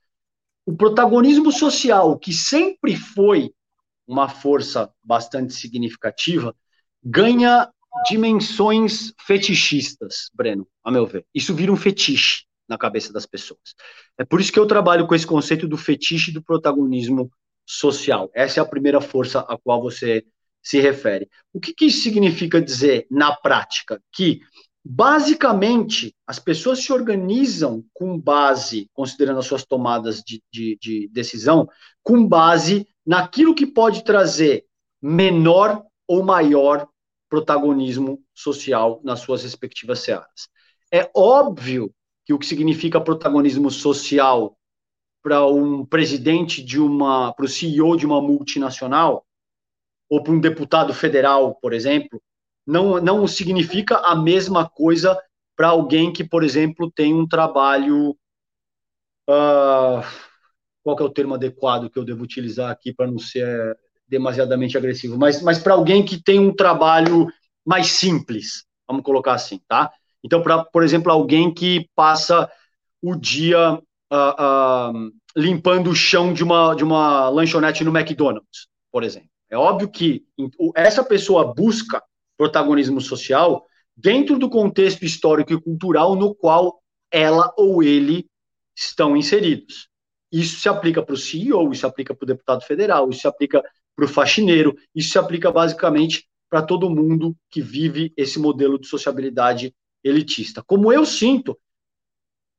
o 0.65 0.75
protagonismo 0.75 1.51
social, 1.51 2.17
que 2.17 2.33
sempre 2.33 2.95
foi 2.95 3.51
uma 4.07 4.27
força 4.27 4.91
bastante 5.03 5.53
significativa, 5.53 6.55
ganha 7.03 7.69
dimensões 8.09 9.13
fetichistas, 9.27 10.31
Breno, 10.33 10.67
a 10.83 10.89
meu 10.89 11.05
ver. 11.05 11.23
Isso 11.35 11.53
vira 11.53 11.71
um 11.71 11.77
fetiche 11.77 12.46
na 12.67 12.77
cabeça 12.77 13.13
das 13.13 13.25
pessoas. 13.25 13.75
É 14.17 14.25
por 14.25 14.39
isso 14.39 14.51
que 14.51 14.59
eu 14.59 14.65
trabalho 14.65 15.07
com 15.07 15.15
esse 15.15 15.27
conceito 15.27 15.67
do 15.67 15.77
fetiche 15.77 16.31
do 16.31 16.43
protagonismo 16.43 17.31
social. 17.65 18.29
Essa 18.33 18.59
é 18.59 18.63
a 18.63 18.67
primeira 18.67 19.01
força 19.01 19.39
a 19.41 19.57
qual 19.57 19.81
você 19.81 20.25
se 20.61 20.79
refere. 20.79 21.29
O 21.53 21.59
que, 21.59 21.73
que 21.73 21.85
isso 21.85 22.01
significa 22.01 22.61
dizer 22.61 23.07
na 23.09 23.35
prática? 23.35 24.01
Que 24.11 24.41
Basicamente, 24.89 26.15
as 26.25 26.39
pessoas 26.39 26.79
se 26.79 26.93
organizam 26.93 27.83
com 27.93 28.17
base, 28.17 28.89
considerando 28.93 29.39
as 29.39 29.45
suas 29.45 29.65
tomadas 29.65 30.23
de, 30.23 30.41
de, 30.49 30.77
de, 30.81 31.09
decisão, 31.09 31.67
com 32.01 32.25
base 32.25 32.87
naquilo 33.05 33.53
que 33.53 33.67
pode 33.67 34.05
trazer 34.05 34.65
menor 35.01 35.83
ou 36.07 36.23
maior 36.23 36.87
protagonismo 37.29 38.23
social 38.33 39.01
nas 39.03 39.19
suas 39.19 39.43
respectivas 39.43 39.99
searas. 39.99 40.47
É 40.89 41.11
óbvio 41.13 41.93
que 42.27 42.33
o 42.33 42.37
que 42.37 42.45
significa 42.45 42.99
protagonismo 42.99 43.71
social 43.71 44.57
para 45.23 45.47
um 45.47 45.85
presidente 45.85 46.61
de 46.61 46.77
uma, 46.77 47.33
para 47.33 47.45
o 47.45 47.47
CEO 47.47 47.95
de 47.95 48.05
uma 48.05 48.21
multinacional, 48.21 49.25
ou 50.09 50.21
para 50.21 50.33
um 50.33 50.39
deputado 50.39 50.93
federal, 50.93 51.55
por 51.55 51.71
exemplo, 51.71 52.21
não, 52.65 52.99
não 52.99 53.25
significa 53.27 53.95
a 53.99 54.13
mesma 54.13 54.69
coisa 54.69 55.17
para 55.55 55.69
alguém 55.69 56.11
que, 56.11 56.21
por 56.21 56.43
exemplo, 56.43 56.91
tem 56.91 57.13
um 57.13 57.25
trabalho. 57.25 58.11
Uh, 59.29 60.03
qual 60.83 60.99
é 60.99 61.03
o 61.03 61.09
termo 61.09 61.33
adequado 61.33 61.89
que 61.89 61.97
eu 61.97 62.03
devo 62.03 62.23
utilizar 62.23 62.71
aqui 62.71 62.93
para 62.93 63.07
não 63.07 63.19
ser 63.19 63.77
demasiadamente 64.05 64.77
agressivo? 64.77 65.17
Mas, 65.17 65.41
mas 65.41 65.59
para 65.59 65.73
alguém 65.73 66.03
que 66.03 66.21
tem 66.21 66.39
um 66.39 66.53
trabalho 66.53 67.27
mais 67.65 67.87
simples, 67.87 68.65
vamos 68.85 69.03
colocar 69.03 69.33
assim, 69.33 69.61
tá? 69.65 69.91
Então, 70.23 70.41
para, 70.41 70.63
por 70.63 70.83
exemplo, 70.83 71.11
alguém 71.11 71.53
que 71.53 71.89
passa 71.95 72.49
o 73.01 73.15
dia 73.15 73.73
uh, 73.73 74.95
uh, 74.95 75.11
limpando 75.35 75.89
o 75.89 75.95
chão 75.95 76.33
de 76.33 76.43
uma, 76.43 76.73
de 76.73 76.83
uma 76.83 77.29
lanchonete 77.29 77.83
no 77.83 77.95
McDonald's, 77.95 78.67
por 78.91 79.03
exemplo. 79.03 79.29
É 79.49 79.57
óbvio 79.57 79.89
que 79.89 80.25
essa 80.75 81.03
pessoa 81.03 81.53
busca 81.53 82.03
protagonismo 82.37 82.99
social 82.99 83.65
dentro 83.95 84.37
do 84.37 84.49
contexto 84.49 85.03
histórico 85.03 85.53
e 85.53 85.61
cultural 85.61 86.15
no 86.15 86.35
qual 86.35 86.81
ela 87.11 87.53
ou 87.57 87.81
ele 87.81 88.27
estão 88.75 89.15
inseridos. 89.15 89.87
Isso 90.31 90.59
se 90.59 90.67
aplica 90.67 91.01
para 91.01 91.13
o 91.13 91.17
CEO, 91.17 91.71
isso 91.71 91.79
se 91.81 91.85
aplica 91.85 92.13
para 92.13 92.23
o 92.23 92.27
deputado 92.27 92.61
federal, 92.63 93.09
isso 93.09 93.21
se 93.21 93.27
aplica 93.27 93.63
para 93.95 94.05
o 94.05 94.07
faxineiro, 94.07 94.75
isso 94.93 95.11
se 95.11 95.17
aplica 95.17 95.51
basicamente 95.51 96.27
para 96.49 96.61
todo 96.61 96.89
mundo 96.89 97.35
que 97.49 97.61
vive 97.61 98.13
esse 98.15 98.37
modelo 98.39 98.79
de 98.79 98.87
sociabilidade 98.87 99.73
elitista. 100.03 100.63
Como 100.63 100.91
eu 100.91 101.05
sinto, 101.05 101.57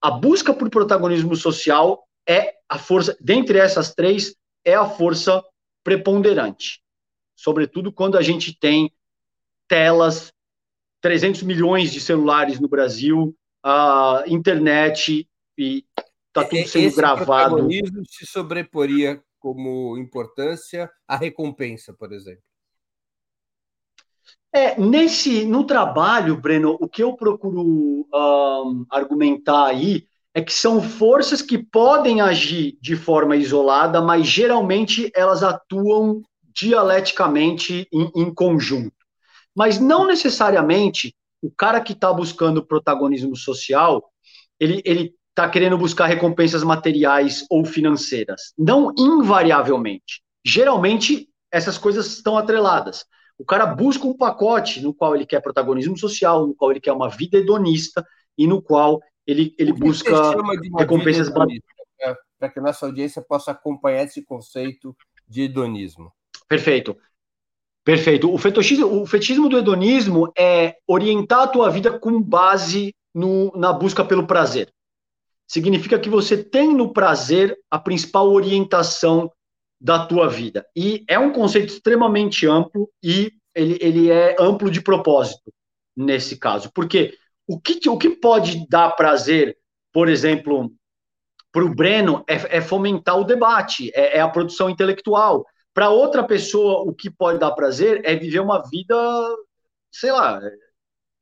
a 0.01 0.11
busca 0.11 0.55
por 0.55 0.70
protagonismo 0.70 1.34
social 1.34 2.07
é 2.28 2.55
a 2.68 2.78
força, 2.78 3.16
dentre 3.20 3.59
essas 3.59 3.95
três, 3.95 4.36
é 4.64 4.74
a 4.74 4.89
força 4.89 5.43
preponderante. 5.82 6.82
Sobretudo 7.34 7.93
quando 7.93 8.18
a 8.18 8.22
gente 8.22 8.59
tem 8.59 8.93
telas, 9.66 10.32
300 11.01 11.43
milhões 11.43 11.93
de 11.93 12.01
celulares 12.01 12.61
no 12.61 12.68
Brasil, 12.68 13.36
a 13.62 14.24
internet 14.26 15.28
e 15.57 15.84
está 16.28 16.45
tudo 16.45 16.68
sendo 16.68 16.86
Esse 16.86 16.97
gravado. 16.97 17.57
protagonismo 17.57 18.03
se 18.07 18.26
sobreporia 18.26 19.22
como 19.39 19.97
importância 19.97 20.91
à 21.07 21.16
recompensa, 21.16 21.95
por 21.95 22.12
exemplo. 22.12 22.43
É, 24.53 24.80
nesse, 24.80 25.44
no 25.44 25.64
trabalho, 25.64 26.36
Breno, 26.36 26.76
o 26.80 26.88
que 26.88 27.03
eu 27.03 27.14
procuro 27.14 27.61
um, 27.61 28.86
argumentar 28.90 29.66
aí 29.66 30.05
é 30.34 30.40
que 30.40 30.53
são 30.53 30.80
forças 30.80 31.42
que 31.42 31.59
podem 31.59 32.20
agir 32.20 32.78
de 32.80 32.96
forma 32.96 33.36
isolada, 33.36 34.01
mas 34.01 34.26
geralmente 34.26 35.11
elas 35.14 35.42
atuam 35.42 36.22
dialeticamente 36.55 37.86
em, 37.92 38.11
em 38.14 38.34
conjunto. 38.34 38.94
Mas 39.55 39.78
não 39.78 40.07
necessariamente 40.07 41.14
o 41.42 41.51
cara 41.51 41.80
que 41.80 41.92
está 41.92 42.12
buscando 42.12 42.64
protagonismo 42.64 43.36
social, 43.36 44.11
ele, 44.59 44.82
ele 44.84 45.14
está 45.30 45.49
querendo 45.49 45.78
buscar 45.78 46.07
recompensas 46.07 46.62
materiais 46.64 47.44
ou 47.51 47.64
financeiras. 47.64 48.53
Não 48.57 48.92
invariavelmente. 48.99 50.22
Geralmente, 50.44 51.28
essas 51.51 51.78
coisas 51.78 52.07
estão 52.07 52.36
atreladas. 52.36 53.05
O 53.39 53.45
cara 53.45 53.66
busca 53.66 54.07
um 54.07 54.16
pacote 54.16 54.80
no 54.80 54.93
qual 54.93 55.14
ele 55.14 55.24
quer 55.24 55.41
protagonismo 55.41 55.97
social, 55.97 56.47
no 56.47 56.55
qual 56.55 56.70
ele 56.70 56.80
quer 56.80 56.93
uma 56.93 57.09
vida 57.09 57.39
hedonista 57.39 58.05
e 58.36 58.47
no 58.47 58.61
qual 58.61 59.01
ele, 59.26 59.55
ele 59.59 59.72
busca 59.72 60.11
recompensas 60.76 61.30
para 61.30 62.49
que 62.49 62.59
a 62.59 62.62
nossa 62.62 62.86
audiência 62.86 63.22
possa 63.22 63.51
acompanhar 63.51 64.05
esse 64.05 64.24
conceito 64.24 64.97
de 65.26 65.43
hedonismo. 65.43 66.12
Perfeito. 66.49 66.97
Perfeito. 67.84 68.32
O 68.32 68.39
fetichismo, 68.39 69.03
o 69.03 69.07
fetichismo 69.07 69.49
do 69.49 69.59
hedonismo 69.59 70.32
é 70.36 70.76
orientar 70.86 71.43
a 71.43 71.49
tua 71.49 71.70
vida 71.70 71.99
com 71.99 72.20
base 72.20 72.95
no, 73.14 73.53
na 73.57 73.72
busca 73.72 74.05
pelo 74.05 74.26
prazer 74.26 74.72
significa 75.49 75.99
que 75.99 76.11
você 76.11 76.36
tem 76.36 76.74
no 76.74 76.93
prazer 76.93 77.59
a 77.70 77.78
principal 77.78 78.30
orientação 78.30 79.32
da 79.81 80.07
tua 80.07 80.29
vida. 80.29 80.66
E 80.74 81.05
é 81.09 81.18
um 81.18 81.33
conceito 81.33 81.72
extremamente 81.72 82.47
amplo 82.47 82.91
e 83.03 83.33
ele, 83.55 83.79
ele 83.81 84.11
é 84.11 84.37
amplo 84.39 84.70
de 84.70 84.81
propósito 84.81 85.53
nesse 85.97 86.37
caso. 86.37 86.70
Porque 86.74 87.14
o 87.47 87.59
que, 87.59 87.89
o 87.89 87.97
que 87.97 88.11
pode 88.11 88.66
dar 88.68 88.91
prazer, 88.93 89.57
por 89.93 90.09
exemplo, 90.09 90.72
para 91.53 91.64
o 91.64 91.74
Breno, 91.74 92.24
é, 92.29 92.59
é, 92.59 92.61
fomentar 92.61 93.18
o 93.18 93.24
debate, 93.24 93.91
é, 93.95 94.18
é 94.18 94.20
a 94.20 94.29
produção 94.29 94.68
intelectual. 94.68 95.47
Para 95.72 95.91
outra 95.91 96.24
pessoa, 96.24 96.83
o 96.83 96.95
que 96.95 97.11
pode 97.11 97.39
dar 97.39 97.53
prazer 97.53 98.01
é 98.05 98.14
viver 98.16 98.41
uma 98.41 98.62
vida, 98.68 98.95
sei 99.91 100.12
lá, 100.12 100.41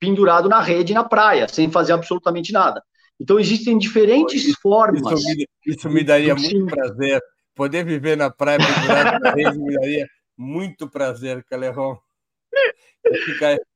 pendurado 0.01 0.49
na 0.49 0.61
rede 0.61 0.95
na 0.95 1.05
praia, 1.05 1.47
sem 1.47 1.71
fazer 1.71 1.93
absolutamente 1.93 2.53
nada. 2.53 2.83
Então, 3.21 3.39
existem 3.39 3.79
diferentes 3.79 4.45
isso, 4.45 4.59
formas. 4.61 5.01
Isso 5.01 5.37
me, 5.37 5.47
isso 5.67 5.89
me 5.89 6.05
daria 6.05 6.35
muito 6.35 6.67
prazer. 6.67 7.23
Poder 7.57 7.85
viver 7.85 8.17
na 8.17 8.31
praia 8.31 8.59
me 8.59 9.75
daria 9.75 10.07
muito 10.37 10.89
prazer, 10.89 11.43
Calerron. 11.45 11.99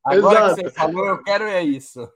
Agora 0.05 0.39
exato. 0.39 0.55
que 0.55 0.61
você 0.61 0.69
falou, 0.69 1.05
eu 1.07 1.23
quero 1.23 1.43
é 1.45 1.63
isso. 1.63 2.07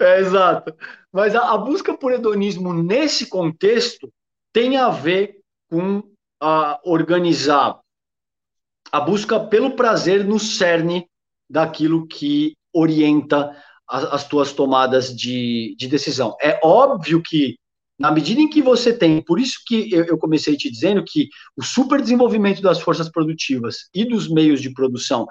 É, 0.00 0.20
exato. 0.20 0.74
Mas 1.12 1.34
a, 1.34 1.52
a, 1.52 1.58
busca 1.58 1.96
por 1.96 2.12
hedonismo 2.12 2.72
nesse 2.72 3.28
contexto 3.28 4.12
tem 4.52 4.76
a 4.76 4.88
ver 4.88 5.38
com 5.70 6.02
a 6.40 6.80
organizar 6.84 7.78
a 8.92 9.00
busca 9.00 9.40
pelo 9.40 9.76
prazer 9.76 10.24
no 10.24 10.38
cerne 10.38 11.08
daquilo 11.48 12.06
que 12.06 12.56
orienta 12.72 13.56
as, 13.88 14.04
as 14.04 14.28
tuas 14.28 14.52
tomadas 14.52 15.14
de, 15.14 15.74
de 15.78 15.88
decisão. 15.88 16.36
É 16.40 16.60
óbvio 16.62 17.22
que, 17.22 17.56
na 17.98 18.10
medida 18.10 18.40
em 18.40 18.48
que 18.48 18.60
você 18.60 18.92
tem, 18.92 19.22
por 19.22 19.40
isso 19.40 19.60
que 19.66 19.90
eu, 19.92 20.18
comecei 20.18 20.56
te 20.56 20.70
dizendo 20.70 21.02
que 21.04 21.28
o 21.56 21.62
superdesenvolvimento 21.62 22.60
das 22.60 22.80
forças 22.80 23.08
produtivas 23.10 23.88
e 23.94 24.04
dos 24.04 24.28
meios 24.28 24.60
de 24.60 24.72
produção 24.72 25.26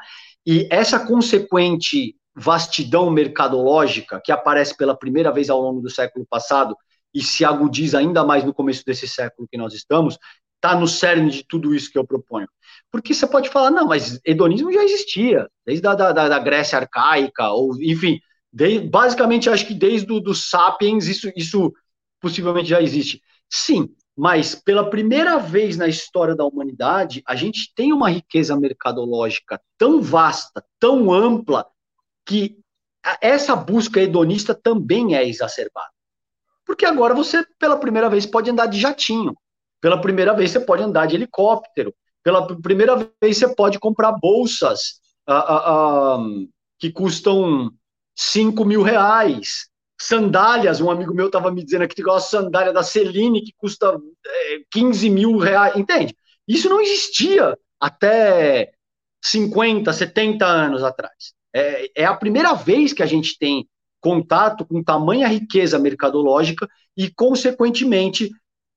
e 0.45 0.68
essa 0.72 0.99
consequente 1.05 2.16
vastidão 2.36 3.09
mercadológica 3.09 4.22
que 4.24 4.32
aparece 4.32 4.76
pela 4.76 4.97
primeira 4.97 5.32
vez 5.32 5.49
ao 5.49 5.61
longo 5.61 5.82
do 5.82 5.89
século 5.89 6.26
passado 6.30 6.76
e 7.13 7.22
se 7.22 7.45
agudiza 7.45 7.99
ainda 7.99 8.26
mais 8.26 8.43
no 8.43 8.53
começo 8.53 8.84
desse 8.86 9.07
século 9.07 9.47
que 9.49 9.57
nós 9.57 9.74
estamos, 9.74 10.18
está 10.55 10.78
no 10.78 10.88
cerne 10.88 11.32
de 11.32 11.45
tudo 11.47 11.74
isso 11.74 11.89
que 11.89 11.97
eu 11.97 12.05
proponho. 12.05 12.47
Porque 12.91 13.13
você 13.13 13.26
pode 13.26 13.49
falar, 13.49 13.72
não, 13.72 13.88
mas 13.88 14.20
hedonismo 14.26 14.74
já 14.74 14.84
existia, 14.84 15.47
desde 15.66 15.88
a 15.88 15.95
da, 15.95 16.11
da, 16.11 16.39
Grécia 16.39 16.78
arcaica, 16.78 17.49
ou 17.49 17.82
enfim, 17.82 18.20
basicamente, 18.89 19.49
acho 19.49 19.66
que 19.66 19.74
desde 19.74 20.11
o 20.11 20.20
do 20.20 20.36
Sapiens 20.36 21.07
isso, 21.07 21.32
isso 21.38 21.72
possivelmente 22.26 22.70
já 22.70 22.82
existe. 22.82 23.22
Sim, 23.48 23.88
mas 24.18 24.56
pela 24.56 24.90
primeira 24.90 25.38
vez 25.38 25.78
na 25.78 25.88
história 25.88 26.36
da 26.36 26.44
humanidade, 26.44 27.22
a 27.28 27.36
gente 27.36 27.72
tem 27.76 27.94
uma 27.94 28.10
riqueza 28.10 28.60
mercadológica 28.60 29.62
tão 29.78 30.02
vasta, 30.02 30.66
tão 30.80 31.14
ampla, 31.14 31.68
que 32.26 32.58
essa 33.22 33.56
busca 33.56 34.02
hedonista 34.02 34.56
também 34.56 35.16
é 35.16 35.24
exacerbada. 35.24 35.92
Porque 36.66 36.84
agora 36.84 37.14
você, 37.14 37.46
pela 37.60 37.78
primeira 37.78 38.10
vez, 38.10 38.26
pode 38.26 38.50
andar 38.50 38.66
de 38.66 38.80
jatinho. 38.80 39.38
Pela 39.80 40.02
primeira 40.02 40.34
vez, 40.34 40.50
você 40.50 40.60
pode 40.60 40.82
andar 40.82 41.06
de 41.06 41.14
helicóptero. 41.14 41.94
Pela 42.24 42.48
primeira 42.58 42.96
vez, 43.22 43.38
você 43.38 43.54
pode 43.54 43.78
comprar 43.78 44.14
bolsas 44.14 45.00
uh, 45.30 45.34
uh, 45.34 46.22
uh, 46.22 46.50
que 46.80 46.92
custam 46.92 47.72
5 48.16 48.66
mil 48.66 48.82
reais. 48.82 49.70
Sandálias, 50.00 50.82
um 50.82 50.91
amigo 50.91 51.14
meu 51.14 51.28
estava 51.28 51.52
me 51.52 51.64
dizendo 51.64 51.84
aqui 51.84 51.96
tem 51.96 52.06
uma 52.06 52.20
sandália 52.20 52.74
da 52.74 52.84
Celine 52.84 53.41
que 53.41 53.54
custa 53.58 53.98
é, 54.26 54.60
15 54.72 55.10
mil 55.10 55.38
reais, 55.38 55.76
entende? 55.76 56.16
Isso 56.48 56.70
não 56.70 56.82
existia 56.82 57.58
até 57.80 58.72
50, 59.24 59.91
70 59.91 60.46
anos 60.46 60.84
atrás. 60.84 61.34
É, 61.54 62.04
é 62.04 62.06
a 62.06 62.16
primeira 62.16 62.54
vez 62.54 62.93
que 62.93 63.02
a 63.02 63.06
gente 63.06 63.38
tem 63.39 63.68
contato 64.02 64.66
com 64.66 64.84
tamanha 64.84 65.28
riqueza 65.28 65.80
mercadológica 65.80 66.68
e, 66.96 67.10
consequentemente, 67.10 68.30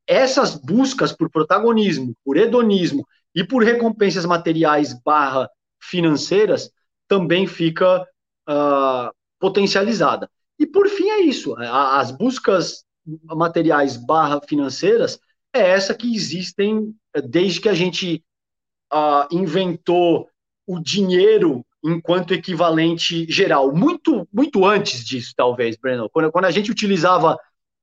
essas 0.06 0.54
buscas 0.54 1.12
por 1.12 1.30
protagonismo, 1.30 2.14
por 2.24 2.38
hedonismo 2.38 3.06
e 3.34 3.44
por 3.44 3.62
recompensas 3.62 4.24
materiais 4.24 4.94
barra 5.04 5.50
financeiras 5.78 6.70
também 7.06 7.46
fica 7.46 8.02
uh, 8.48 9.12
potencializada. 9.38 10.30
E 10.58 10.66
por 10.66 10.88
fim 10.88 11.08
é 11.08 11.20
isso, 11.20 11.54
as 11.56 12.10
buscas 12.10 12.84
materiais 13.24 13.96
barra 13.96 14.40
financeiras 14.40 15.18
é 15.54 15.70
essa 15.70 15.94
que 15.94 16.14
existem 16.14 16.94
desde 17.24 17.60
que 17.60 17.68
a 17.68 17.74
gente 17.74 18.24
inventou 19.30 20.28
o 20.66 20.80
dinheiro 20.80 21.64
enquanto 21.82 22.34
equivalente 22.34 23.30
geral. 23.30 23.72
Muito, 23.72 24.28
muito 24.32 24.64
antes 24.64 25.04
disso, 25.04 25.32
talvez, 25.36 25.76
Breno. 25.76 26.10
Quando, 26.10 26.30
quando 26.32 26.46
a 26.46 26.50
gente 26.50 26.70
utilizava 26.70 27.38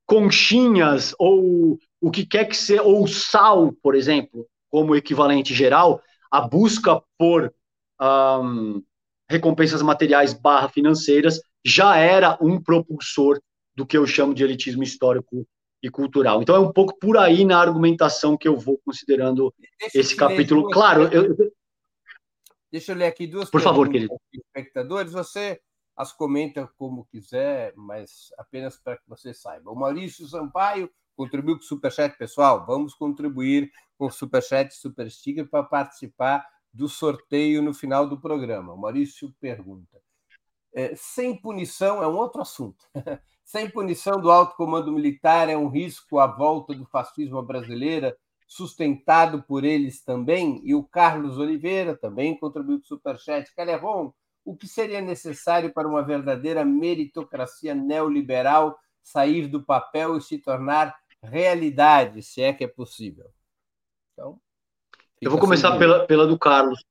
conchinhas 0.06 1.16
ou 1.18 1.80
o 2.02 2.12
que 2.12 2.26
quer 2.26 2.46
que 2.46 2.58
seja, 2.58 2.84
ou 2.84 3.08
sal, 3.08 3.72
por 3.82 3.96
exemplo, 3.96 4.46
como 4.70 4.96
equivalente 4.96 5.54
geral, 5.54 6.02
a 6.30 6.42
busca 6.42 7.02
por 7.18 7.52
um, 8.00 8.84
recompensas 9.30 9.82
materiais 9.82 10.34
barra 10.34 10.70
financeiras, 10.70 11.40
já 11.66 11.98
era 11.98 12.38
um 12.40 12.62
propulsor 12.62 13.42
do 13.76 13.86
que 13.86 13.98
eu 13.98 14.06
chamo 14.06 14.34
de 14.34 14.44
elitismo 14.44 14.84
histórico 14.84 15.48
e 15.82 15.90
cultural. 15.90 16.42
Então 16.42 16.56
é 16.56 16.60
um 16.60 16.72
pouco 16.72 16.98
por 17.00 17.18
aí 17.18 17.44
na 17.44 17.60
argumentação 17.60 18.38
que 18.38 18.48
eu 18.48 18.56
vou 18.56 18.80
considerando 18.86 19.54
Deixa 19.80 20.00
esse 20.00 20.16
capítulo. 20.16 20.70
Claro, 20.70 21.04
eu... 21.12 21.36
Deixa 22.72 22.92
eu 22.92 22.96
ler 22.96 23.08
aqui 23.08 23.26
duas 23.26 23.50
Por 23.50 23.62
favor, 23.62 23.90
querido. 23.90 24.16
espectadores, 24.34 25.12
você 25.12 25.60
as 25.96 26.12
comenta 26.12 26.70
como 26.78 27.06
quiser, 27.06 27.74
mas 27.76 28.34
apenas 28.38 28.78
para 28.78 28.98
que 28.98 29.04
você 29.08 29.34
saiba. 29.34 29.72
O 29.72 29.76
Maurício 29.76 30.28
Sampaio 30.28 30.90
contribuiu 31.16 31.56
com 31.56 31.64
o 31.64 31.66
Superchat, 31.66 32.18
pessoal. 32.18 32.66
Vamos 32.66 32.94
contribuir 32.94 33.72
com 33.98 34.08
o 34.08 34.12
Superchat 34.12 34.76
Super 34.76 35.10
Sticker 35.10 35.50
para 35.50 35.64
participar 35.64 36.46
do 36.74 36.90
sorteio 36.90 37.62
no 37.62 37.74
final 37.74 38.10
do 38.10 38.20
programa. 38.20 38.74
O 38.74 38.78
Maurício 38.78 39.34
pergunta: 39.40 40.02
é, 40.76 40.94
sem 40.96 41.36
punição 41.36 42.04
é 42.04 42.08
um 42.08 42.18
outro 42.18 42.42
assunto. 42.42 42.86
sem 43.46 43.70
punição 43.70 44.20
do 44.20 44.30
alto 44.30 44.58
comando 44.58 44.92
militar 44.92 45.50
é 45.50 45.56
um 45.56 45.70
risco 45.70 46.20
à 46.20 46.28
volta 46.28 46.76
do 46.76 46.86
fascismo 46.86 47.42
brasileira, 47.42 48.16
sustentado 48.46 49.42
por 49.44 49.64
eles 49.64 50.04
também. 50.04 50.62
E 50.66 50.76
o 50.76 50.84
Carlos 50.84 51.38
Oliveira 51.38 51.96
também 51.96 52.38
contribuiu 52.38 52.80
com 52.80 52.84
o 52.84 52.88
Superchat. 52.88 53.56
Calherron, 53.56 54.14
o 54.44 54.56
que 54.56 54.68
seria 54.68 55.02
necessário 55.02 55.74
para 55.74 55.88
uma 55.88 56.04
verdadeira 56.04 56.66
meritocracia 56.66 57.74
neoliberal 57.74 58.78
sair 59.02 59.48
do 59.48 59.64
papel 59.64 60.18
e 60.18 60.22
se 60.22 60.40
tornar 60.40 60.94
realidade, 61.24 62.22
se 62.22 62.42
é 62.42 62.54
que 62.54 62.64
é 62.64 62.68
possível? 62.68 63.32
Então, 64.14 64.40
eu 65.22 65.32
vou 65.32 65.40
começar 65.40 65.78
pela, 65.78 66.06
pela 66.06 66.28
do 66.28 66.38
Carlos. 66.38 66.84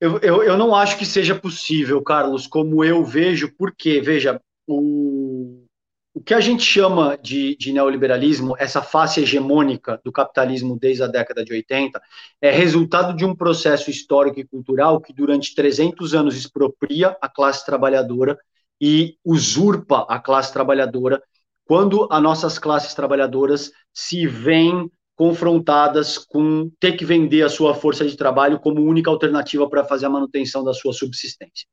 Eu, 0.00 0.18
eu, 0.18 0.42
eu 0.42 0.56
não 0.56 0.74
acho 0.74 0.98
que 0.98 1.06
seja 1.06 1.34
possível, 1.34 2.02
Carlos, 2.02 2.46
como 2.46 2.84
eu 2.84 3.04
vejo, 3.04 3.54
porque, 3.56 4.00
veja, 4.00 4.40
o, 4.66 5.64
o 6.12 6.20
que 6.20 6.34
a 6.34 6.40
gente 6.40 6.62
chama 6.62 7.16
de, 7.16 7.56
de, 7.56 7.72
neoliberalismo, 7.72 8.56
essa 8.58 8.82
face 8.82 9.20
hegemônica 9.20 10.00
do 10.04 10.12
capitalismo 10.12 10.78
desde 10.78 11.02
a 11.02 11.06
década 11.06 11.44
de 11.44 11.52
80, 11.52 12.00
é 12.40 12.50
resultado 12.50 13.16
de 13.16 13.24
um 13.24 13.34
processo 13.34 13.90
histórico 13.90 14.40
e 14.40 14.46
cultural 14.46 15.00
que 15.00 15.12
durante 15.12 15.54
300 15.54 16.14
anos 16.14 16.36
expropria 16.36 17.16
a 17.20 17.28
classe 17.28 17.64
trabalhadora 17.64 18.38
e 18.80 19.16
usurpa 19.24 20.06
a 20.08 20.18
classe 20.18 20.52
trabalhadora 20.52 21.22
quando 21.64 22.06
as 22.10 22.22
nossas 22.22 22.58
classes 22.58 22.94
trabalhadoras 22.94 23.72
se 23.92 24.26
veem 24.26 24.90
confrontadas 25.16 26.18
com 26.18 26.70
ter 26.80 26.96
que 26.96 27.04
vender 27.04 27.42
a 27.42 27.48
sua 27.48 27.74
força 27.74 28.04
de 28.06 28.16
trabalho 28.16 28.58
como 28.58 28.82
única 28.82 29.10
alternativa 29.10 29.68
para 29.68 29.84
fazer 29.84 30.06
a 30.06 30.10
manutenção 30.10 30.64
da 30.64 30.72
sua 30.72 30.92
subsistência. 30.92 31.66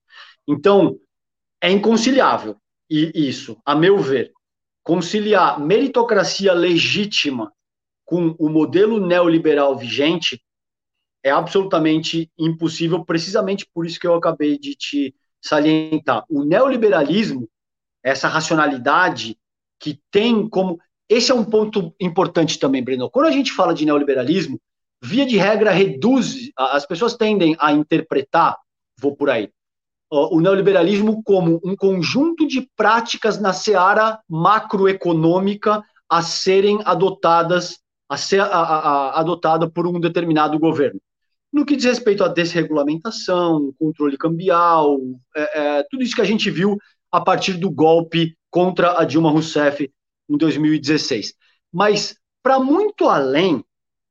Então, 0.48 0.98
é 1.62 1.72
inconciliável 1.72 2.56
isso, 2.90 3.58
a 3.66 3.74
meu 3.74 3.98
ver. 4.00 4.32
conciliar 4.84 5.60
meritocracia 5.60 6.54
legítima 6.54 7.54
com 8.04 8.36
o 8.38 8.50
modelo 8.50 9.00
neoliberal 9.00 9.78
vigente 9.78 10.44
é 11.24 11.30
absolutamente 11.30 12.30
impossível, 12.38 13.06
precisamente 13.06 13.66
por 13.74 13.86
isso 13.86 14.00
que 14.00 14.08
eu 14.08 14.16
acabei 14.16 14.58
de 14.58 14.76
te 14.76 15.16
salientar. 15.42 16.26
O 16.30 16.44
neoliberalismo, 16.44 17.48
essa 18.04 18.28
racionalidade 18.28 19.38
que 19.80 20.00
tem 20.12 20.48
como. 20.50 20.80
Esse 21.12 21.30
é 21.30 21.36
um 21.36 21.44
ponto 21.44 21.94
importante 22.00 22.58
também, 22.58 22.82
Breno. 22.82 23.10
Quando 23.10 23.26
a 23.26 23.32
gente 23.32 23.52
fala 23.52 23.74
de 23.74 23.86
neoliberalismo, 23.86 24.58
via 25.04 25.26
de 25.26 25.36
regra, 25.36 25.72
reduz. 25.72 26.50
As 26.58 26.86
pessoas 26.86 27.16
tendem 27.16 27.54
a 27.60 27.74
interpretar, 27.74 28.58
vou 28.98 29.14
por 29.14 29.30
aí, 29.30 29.50
o 30.10 30.40
neoliberalismo 30.40 31.22
como 31.24 31.60
um 31.66 31.76
conjunto 31.76 32.48
de 32.48 32.70
práticas 32.78 33.42
na 33.42 33.52
seara 33.52 34.20
macroeconômica 34.30 35.84
a 36.10 36.22
serem 36.22 36.80
adotadas, 36.86 37.80
a 38.08 38.16
ser 38.16 38.40
a, 38.40 38.46
a, 38.46 39.20
adotada 39.20 39.70
por 39.70 39.86
um 39.86 40.00
determinado 40.00 40.58
governo 40.58 41.00
no 41.52 41.66
que 41.66 41.76
diz 41.76 41.86
respeito 41.86 42.24
à 42.24 42.30
desregulamentação, 42.30 43.74
controle 43.78 44.18
cambial, 44.18 44.98
é, 45.36 45.60
é, 45.60 45.84
tudo 45.92 46.02
isso 46.02 46.16
que 46.16 46.22
a 46.22 46.26
gente 46.26 46.50
viu 46.50 46.78
a 47.12 47.20
partir 47.20 47.56
do 47.56 47.70
golpe 47.70 48.38
contra 48.50 48.98
a 48.98 49.04
Dilma 49.04 49.30
Rousseff 49.30 49.92
em 50.34 50.38
2016. 50.38 51.34
Mas, 51.72 52.16
para 52.42 52.60
muito 52.60 53.08
além 53.08 53.64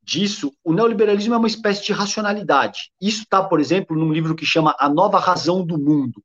disso, 0.03 0.53
o 0.65 0.73
neoliberalismo 0.73 1.35
é 1.35 1.39
uma 1.39 1.47
espécie 1.47 1.85
de 1.85 1.93
racionalidade. 1.93 2.91
Isso 3.01 3.23
está, 3.23 3.43
por 3.43 3.61
exemplo, 3.61 3.97
num 3.97 4.13
livro 4.13 4.35
que 4.35 4.47
chama 4.47 4.75
A 4.79 4.89
Nova 4.89 5.19
Razão 5.19 5.65
do 5.65 5.79
Mundo, 5.79 6.23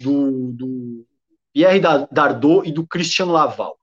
do, 0.00 0.52
do 0.52 1.06
Pierre 1.52 1.80
Dardot 2.10 2.68
e 2.68 2.72
do 2.72 2.86
Christian 2.86 3.26
Laval 3.26 3.78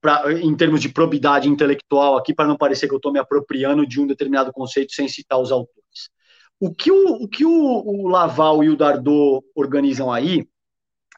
pra, 0.00 0.32
em 0.32 0.54
termos 0.56 0.80
de 0.80 0.88
probidade 0.88 1.48
intelectual 1.48 2.16
aqui, 2.16 2.34
para 2.34 2.46
não 2.46 2.56
parecer 2.56 2.88
que 2.88 2.94
eu 2.94 2.98
estou 2.98 3.12
me 3.12 3.18
apropriando 3.18 3.86
de 3.86 4.00
um 4.00 4.06
determinado 4.06 4.52
conceito 4.52 4.92
sem 4.92 5.08
citar 5.08 5.38
os 5.38 5.52
autores. 5.52 6.10
O 6.60 6.74
que 6.74 6.90
o, 6.90 7.22
o, 7.22 7.28
que 7.28 7.44
o, 7.44 7.50
o 7.50 8.08
Laval 8.08 8.64
e 8.64 8.70
o 8.70 8.76
Dardot 8.76 9.44
organizam 9.54 10.10
aí 10.10 10.48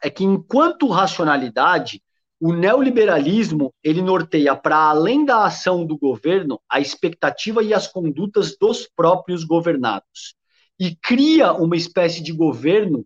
é 0.03 0.09
que, 0.09 0.23
enquanto 0.23 0.87
racionalidade, 0.87 2.01
o 2.41 2.51
neoliberalismo 2.51 3.71
ele 3.83 4.01
norteia 4.01 4.55
para 4.55 4.89
além 4.89 5.23
da 5.23 5.45
ação 5.45 5.85
do 5.85 5.97
governo 5.97 6.59
a 6.67 6.79
expectativa 6.79 7.63
e 7.63 7.73
as 7.73 7.87
condutas 7.87 8.57
dos 8.57 8.89
próprios 8.95 9.43
governados 9.43 10.35
e 10.79 10.95
cria 10.95 11.53
uma 11.53 11.77
espécie 11.77 12.21
de 12.21 12.33
governo 12.33 13.05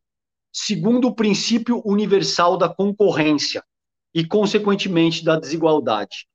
segundo 0.54 1.10
o 1.10 1.14
princípio 1.14 1.82
universal 1.86 2.58
da 2.58 2.70
concorrência, 2.70 3.62
e, 4.14 4.26
consequentemente, 4.26 5.26
da 5.26 5.38
desigualdade. 5.38 6.26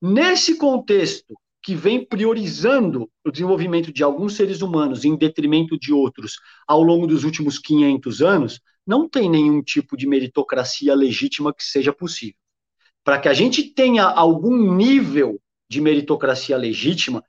Nesse 0.00 0.56
contexto, 0.56 1.34
que 1.62 1.74
vem 1.74 2.02
priorizando 2.02 3.10
o 3.22 3.30
desenvolvimento 3.30 3.92
de 3.92 4.02
alguns 4.02 4.34
seres 4.36 4.62
humanos 4.62 5.04
em 5.04 5.14
detrimento 5.14 5.78
de 5.78 5.92
outros 5.92 6.38
ao 6.66 6.82
longo 6.82 7.06
dos 7.06 7.24
últimos 7.24 7.58
500 7.58 8.22
anos, 8.22 8.60
não 8.86 9.06
tem 9.06 9.28
nenhum 9.28 9.62
tipo 9.62 9.94
de 9.94 10.06
meritocracia 10.06 10.94
legítima 10.94 11.52
que 11.52 11.62
seja 11.62 11.92
possível. 11.92 12.37
Para 13.08 13.18
que 13.18 13.28
a 13.30 13.32
gente 13.32 13.62
tenha 13.62 14.04
algum 14.04 14.74
nível 14.74 15.40
de 15.66 15.80
meritocracia 15.80 16.58
legítima, 16.58 17.24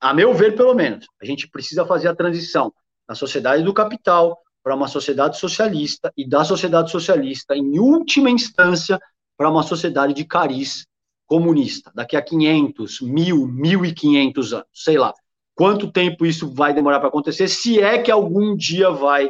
a 0.00 0.14
meu 0.14 0.32
ver, 0.32 0.56
pelo 0.56 0.72
menos, 0.72 1.04
a 1.20 1.26
gente 1.26 1.46
precisa 1.46 1.84
fazer 1.84 2.08
a 2.08 2.16
transição 2.16 2.72
da 3.06 3.14
sociedade 3.14 3.62
do 3.62 3.74
capital 3.74 4.38
para 4.62 4.74
uma 4.74 4.88
sociedade 4.88 5.36
socialista 5.36 6.10
e 6.16 6.26
da 6.26 6.42
sociedade 6.42 6.90
socialista, 6.90 7.54
em 7.54 7.78
última 7.78 8.30
instância, 8.30 8.98
para 9.36 9.50
uma 9.50 9.62
sociedade 9.62 10.14
de 10.14 10.24
cariz 10.24 10.86
comunista, 11.26 11.92
daqui 11.94 12.16
a 12.16 12.22
500, 12.22 13.02
1000, 13.02 13.46
1500 13.46 14.54
anos, 14.54 14.66
sei 14.72 14.96
lá. 14.96 15.12
Quanto 15.54 15.92
tempo 15.92 16.24
isso 16.24 16.50
vai 16.50 16.72
demorar 16.72 16.98
para 16.98 17.08
acontecer, 17.08 17.46
se 17.46 17.78
é 17.78 17.98
que 17.98 18.10
algum 18.10 18.56
dia 18.56 18.88
vai 18.88 19.28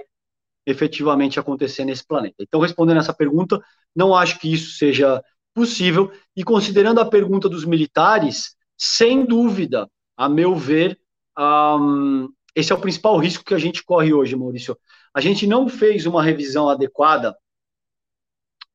efetivamente 0.64 1.40
acontecer 1.40 1.84
nesse 1.84 2.06
planeta. 2.06 2.36
Então, 2.38 2.60
respondendo 2.60 2.98
essa 2.98 3.12
pergunta, 3.12 3.60
não 3.92 4.14
acho 4.14 4.38
que 4.38 4.52
isso 4.52 4.78
seja 4.78 5.20
possível, 5.60 6.10
e 6.34 6.42
considerando 6.42 7.00
a 7.00 7.04
pergunta 7.04 7.46
dos 7.46 7.66
militares, 7.66 8.56
sem 8.78 9.26
dúvida, 9.26 9.86
a 10.16 10.26
meu 10.26 10.56
ver, 10.56 10.98
um, 11.38 12.30
esse 12.56 12.72
é 12.72 12.74
o 12.74 12.80
principal 12.80 13.18
risco 13.18 13.44
que 13.44 13.52
a 13.52 13.58
gente 13.58 13.84
corre 13.84 14.10
hoje, 14.10 14.34
Maurício. 14.34 14.74
A 15.12 15.20
gente 15.20 15.46
não 15.46 15.68
fez 15.68 16.06
uma 16.06 16.22
revisão 16.22 16.66
adequada, 16.66 17.36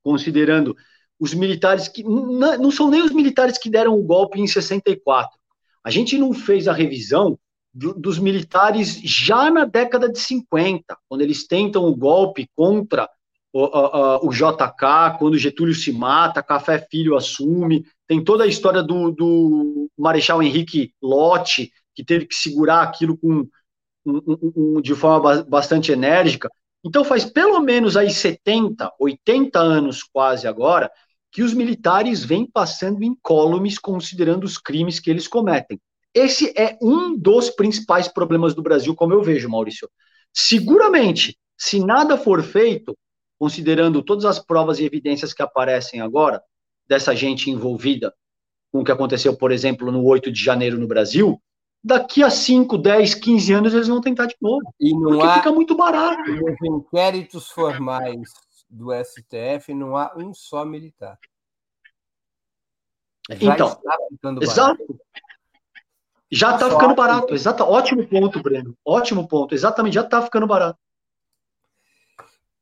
considerando 0.03 0.77
os 1.19 1.33
militares 1.33 1.87
que. 1.87 2.03
Não 2.03 2.69
são 2.69 2.87
nem 2.87 3.01
os 3.01 3.11
militares 3.11 3.57
que 3.57 3.69
deram 3.69 3.97
o 3.97 4.03
golpe 4.03 4.39
em 4.39 4.45
64. 4.45 5.39
A 5.83 5.89
gente 5.89 6.19
não 6.19 6.33
fez 6.33 6.67
a 6.67 6.73
revisão 6.73 7.39
do, 7.73 7.95
dos 7.95 8.19
militares 8.19 9.01
já 9.01 9.49
na 9.49 9.65
década 9.65 10.07
de 10.07 10.19
50, 10.19 10.95
quando 11.09 11.21
eles 11.21 11.47
tentam 11.47 11.85
o 11.85 11.95
golpe 11.95 12.47
contra 12.55 13.09
o, 13.57 13.63
o, 13.63 14.27
o 14.27 14.33
JK, 14.33 15.17
quando 15.17 15.37
Getúlio 15.37 15.73
se 15.73 15.89
mata, 15.93 16.43
Café 16.43 16.77
Filho 16.91 17.15
assume. 17.15 17.85
Tem 18.05 18.21
toda 18.21 18.43
a 18.43 18.47
história 18.47 18.83
do, 18.83 19.11
do 19.11 19.89
Marechal 19.97 20.43
Henrique 20.43 20.93
Lott, 21.01 21.71
que 21.95 22.03
teve 22.03 22.25
que 22.25 22.35
segurar 22.35 22.81
aquilo 22.81 23.17
com, 23.17 23.47
um, 24.05 24.21
um, 24.77 24.81
de 24.81 24.93
forma 24.93 25.41
bastante 25.43 25.93
enérgica. 25.93 26.49
Então 26.83 27.05
faz 27.05 27.23
pelo 27.23 27.61
menos 27.61 27.95
aí 27.95 28.11
70, 28.11 28.91
80 28.99 29.57
anos 29.57 30.03
quase 30.03 30.45
agora, 30.49 30.91
que 31.31 31.41
os 31.41 31.53
militares 31.53 32.25
vêm 32.25 32.45
passando 32.45 33.05
incólumes 33.05 33.79
considerando 33.79 34.43
os 34.43 34.57
crimes 34.57 34.99
que 34.99 35.09
eles 35.09 35.29
cometem. 35.29 35.79
Esse 36.13 36.53
é 36.57 36.77
um 36.81 37.17
dos 37.17 37.49
principais 37.49 38.09
problemas 38.09 38.53
do 38.53 38.61
Brasil, 38.61 38.93
como 38.93 39.13
eu 39.13 39.23
vejo, 39.23 39.49
Maurício. 39.49 39.89
Seguramente, 40.33 41.37
se 41.57 41.79
nada 41.79 42.17
for 42.17 42.43
feito, 42.43 42.97
considerando 43.39 44.01
todas 44.01 44.25
as 44.25 44.39
provas 44.39 44.79
e 44.79 44.85
evidências 44.85 45.33
que 45.33 45.41
aparecem 45.41 46.01
agora 46.01 46.41
dessa 46.87 47.15
gente 47.15 47.49
envolvida 47.49 48.13
com 48.71 48.81
o 48.81 48.83
que 48.83 48.91
aconteceu, 48.91 49.35
por 49.35 49.51
exemplo, 49.51 49.91
no 49.91 50.03
8 50.03 50.31
de 50.31 50.43
janeiro 50.43 50.77
no 50.77 50.87
Brasil, 50.87 51.41
daqui 51.83 52.23
a 52.23 52.29
5, 52.29 52.77
10, 52.77 53.15
15 53.15 53.53
anos 53.53 53.73
eles 53.73 53.87
vão 53.87 54.01
tentar 54.01 54.25
de 54.25 54.35
novo. 54.41 54.61
E 54.79 54.93
não 54.93 55.11
porque 55.11 55.23
há, 55.23 55.33
fica 55.35 55.51
muito 55.51 55.75
barato. 55.75 56.29
Nos 56.29 56.61
inquéritos 56.61 57.49
formais 57.49 58.33
do 58.69 58.91
STF 58.91 59.73
não 59.73 59.95
há 59.95 60.13
um 60.17 60.33
só 60.33 60.65
militar. 60.65 61.17
Já 63.29 63.53
então, 63.53 63.67
está 63.67 63.97
ficando 64.09 64.43
exato. 64.43 64.85
Barato. 64.85 65.05
Já 66.31 66.55
está 66.55 66.69
ficando 66.69 66.95
barato, 66.95 67.33
exato. 67.33 67.63
Ótimo 67.63 68.05
ponto, 68.07 68.41
Breno. 68.41 68.75
Ótimo 68.83 69.27
ponto, 69.27 69.53
exatamente, 69.55 69.93
já 69.93 70.01
está 70.01 70.21
ficando 70.21 70.47
barato. 70.47 70.79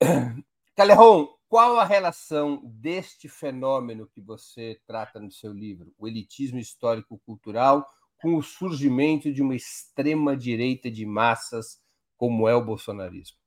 Caleron, 0.75 1.27
qual 1.47 1.79
a 1.79 1.85
relação 1.85 2.61
deste 2.65 3.29
fenômeno 3.29 4.07
que 4.07 4.21
você 4.21 4.79
trata 4.87 5.19
no 5.19 5.31
seu 5.31 5.53
livro, 5.53 5.93
o 5.97 6.07
elitismo 6.07 6.59
histórico-cultural, 6.59 7.87
com 8.21 8.35
o 8.35 8.43
surgimento 8.43 9.31
de 9.31 9.41
uma 9.41 9.55
extrema-direita 9.55 10.89
de 10.89 11.05
massas 11.05 11.79
como 12.17 12.47
é 12.47 12.55
o 12.55 12.65
bolsonarismo? 12.65 13.37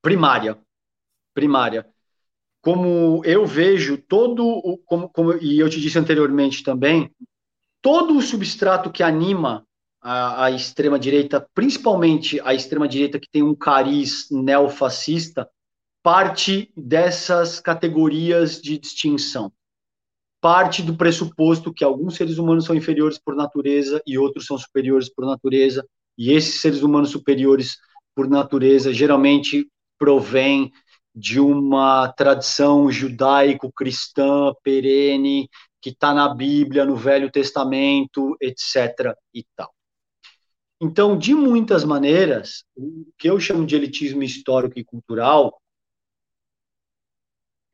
Primária 0.00 0.60
primária. 1.38 1.86
Como 2.60 3.24
eu 3.24 3.46
vejo 3.46 3.96
todo 3.96 4.44
o, 4.44 4.76
como, 4.78 5.08
como, 5.08 5.34
e 5.34 5.60
eu 5.60 5.70
te 5.70 5.80
disse 5.80 5.96
anteriormente 5.96 6.64
também, 6.64 7.14
todo 7.80 8.16
o 8.16 8.20
substrato 8.20 8.90
que 8.90 9.04
anima 9.04 9.64
a, 10.10 10.46
a 10.46 10.50
extrema-direita, 10.50 11.46
principalmente 11.52 12.40
a 12.40 12.54
extrema-direita 12.54 13.20
que 13.20 13.28
tem 13.30 13.42
um 13.42 13.54
cariz 13.54 14.26
neofascista, 14.30 15.46
parte 16.02 16.72
dessas 16.74 17.60
categorias 17.60 18.58
de 18.58 18.78
distinção. 18.78 19.52
Parte 20.40 20.82
do 20.82 20.96
pressuposto 20.96 21.74
que 21.74 21.84
alguns 21.84 22.14
seres 22.14 22.38
humanos 22.38 22.64
são 22.64 22.74
inferiores 22.74 23.18
por 23.18 23.36
natureza 23.36 24.00
e 24.06 24.16
outros 24.16 24.46
são 24.46 24.56
superiores 24.56 25.12
por 25.12 25.26
natureza, 25.26 25.86
e 26.16 26.32
esses 26.32 26.62
seres 26.62 26.82
humanos 26.82 27.10
superiores 27.10 27.76
por 28.14 28.30
natureza 28.30 28.94
geralmente 28.94 29.68
provêm 29.98 30.72
de 31.14 31.38
uma 31.38 32.08
tradição 32.12 32.90
judaico-cristã 32.90 34.54
perene 34.62 35.50
que 35.82 35.90
está 35.90 36.14
na 36.14 36.34
Bíblia, 36.34 36.86
no 36.86 36.96
Velho 36.96 37.30
Testamento, 37.30 38.34
etc. 38.40 39.14
e 39.34 39.44
tal. 39.54 39.70
Então, 40.80 41.18
de 41.18 41.34
muitas 41.34 41.84
maneiras, 41.84 42.64
o 42.76 43.06
que 43.18 43.28
eu 43.28 43.40
chamo 43.40 43.66
de 43.66 43.74
elitismo 43.74 44.22
histórico 44.22 44.78
e 44.78 44.84
cultural 44.84 45.60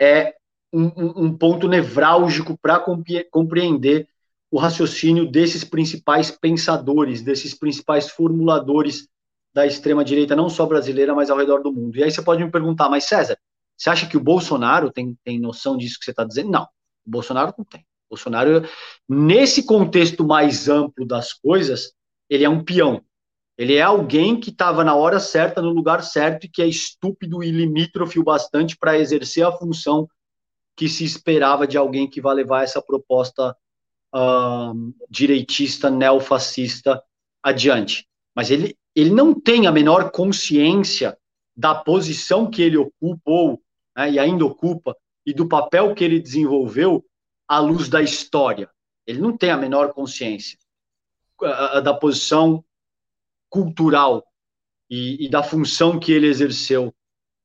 é 0.01 0.35
um, 0.73 1.27
um 1.27 1.37
ponto 1.37 1.69
nevrálgico 1.69 2.59
para 2.59 2.83
compreender 3.31 4.09
o 4.51 4.59
raciocínio 4.59 5.31
desses 5.31 5.65
principais 5.65 6.31
pensadores, 6.31 7.23
desses 7.23 7.55
principais 7.55 8.09
formuladores 8.09 9.09
da 9.53 9.67
extrema-direita, 9.67 10.35
não 10.35 10.49
só 10.49 10.67
brasileira, 10.67 11.15
mas 11.15 11.31
ao 11.31 11.39
redor 11.39 11.63
do 11.63 11.73
mundo. 11.73 11.97
E 11.97 12.03
aí 12.03 12.11
você 12.11 12.23
pode 12.23 12.43
me 12.43 12.51
perguntar, 12.51 12.89
mas 12.89 13.05
César, 13.05 13.39
Você 13.77 13.91
acha 13.91 14.07
que 14.09 14.17
o 14.17 14.21
Bolsonaro 14.21 14.91
tem, 14.91 15.17
tem 15.25 15.39
noção 15.41 15.77
disso 15.77 15.99
que 15.99 16.05
você 16.05 16.13
está 16.13 16.25
dizendo? 16.25 16.51
Não, 16.51 16.65
o 17.07 17.11
Bolsonaro 17.11 17.55
não 17.59 17.65
tem. 17.65 17.81
O 18.09 18.15
Bolsonaro, 18.15 18.69
nesse 19.09 19.65
contexto 19.65 20.25
mais 20.25 20.69
amplo 20.69 21.07
das 21.07 21.33
coisas, 21.33 21.93
ele 22.35 22.45
é 22.45 22.49
um 22.49 22.62
peão. 22.62 23.03
Ele 23.57 23.76
é 23.76 23.82
alguém 23.82 24.39
que 24.39 24.51
estava 24.51 24.82
na 24.82 24.97
hora 24.97 25.20
certa, 25.20 25.62
no 25.62 25.70
lugar 25.70 26.03
certo, 26.03 26.45
e 26.45 26.49
que 26.49 26.61
é 26.61 26.66
estúpido 26.66 27.43
e 27.43 27.51
limítrofe 27.51 28.18
o 28.18 28.24
bastante 28.24 28.76
para 28.76 28.99
exercer 28.99 29.47
a 29.47 29.53
função 29.53 30.09
que 30.76 30.89
se 30.89 31.05
esperava 31.05 31.66
de 31.66 31.78
alguém 31.78 32.11
que 32.11 32.20
vai 32.20 32.35
levar 32.35 32.64
essa 32.64 32.82
proposta 32.82 33.57
uh, 34.12 34.95
direitista, 35.09 35.89
neofascista 35.89 37.01
adiante. 37.41 38.09
Mas 38.35 38.51
ele, 38.51 38.76
ele 38.97 39.11
não 39.11 39.32
tem 39.32 39.68
a 39.68 39.72
menor 39.72 40.11
consciência 40.11 41.16
da 41.57 41.72
posição 41.72 42.51
que 42.51 42.61
ele 42.61 42.76
ocupou 42.76 43.62
né, 43.97 44.11
e 44.11 44.18
ainda 44.18 44.45
ocupa 44.45 44.97
e 45.24 45.32
do 45.32 45.47
papel 45.47 45.95
que 45.95 46.03
ele 46.03 46.18
desenvolveu 46.18 47.05
à 47.47 47.61
luz 47.61 47.89
da 47.89 48.03
história. 48.03 48.68
Ele 49.07 49.20
não 49.20 49.37
tem 49.37 49.51
a 49.53 49.57
menor 49.57 49.93
consciência 49.93 50.59
da 51.82 51.95
posição 51.95 52.64
cultural 53.49 54.24
e, 54.91 55.26
e 55.26 55.28
da 55.28 55.43
função 55.43 55.99
que 55.99 56.12
ele 56.12 56.26
exerceu 56.26 56.95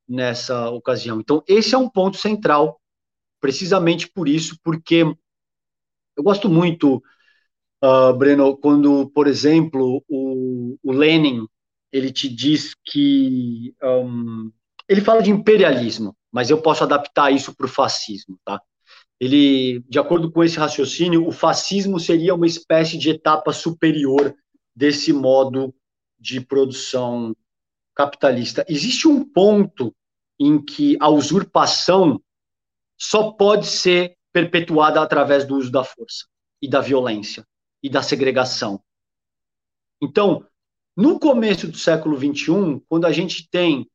nessa 0.07 0.69
ocasião. 0.71 1.19
Então, 1.19 1.43
esse 1.47 1.75
é 1.75 1.77
um 1.77 1.89
ponto 1.89 2.17
central, 2.17 2.81
precisamente 3.39 4.09
por 4.09 4.27
isso, 4.27 4.57
porque 4.63 5.03
eu 6.17 6.23
gosto 6.23 6.49
muito, 6.49 7.01
uh, 7.83 8.13
Breno, 8.17 8.57
quando, 8.57 9.09
por 9.11 9.27
exemplo, 9.27 10.03
o, 10.09 10.77
o, 10.83 10.91
Lenin 10.91 11.47
ele 11.91 12.11
te 12.11 12.27
diz 12.27 12.75
que 12.85 13.73
um, 13.81 14.51
ele 14.87 15.01
fala 15.01 15.21
de 15.21 15.31
imperialismo, 15.31 16.15
mas 16.31 16.49
eu 16.49 16.61
posso 16.61 16.83
adaptar 16.83 17.31
isso 17.31 17.55
para 17.55 17.65
o 17.65 17.69
fascismo, 17.69 18.37
tá? 18.43 18.61
Ele, 19.20 19.82
de 19.89 19.99
acordo 19.99 20.32
com 20.32 20.43
esse 20.43 20.57
raciocínio, 20.57 21.28
o 21.28 21.32
fascismo 21.32 21.99
seria 21.99 22.34
uma 22.34 22.47
espécie 22.47 22.97
de 22.97 23.09
etapa 23.09 23.51
superior 23.51 24.34
desse 24.74 25.11
modo 25.11 25.76
de 26.17 26.39
produção 26.39 27.36
capitalista. 27.93 28.65
Existe 28.70 29.07
um 29.07 29.26
ponto 29.26 29.93
em 30.39 30.63
que 30.63 30.95
a 31.01 31.09
usurpação 31.09 32.22
só 32.97 33.32
pode 33.32 33.67
ser 33.67 34.17
perpetuada 34.32 35.01
através 35.01 35.45
do 35.45 35.57
uso 35.57 35.70
da 35.70 35.84
força 35.84 36.26
e 36.61 36.70
da 36.70 36.80
violência 36.80 37.45
e 37.84 37.89
da 37.89 38.01
segregação. 38.01 38.82
Então, 40.01 40.45
no 40.95 41.20
começo 41.20 41.67
do 41.67 41.78
século 41.78 42.17
XXI, 42.17 42.82
quando 42.88 43.05
a 43.05 43.11
gente 43.11 43.49
tem 43.49 43.89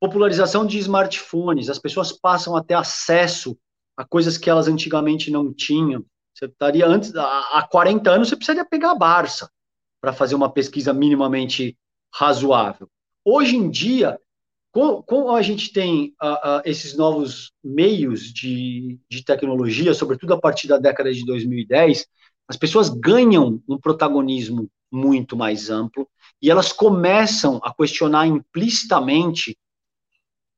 popularização 0.00 0.64
de 0.64 0.78
smartphones, 0.78 1.68
as 1.68 1.78
pessoas 1.78 2.12
passam 2.12 2.56
a 2.56 2.62
ter 2.62 2.74
acesso 2.74 3.58
a 3.98 4.04
coisas 4.04 4.38
que 4.38 4.48
elas 4.48 4.68
antigamente 4.68 5.28
não 5.28 5.52
tinham. 5.52 6.04
Você 6.32 6.44
estaria 6.44 6.86
antes, 6.86 7.12
há 7.16 7.66
40 7.68 8.08
anos, 8.08 8.28
você 8.28 8.36
precisaria 8.36 8.64
pegar 8.64 8.92
a 8.92 8.94
Barça 8.94 9.50
para 10.00 10.12
fazer 10.12 10.36
uma 10.36 10.48
pesquisa 10.48 10.92
minimamente 10.92 11.76
razoável. 12.14 12.88
Hoje 13.24 13.56
em 13.56 13.68
dia, 13.68 14.16
com, 14.70 15.02
com 15.02 15.34
a 15.34 15.42
gente 15.42 15.72
tem 15.72 16.14
uh, 16.22 16.58
uh, 16.58 16.62
esses 16.64 16.96
novos 16.96 17.50
meios 17.62 18.32
de, 18.32 19.00
de 19.10 19.24
tecnologia, 19.24 19.92
sobretudo 19.92 20.32
a 20.34 20.40
partir 20.40 20.68
da 20.68 20.78
década 20.78 21.12
de 21.12 21.26
2010, 21.26 22.06
as 22.46 22.56
pessoas 22.56 22.88
ganham 22.88 23.60
um 23.68 23.76
protagonismo 23.76 24.70
muito 24.92 25.36
mais 25.36 25.70
amplo 25.70 26.08
e 26.40 26.48
elas 26.48 26.72
começam 26.72 27.60
a 27.64 27.74
questionar 27.74 28.28
implicitamente 28.28 29.58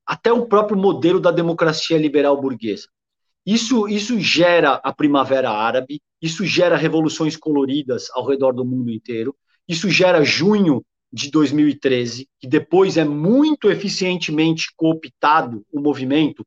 até 0.04 0.30
o 0.30 0.44
próprio 0.44 0.76
modelo 0.76 1.18
da 1.18 1.30
democracia 1.30 1.96
liberal 1.96 2.38
burguesa. 2.38 2.86
Isso, 3.44 3.88
isso 3.88 4.18
gera 4.20 4.74
a 4.74 4.92
Primavera 4.92 5.50
Árabe, 5.50 6.00
isso 6.20 6.44
gera 6.44 6.76
revoluções 6.76 7.36
coloridas 7.36 8.10
ao 8.12 8.26
redor 8.26 8.52
do 8.52 8.64
mundo 8.64 8.90
inteiro, 8.90 9.34
isso 9.66 9.88
gera 9.88 10.22
junho 10.24 10.84
de 11.12 11.30
2013, 11.30 12.28
que 12.38 12.46
depois 12.46 12.96
é 12.96 13.04
muito 13.04 13.70
eficientemente 13.70 14.72
cooptado 14.76 15.64
o 15.72 15.80
movimento 15.80 16.46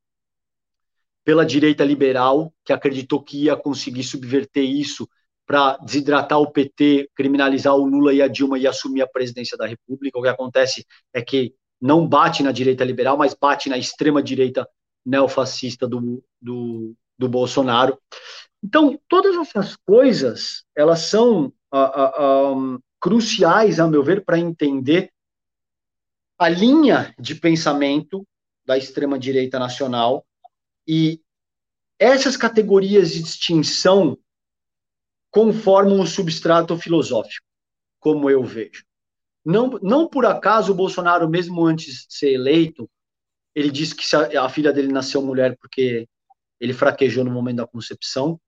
pela 1.24 1.46
direita 1.46 1.84
liberal, 1.84 2.54
que 2.64 2.74
acreditou 2.74 3.22
que 3.22 3.46
ia 3.46 3.56
conseguir 3.56 4.04
subverter 4.04 4.64
isso 4.64 5.08
para 5.46 5.78
desidratar 5.78 6.40
o 6.40 6.52
PT, 6.52 7.10
criminalizar 7.16 7.76
o 7.76 7.86
Lula 7.86 8.14
e 8.14 8.22
a 8.22 8.28
Dilma 8.28 8.58
e 8.58 8.68
assumir 8.68 9.02
a 9.02 9.08
presidência 9.08 9.58
da 9.58 9.66
República. 9.66 10.18
O 10.18 10.22
que 10.22 10.30
acontece 10.30 10.86
é 11.14 11.22
que 11.22 11.54
não 11.82 12.08
bate 12.08 12.44
na 12.44 12.52
direita 12.52 12.84
liberal, 12.84 13.18
mas 13.18 13.34
bate 13.34 13.70
na 13.70 13.78
extrema 13.78 14.24
direita 14.24 14.68
neofascista 15.06 15.88
do, 15.88 16.24
do, 16.42 16.96
do 17.18 17.30
Bolsonaro. 17.30 18.00
Então, 18.64 19.00
todas 19.08 19.36
essas 19.36 19.76
coisas, 19.76 20.64
elas 20.76 21.00
são 21.00 21.48
uh, 21.74 22.22
uh, 22.22 22.58
um, 22.58 22.80
cruciais, 23.00 23.80
a 23.80 23.88
meu 23.88 24.04
ver, 24.04 24.24
para 24.24 24.40
entender 24.40 25.12
a 26.40 26.48
linha 26.48 27.14
de 27.20 27.36
pensamento 27.36 28.26
da 28.66 28.78
extrema-direita 28.78 29.60
nacional 29.60 30.26
e 30.88 31.22
essas 32.00 32.36
categorias 32.38 33.12
de 33.12 33.22
distinção 33.22 34.18
conformam 35.30 36.00
o 36.00 36.08
substrato 36.08 36.78
filosófico, 36.78 37.46
como 38.00 38.30
eu 38.30 38.44
vejo. 38.44 38.86
Não, 39.44 39.72
não 39.82 40.08
por 40.08 40.26
acaso 40.26 40.72
o 40.72 40.76
Bolsonaro, 40.76 41.30
mesmo 41.30 41.66
antes 41.66 42.08
de 42.08 42.14
ser 42.14 42.34
eleito, 42.34 42.90
ele 43.56 43.70
disse 43.70 43.96
que 43.96 44.04
a, 44.38 44.50
filha 44.50 44.74
dele 44.74 44.92
nasceu 44.92 45.22
mulher 45.22 45.56
porque 45.60 46.08
ele 46.60 46.74
fraquejou 46.74 47.24
no 47.24 47.32
momento 47.32 47.58
da 47.58 47.68
concepção. 47.68 48.40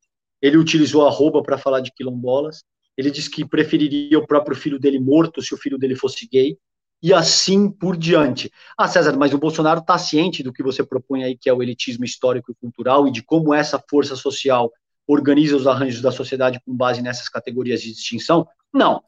Ele 0.42 0.58
utilizou 0.58 1.08
arroba 1.08 1.44
para 1.44 1.58
falar 1.58 1.80
de 1.80 1.92
quilombolas. 1.92 2.64
Ele 2.98 3.12
disse 3.12 3.30
que 3.30 3.46
preferiria 3.46 4.18
o 4.18 4.26
próprio 4.26 4.56
filho 4.56 4.80
dele 4.80 5.00
morto 5.00 5.42
se 5.42 5.54
o 5.54 5.58
filho 5.58 5.78
dele 5.78 5.96
fosse 5.96 6.28
gay. 6.28 6.58
E 7.04 7.14
assim 7.14 7.70
por 7.70 7.96
diante. 7.98 8.50
Ah, 8.78 8.88
César, 8.88 9.16
mas 9.18 9.34
o 9.34 9.38
Bolsonaro 9.38 9.82
está 9.82 9.98
ciente 9.98 10.42
do 10.42 10.54
que 10.54 10.64
você 10.64 10.84
propõe 10.84 11.24
aí, 11.24 11.38
que 11.38 11.50
é 11.50 11.54
o 11.54 11.62
elitismo 11.62 12.06
histórico 12.06 12.52
e 12.52 12.56
cultural, 12.56 13.08
e 13.08 13.12
de 13.12 13.22
como 13.22 13.54
essa 13.54 13.84
força 13.90 14.16
social 14.16 14.72
organiza 15.06 15.56
os 15.56 15.68
arranjos 15.68 16.02
da 16.02 16.12
sociedade 16.12 16.60
com 16.66 16.76
base 16.76 17.02
nessas 17.02 17.30
categorias 17.30 17.82
de 17.82 17.92
distinção? 17.92 18.48
Não. 18.74 19.04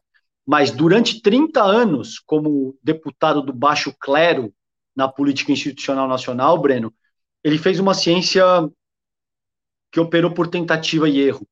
Mas 0.46 0.70
durante 0.70 1.20
30 1.20 1.62
anos, 1.62 2.18
como 2.18 2.78
deputado 2.82 3.42
do 3.42 3.52
baixo 3.52 3.92
clero 3.98 4.52
na 4.98 5.06
política 5.06 5.52
institucional 5.52 6.08
nacional, 6.08 6.60
Breno, 6.60 6.92
ele 7.44 7.56
fez 7.56 7.78
uma 7.78 7.94
ciência 7.94 8.42
que 9.92 10.00
operou 10.00 10.34
por 10.34 10.48
tentativa 10.48 11.08
e 11.08 11.20
erro. 11.20 11.46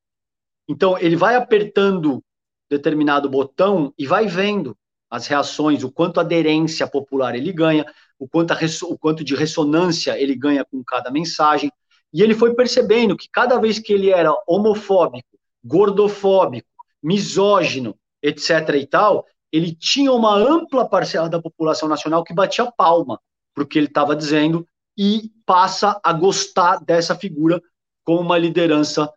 Então, 0.69 0.99
ele 0.99 1.15
vai 1.15 1.37
apertando 1.37 2.21
determinado 2.69 3.31
botão 3.31 3.95
e 3.97 4.05
vai 4.05 4.27
vendo 4.27 4.77
as 5.09 5.29
reações, 5.29 5.85
o 5.85 5.93
quanto 5.93 6.19
aderência 6.19 6.89
popular 6.89 7.37
ele 7.37 7.53
ganha, 7.53 7.87
o 8.19 8.27
quanto, 8.27 8.53
o 8.83 8.99
quanto 8.99 9.23
de 9.23 9.37
ressonância 9.37 10.21
ele 10.21 10.35
ganha 10.35 10.65
com 10.65 10.83
cada 10.83 11.09
mensagem. 11.09 11.71
E 12.13 12.23
ele 12.23 12.35
foi 12.35 12.53
percebendo 12.53 13.17
que 13.17 13.29
cada 13.31 13.61
vez 13.61 13.79
que 13.79 13.93
ele 13.93 14.11
era 14.11 14.35
homofóbico, 14.49 15.39
gordofóbico, 15.63 16.67
misógino, 17.01 17.97
etc. 18.21 18.75
e 18.75 18.87
tal, 18.89 19.25
ele 19.53 19.73
tinha 19.73 20.11
uma 20.11 20.35
ampla 20.35 20.89
parcela 20.89 21.29
da 21.29 21.41
população 21.41 21.89
nacional 21.89 22.25
que 22.25 22.35
batia 22.35 22.69
palma 22.73 23.21
para 23.57 23.65
o 23.65 23.67
que 23.67 23.79
ele 23.79 23.87
estava 23.87 24.15
dizendo 24.15 24.69
e 24.99 25.33
passa 25.47 25.99
a 26.05 26.13
gostar 26.13 26.79
dessa 26.85 27.15
figura 27.15 27.61
como 28.05 28.21
uma 28.21 28.37
liderança 28.37 29.11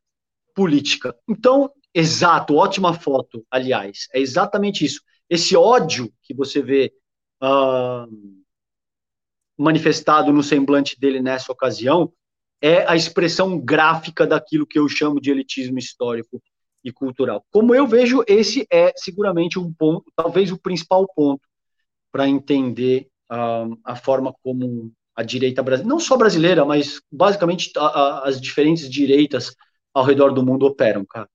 política. 0.56 1.14
Então, 1.28 1.70
exato, 1.94 2.56
ótima 2.56 2.94
foto, 2.94 3.46
aliás, 3.52 4.08
é 4.14 4.20
exatamente 4.20 4.86
isso. 4.86 5.02
Esse 5.30 5.58
ódio 5.58 6.12
que 6.24 6.34
você 6.34 6.62
vê 6.62 6.94
uh, 7.44 8.08
manifestado 9.58 10.32
no 10.32 10.42
semblante 10.42 10.98
dele 10.98 11.22
nessa 11.22 11.52
ocasião 11.52 12.12
é 12.62 12.90
a 12.90 12.96
expressão 12.96 13.60
gráfica 13.60 14.26
daquilo 14.26 14.66
que 14.66 14.80
eu 14.80 14.88
chamo 14.88 15.20
de 15.20 15.32
elitismo 15.32 15.78
histórico 15.78 16.42
e 16.84 16.94
cultural. 16.94 17.46
Como 17.52 17.76
eu 17.76 17.86
vejo, 17.86 18.24
esse 18.26 18.66
é 18.72 18.94
seguramente 18.96 19.60
um 19.60 19.72
ponto, 19.74 20.10
talvez 20.16 20.50
o 20.50 20.58
principal 20.58 21.06
ponto 21.14 21.46
para 22.12 22.28
entender 22.28 23.10
a 23.30 23.96
forma 23.96 24.34
como 24.44 24.92
a 25.16 25.24
direita 25.24 25.62
brasileira, 25.62 25.90
não 25.90 26.00
só 26.00 26.18
brasileira, 26.18 26.66
mas 26.66 27.02
basicamente 27.12 27.72
a, 27.78 27.82
a, 27.82 28.28
as 28.30 28.40
diferentes 28.40 28.90
direitas 28.90 29.56
ao 29.94 30.04
redor 30.04 30.32
do 30.32 30.46
mundo 30.46 30.66
operam, 30.66 31.06
cara. 31.06 31.30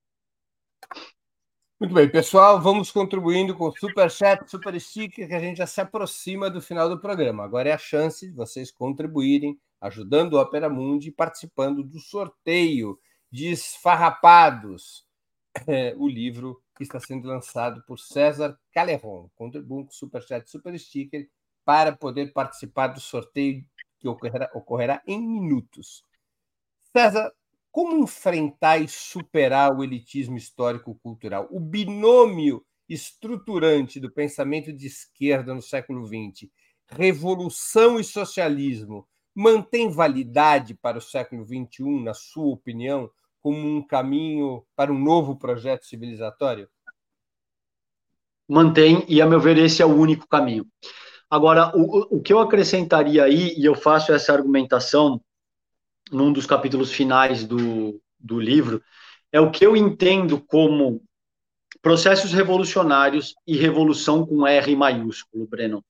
Muito 1.78 1.92
bem, 1.92 2.09
pessoal, 2.09 2.61
vamos 2.61 2.90
contribuindo 2.90 3.55
com 3.55 3.70
super 3.72 4.11
chat, 4.11 4.49
super 4.49 4.80
sticker, 4.80 5.28
que 5.28 5.34
a 5.34 5.40
gente 5.40 5.59
já 5.59 5.66
se 5.66 5.80
aproxima 5.80 6.49
do 6.49 6.62
final 6.62 6.88
do 6.88 6.99
programa. 6.99 7.45
Agora 7.45 7.68
é 7.68 7.72
a 7.72 7.78
chance 7.78 8.26
de 8.26 8.32
vocês 8.32 8.70
contribuírem, 8.70 9.59
ajudando 9.80 10.34
o 10.34 10.40
Opera 10.40 10.70
Mundi, 10.70 11.11
participando 11.11 11.82
do 11.82 11.99
sorteio 11.99 12.99
de 13.30 13.49
Esfarrapados, 13.49 15.05
é, 15.66 15.95
o 15.99 16.09
livro 16.09 16.62
que 16.76 16.84
está 16.84 16.99
sendo 16.99 17.28
lançado 17.28 17.82
por 17.86 17.99
César 17.99 18.59
Caleron. 18.72 19.28
Contribuam 19.34 19.84
com 19.84 19.92
super 19.92 20.22
chat, 20.22 20.49
super 20.49 20.78
sticker 20.78 21.28
para 21.65 21.97
poder 21.97 22.33
participar 22.33 22.89
do 22.89 23.01
sorteio 23.01 23.65
que 23.99 24.09
ocorrerá, 24.09 24.51
ocorrerá 24.55 25.03
em 25.07 25.21
minutos. 25.21 26.05
César, 26.93 27.33
como 27.73 27.97
enfrentar 27.97 28.79
e 28.79 28.87
superar 28.87 29.77
o 29.77 29.83
elitismo 29.83 30.37
histórico-cultural? 30.37 31.49
O 31.51 31.59
binômio 31.59 32.65
estruturante 32.89 33.99
do 33.99 34.11
pensamento 34.11 34.73
de 34.73 34.87
esquerda 34.87 35.55
no 35.55 35.62
século 35.62 36.07
XX, 36.07 36.51
revolução 36.87 37.99
e 37.99 38.05
socialismo, 38.05 39.09
mantém 39.35 39.91
validade 39.91 40.75
para 40.75 40.99
o 40.99 41.03
século 41.03 41.45
XXI, 41.45 42.03
na 42.03 42.15
sua 42.15 42.53
opinião, 42.53 43.11
como 43.41 43.59
um 43.59 43.85
caminho 43.85 44.65
para 44.77 44.93
um 44.93 44.99
novo 44.99 45.37
projeto 45.37 45.85
civilizatório? 45.85 46.69
Mantém, 48.49 49.05
e 49.09 49.21
a 49.21 49.27
meu 49.27 49.41
ver, 49.41 49.59
esse 49.59 49.83
é 49.83 49.87
o 49.87 49.95
único 49.95 50.29
caminho. 50.29 50.67
Agora, 51.31 51.72
o, 51.75 52.16
o 52.16 52.22
que 52.22 52.33
eu 52.33 52.39
acrescentaria 52.39 53.25
aí, 53.25 53.55
e 53.57 53.64
eu 53.64 53.75
faço 53.75 54.12
essa 54.12 54.33
argumentação 54.33 55.20
num 56.12 56.33
dos 56.33 56.47
capítulos 56.47 56.93
finais 56.93 57.45
do, 57.45 58.01
do 58.18 58.39
livro, 58.39 58.83
é 59.33 59.41
o 59.41 59.51
que 59.51 59.66
eu 59.66 59.77
entendo 59.77 60.41
como 60.41 61.03
processos 61.83 62.33
revolucionários 62.33 63.35
e 63.47 63.57
revolução 63.57 64.25
com 64.25 64.47
R 64.47 64.77
maiúsculo, 64.77 65.47
Breno. 65.47 65.85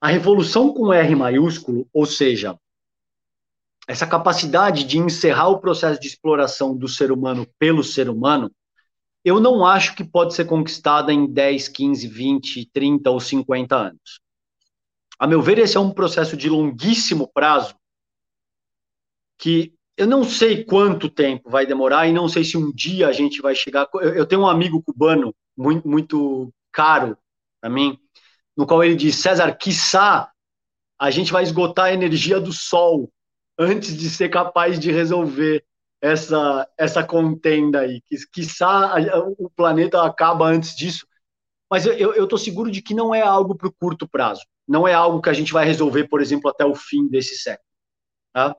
A 0.00 0.08
revolução 0.08 0.72
com 0.72 0.92
R 0.92 1.14
maiúsculo, 1.14 1.88
ou 1.92 2.06
seja, 2.06 2.58
essa 3.86 4.06
capacidade 4.06 4.84
de 4.84 4.98
encerrar 4.98 5.48
o 5.48 5.60
processo 5.60 6.00
de 6.00 6.08
exploração 6.08 6.76
do 6.76 6.88
ser 6.88 7.12
humano 7.12 7.46
pelo 7.58 7.84
ser 7.84 8.10
humano, 8.10 8.50
eu 9.24 9.40
não 9.40 9.64
acho 9.64 9.94
que 9.94 10.04
pode 10.04 10.34
ser 10.34 10.44
conquistada 10.44 11.12
em 11.12 11.26
10, 11.26 11.68
15, 11.68 12.08
20, 12.08 12.70
30 12.72 13.10
ou 13.10 13.20
50 13.20 13.76
anos. 13.76 14.20
A 15.18 15.26
meu 15.26 15.40
ver, 15.40 15.58
esse 15.58 15.76
é 15.76 15.80
um 15.80 15.92
processo 15.92 16.36
de 16.36 16.48
longuíssimo 16.48 17.28
prazo 17.32 17.74
que 19.38 19.74
eu 19.96 20.06
não 20.06 20.24
sei 20.24 20.64
quanto 20.64 21.08
tempo 21.08 21.48
vai 21.48 21.64
demorar 21.66 22.06
e 22.06 22.12
não 22.12 22.28
sei 22.28 22.44
se 22.44 22.56
um 22.56 22.70
dia 22.70 23.08
a 23.08 23.12
gente 23.12 23.40
vai 23.40 23.54
chegar. 23.54 23.88
Eu, 23.94 24.26
tenho 24.26 24.42
um 24.42 24.48
amigo 24.48 24.82
cubano 24.82 25.34
muito, 25.56 25.88
muito 25.88 26.52
caro 26.70 27.16
para 27.60 27.70
mim, 27.70 27.98
no 28.54 28.66
qual 28.66 28.84
ele 28.84 28.94
diz: 28.94 29.16
César, 29.16 29.54
quiçá 29.56 30.30
a 30.98 31.10
gente 31.10 31.32
vai 31.32 31.42
esgotar 31.42 31.86
a 31.86 31.92
energia 31.92 32.40
do 32.40 32.52
sol 32.52 33.10
antes 33.58 33.96
de 33.96 34.08
ser 34.08 34.28
capaz 34.28 34.78
de 34.78 34.90
resolver 34.90 35.64
essa, 36.00 36.68
essa 36.78 37.04
contenda 37.04 37.80
aí. 37.80 38.02
Quiçá 38.32 38.94
o 39.38 39.50
planeta 39.50 40.02
acaba 40.02 40.46
antes 40.46 40.74
disso. 40.74 41.06
Mas 41.70 41.84
eu 41.84 42.22
estou 42.22 42.38
seguro 42.38 42.70
de 42.70 42.80
que 42.80 42.94
não 42.94 43.14
é 43.14 43.20
algo 43.22 43.54
para 43.56 43.68
o 43.68 43.72
curto 43.72 44.08
prazo. 44.08 44.44
Não 44.66 44.86
é 44.86 44.94
algo 44.94 45.20
que 45.20 45.28
a 45.28 45.32
gente 45.32 45.52
vai 45.52 45.64
resolver, 45.64 46.08
por 46.08 46.20
exemplo, 46.20 46.50
até 46.50 46.64
o 46.64 46.74
fim 46.74 47.08
desse 47.08 47.36
século. 47.36 47.68
Tá? 48.32 48.56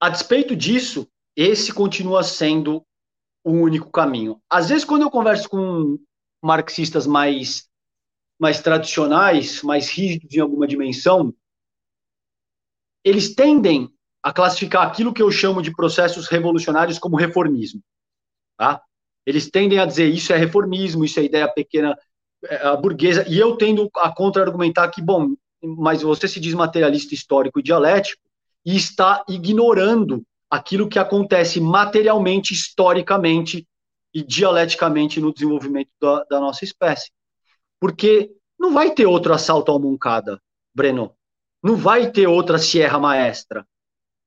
A 0.00 0.08
despeito 0.08 0.56
disso, 0.56 1.06
esse 1.36 1.72
continua 1.72 2.22
sendo 2.22 2.84
o 3.44 3.52
único 3.52 3.90
caminho. 3.90 4.40
Às 4.48 4.68
vezes, 4.68 4.84
quando 4.84 5.02
eu 5.02 5.10
converso 5.10 5.48
com 5.48 5.98
marxistas 6.42 7.06
mais, 7.06 7.68
mais 8.38 8.60
tradicionais, 8.62 9.62
mais 9.62 9.90
rígidos 9.90 10.34
em 10.34 10.40
alguma 10.40 10.66
dimensão, 10.66 11.34
eles 13.04 13.34
tendem 13.34 13.92
a 14.22 14.32
classificar 14.32 14.86
aquilo 14.86 15.12
que 15.12 15.22
eu 15.22 15.30
chamo 15.30 15.62
de 15.62 15.74
processos 15.74 16.26
revolucionários 16.28 16.98
como 16.98 17.16
reformismo. 17.16 17.82
Tá? 18.56 18.82
Eles 19.26 19.50
tendem 19.50 19.78
a 19.78 19.86
dizer 19.86 20.06
isso 20.06 20.32
é 20.32 20.36
reformismo, 20.36 21.04
isso 21.04 21.20
é 21.20 21.24
ideia 21.24 21.48
pequena 21.48 21.96
é, 22.44 22.76
burguesa, 22.76 23.24
e 23.28 23.38
eu 23.38 23.56
tendo 23.56 23.90
a 23.96 24.10
contra-argumentar 24.10 24.88
que, 24.88 25.02
bom, 25.02 25.34
mas 25.62 26.02
você 26.02 26.26
se 26.26 26.40
diz 26.40 26.54
materialista 26.54 27.14
histórico 27.14 27.60
e 27.60 27.62
dialético, 27.62 28.22
e 28.64 28.76
está 28.76 29.24
ignorando 29.28 30.22
aquilo 30.50 30.88
que 30.88 30.98
acontece 30.98 31.60
materialmente, 31.60 32.52
historicamente 32.52 33.66
e 34.12 34.22
dialeticamente 34.22 35.20
no 35.20 35.32
desenvolvimento 35.32 35.90
da, 36.00 36.24
da 36.24 36.40
nossa 36.40 36.64
espécie. 36.64 37.10
Porque 37.78 38.30
não 38.58 38.74
vai 38.74 38.90
ter 38.90 39.06
outro 39.06 39.32
assalto 39.32 39.70
ao 39.70 39.80
Moncada, 39.80 40.40
Breno. 40.74 41.14
Não 41.62 41.76
vai 41.76 42.10
ter 42.10 42.26
outra 42.26 42.58
Sierra 42.58 42.98
Maestra. 42.98 43.66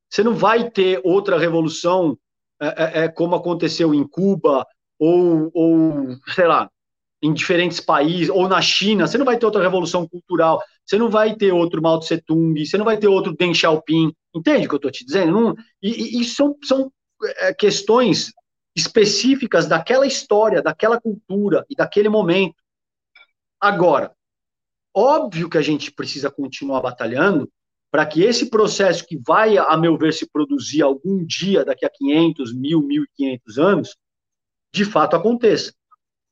Você 0.09 0.23
não 0.23 0.33
vai 0.33 0.69
ter 0.69 1.01
outra 1.03 1.37
revolução 1.37 2.17
é, 2.59 2.67
é, 2.67 3.03
é 3.03 3.07
como 3.09 3.35
aconteceu 3.35 3.93
em 3.93 4.07
Cuba 4.07 4.65
ou, 5.03 5.51
ou, 5.53 6.17
sei 6.33 6.47
lá, 6.47 6.69
em 7.21 7.33
diferentes 7.33 7.81
países, 7.81 8.29
ou 8.29 8.47
na 8.47 8.61
China, 8.61 9.05
você 9.05 9.17
não 9.17 9.25
vai 9.25 9.37
ter 9.37 9.45
outra 9.45 9.61
revolução 9.61 10.07
cultural, 10.07 10.61
você 10.85 10.97
não 10.97 11.09
vai 11.09 11.35
ter 11.35 11.51
outro 11.51 11.81
Mao 11.81 11.99
Tse 11.99 12.21
Tung, 12.21 12.65
você 12.65 12.77
não 12.77 12.85
vai 12.85 12.97
ter 12.97 13.07
outro 13.07 13.35
Deng 13.35 13.53
Xiaoping, 13.53 14.13
entende 14.33 14.65
o 14.65 14.69
que 14.69 14.75
eu 14.75 14.77
estou 14.77 14.91
te 14.91 15.05
dizendo? 15.05 15.31
Não, 15.33 15.55
e, 15.81 16.21
e 16.21 16.23
são, 16.23 16.55
são 16.63 16.89
é, 17.39 17.53
questões 17.53 18.31
específicas 18.73 19.67
daquela 19.67 20.07
história, 20.07 20.61
daquela 20.61 20.99
cultura 20.99 21.65
e 21.69 21.75
daquele 21.75 22.07
momento. 22.07 22.55
Agora, 23.59 24.13
óbvio 24.95 25.49
que 25.49 25.57
a 25.57 25.61
gente 25.61 25.91
precisa 25.91 26.31
continuar 26.31 26.79
batalhando 26.79 27.49
para 27.91 28.05
que 28.05 28.23
esse 28.23 28.49
processo 28.49 29.05
que 29.05 29.17
vai, 29.17 29.57
a 29.57 29.75
meu 29.75 29.97
ver, 29.97 30.13
se 30.13 30.29
produzir 30.29 30.81
algum 30.81 31.25
dia, 31.25 31.65
daqui 31.65 31.85
a 31.85 31.89
500, 31.89 32.53
1000, 32.53 32.81
1500 32.81 33.57
anos, 33.59 33.97
de 34.73 34.83
fato 34.83 35.15
aconteça. 35.15 35.73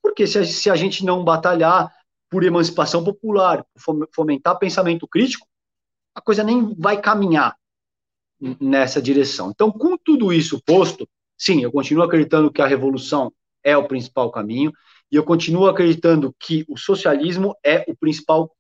Porque 0.01 0.25
se 0.25 0.39
a, 0.39 0.45
se 0.45 0.69
a 0.69 0.75
gente 0.75 1.05
não 1.05 1.23
batalhar 1.23 1.93
por 2.29 2.43
emancipação 2.43 3.03
popular, 3.03 3.65
fomentar 4.13 4.57
pensamento 4.57 5.07
crítico, 5.07 5.45
a 6.15 6.21
coisa 6.21 6.43
nem 6.43 6.73
vai 6.73 6.99
caminhar 6.99 7.55
nessa 8.59 9.01
direção. 9.01 9.51
Então, 9.51 9.71
com 9.71 9.97
tudo 9.97 10.33
isso 10.33 10.61
posto, 10.65 11.07
sim, 11.37 11.61
eu 11.61 11.71
continuo 11.71 12.03
acreditando 12.03 12.51
que 12.51 12.61
a 12.61 12.67
revolução 12.67 13.31
é 13.63 13.77
o 13.77 13.87
principal 13.87 14.31
caminho, 14.31 14.71
e 15.11 15.15
eu 15.15 15.23
continuo 15.23 15.67
acreditando 15.67 16.33
que 16.39 16.65
o 16.67 16.77
socialismo 16.77 17.55
é 17.63 17.83
o 17.87 17.95
principal 17.95 18.51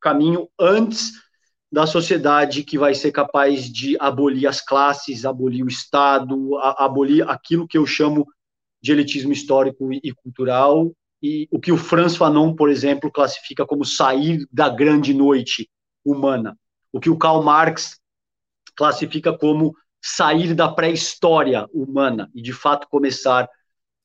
caminho 0.00 0.48
antes 0.58 1.12
da 1.72 1.86
sociedade 1.86 2.62
que 2.62 2.78
vai 2.78 2.94
ser 2.94 3.10
capaz 3.10 3.64
de 3.64 3.96
abolir 3.98 4.46
as 4.46 4.60
classes, 4.60 5.24
abolir 5.24 5.64
o 5.64 5.68
Estado, 5.68 6.56
abolir 6.58 7.28
aquilo 7.28 7.66
que 7.66 7.76
eu 7.76 7.86
chamo 7.86 8.26
de 8.84 8.92
elitismo 8.92 9.32
histórico 9.32 9.90
e 9.90 10.12
cultural, 10.12 10.92
e 11.22 11.48
o 11.50 11.58
que 11.58 11.72
o 11.72 11.76
Franz 11.78 12.16
Fanon, 12.16 12.54
por 12.54 12.68
exemplo, 12.68 13.10
classifica 13.10 13.64
como 13.64 13.82
sair 13.82 14.46
da 14.52 14.68
grande 14.68 15.14
noite 15.14 15.70
humana, 16.04 16.54
o 16.92 17.00
que 17.00 17.08
o 17.08 17.16
Karl 17.16 17.42
Marx 17.42 17.98
classifica 18.76 19.32
como 19.32 19.74
sair 20.04 20.52
da 20.52 20.68
pré-história 20.68 21.66
humana 21.72 22.30
e 22.34 22.42
de 22.42 22.52
fato 22.52 22.86
começar 22.90 23.48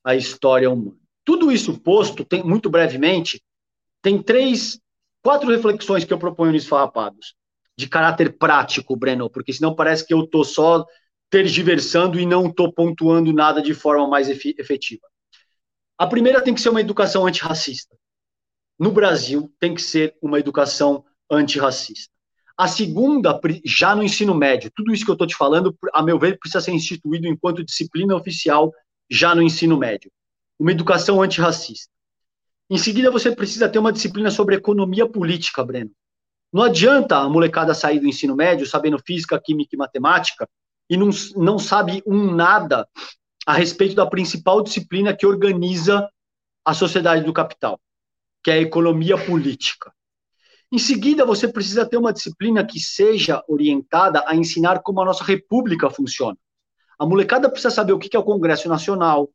a 0.02 0.16
história 0.16 0.72
humana. 0.72 0.96
Tudo 1.26 1.52
isso 1.52 1.78
posto, 1.82 2.24
tem, 2.24 2.42
muito 2.42 2.70
brevemente, 2.70 3.44
tem 4.02 4.24
três, 4.24 4.80
quatro 5.22 5.52
reflexões 5.52 6.06
que 6.06 6.14
eu 6.14 6.18
proponho 6.18 6.54
nos 6.54 6.66
farrapados, 6.66 7.36
de 7.78 7.86
caráter 7.86 8.38
prático, 8.38 8.96
Breno, 8.96 9.30
porque 9.30 9.52
senão 9.52 9.76
parece 9.76 10.08
que 10.08 10.14
eu 10.14 10.24
estou 10.24 10.46
só 10.46 10.86
tergiversando 11.30 12.20
e 12.20 12.26
não 12.26 12.48
estou 12.48 12.74
pontuando 12.74 13.32
nada 13.32 13.62
de 13.62 13.74
forma 13.74 14.08
mais 14.08 14.30
efetiva. 14.30 15.08
A 15.98 16.08
primeira 16.08 16.42
tem 16.42 16.54
que 16.54 16.62
ser 16.62 16.70
uma 16.70 16.82
educação 16.82 17.26
antirracista. 17.28 17.96
No 18.78 18.92
Brasil, 18.92 19.54
tem 19.60 19.76
que 19.76 19.82
ser 19.82 20.16
uma 20.22 20.40
educação 20.40 21.04
antirracista. 21.30 22.12
A 22.58 22.68
segunda, 22.68 23.40
já 23.64 23.96
no 23.96 24.04
ensino 24.04 24.34
médio, 24.34 24.72
tudo 24.76 24.94
isso 24.94 25.06
que 25.06 25.12
eu 25.12 25.14
estou 25.14 25.28
te 25.28 25.36
falando, 25.36 25.78
a 25.94 26.02
meu 26.02 26.18
ver, 26.18 26.38
precisa 26.40 26.62
ser 26.62 26.72
instituído 26.72 27.28
enquanto 27.28 27.64
disciplina 27.64 28.16
oficial 28.16 28.74
já 29.10 29.36
no 29.36 29.42
ensino 29.42 29.78
médio. 29.78 30.12
Uma 30.58 30.72
educação 30.72 31.22
antirracista. 31.22 31.92
Em 32.70 32.78
seguida, 32.78 33.12
você 33.12 33.34
precisa 33.34 33.70
ter 33.70 33.80
uma 33.80 33.94
disciplina 33.94 34.30
sobre 34.30 34.56
economia 34.56 35.08
política, 35.08 35.64
Breno. 35.64 35.92
Não 36.52 36.64
adianta 36.64 37.18
a 37.18 37.30
molecada 37.30 37.74
sair 37.74 38.00
do 38.00 38.08
ensino 38.08 38.36
médio 38.36 38.66
sabendo 38.66 39.00
física, 39.00 39.40
química 39.40 39.76
e 39.76 39.78
matemática 39.78 40.48
e 40.90 40.98
não, 40.98 41.10
não 41.36 41.60
sabe 41.60 42.02
um 42.06 42.34
nada 42.34 42.88
a 43.46 43.54
respeito 43.54 43.96
da 43.96 44.06
principal 44.06 44.62
disciplina 44.62 45.16
que 45.16 45.26
organiza 45.26 46.10
a 46.66 46.74
sociedade 46.74 47.24
do 47.24 47.34
capital, 47.34 47.80
que 48.44 48.52
é 48.52 48.56
a 48.56 48.62
economia 48.62 49.18
política. 49.18 49.94
Em 50.72 50.78
seguida, 50.78 51.26
você 51.26 51.48
precisa 51.48 51.86
ter 51.86 51.98
uma 51.98 52.14
disciplina 52.14 52.66
que 52.66 52.80
seja 52.80 53.44
orientada 53.48 54.24
a 54.28 54.36
ensinar 54.36 54.82
como 54.82 55.02
a 55.02 55.06
nossa 55.06 55.24
república 55.24 55.90
funciona. 55.90 56.38
A 56.98 57.06
molecada 57.06 57.50
precisa 57.50 57.72
saber 57.72 57.94
o 57.94 58.00
que 58.00 58.16
é 58.16 58.20
o 58.20 58.24
Congresso 58.24 58.70
Nacional, 58.70 59.30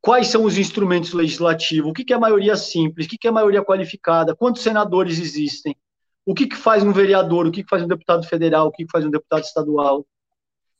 quais 0.00 0.28
são 0.28 0.44
os 0.44 0.56
instrumentos 0.56 1.12
legislativos, 1.12 1.90
o 1.90 1.92
que 1.92 2.12
é 2.12 2.16
a 2.16 2.20
maioria 2.20 2.56
simples, 2.56 3.06
o 3.06 3.08
que 3.08 3.26
é 3.26 3.30
a 3.30 3.32
maioria 3.32 3.64
qualificada, 3.64 4.36
quantos 4.36 4.62
senadores 4.62 5.18
existem, 5.18 5.76
o 6.24 6.34
que 6.34 6.54
faz 6.54 6.84
um 6.84 6.92
vereador, 6.92 7.46
o 7.46 7.50
que 7.50 7.64
faz 7.68 7.82
um 7.82 7.88
deputado 7.88 8.24
federal, 8.26 8.68
o 8.68 8.70
que 8.70 8.86
faz 8.90 9.04
um 9.04 9.10
deputado 9.10 9.42
estadual, 9.42 10.06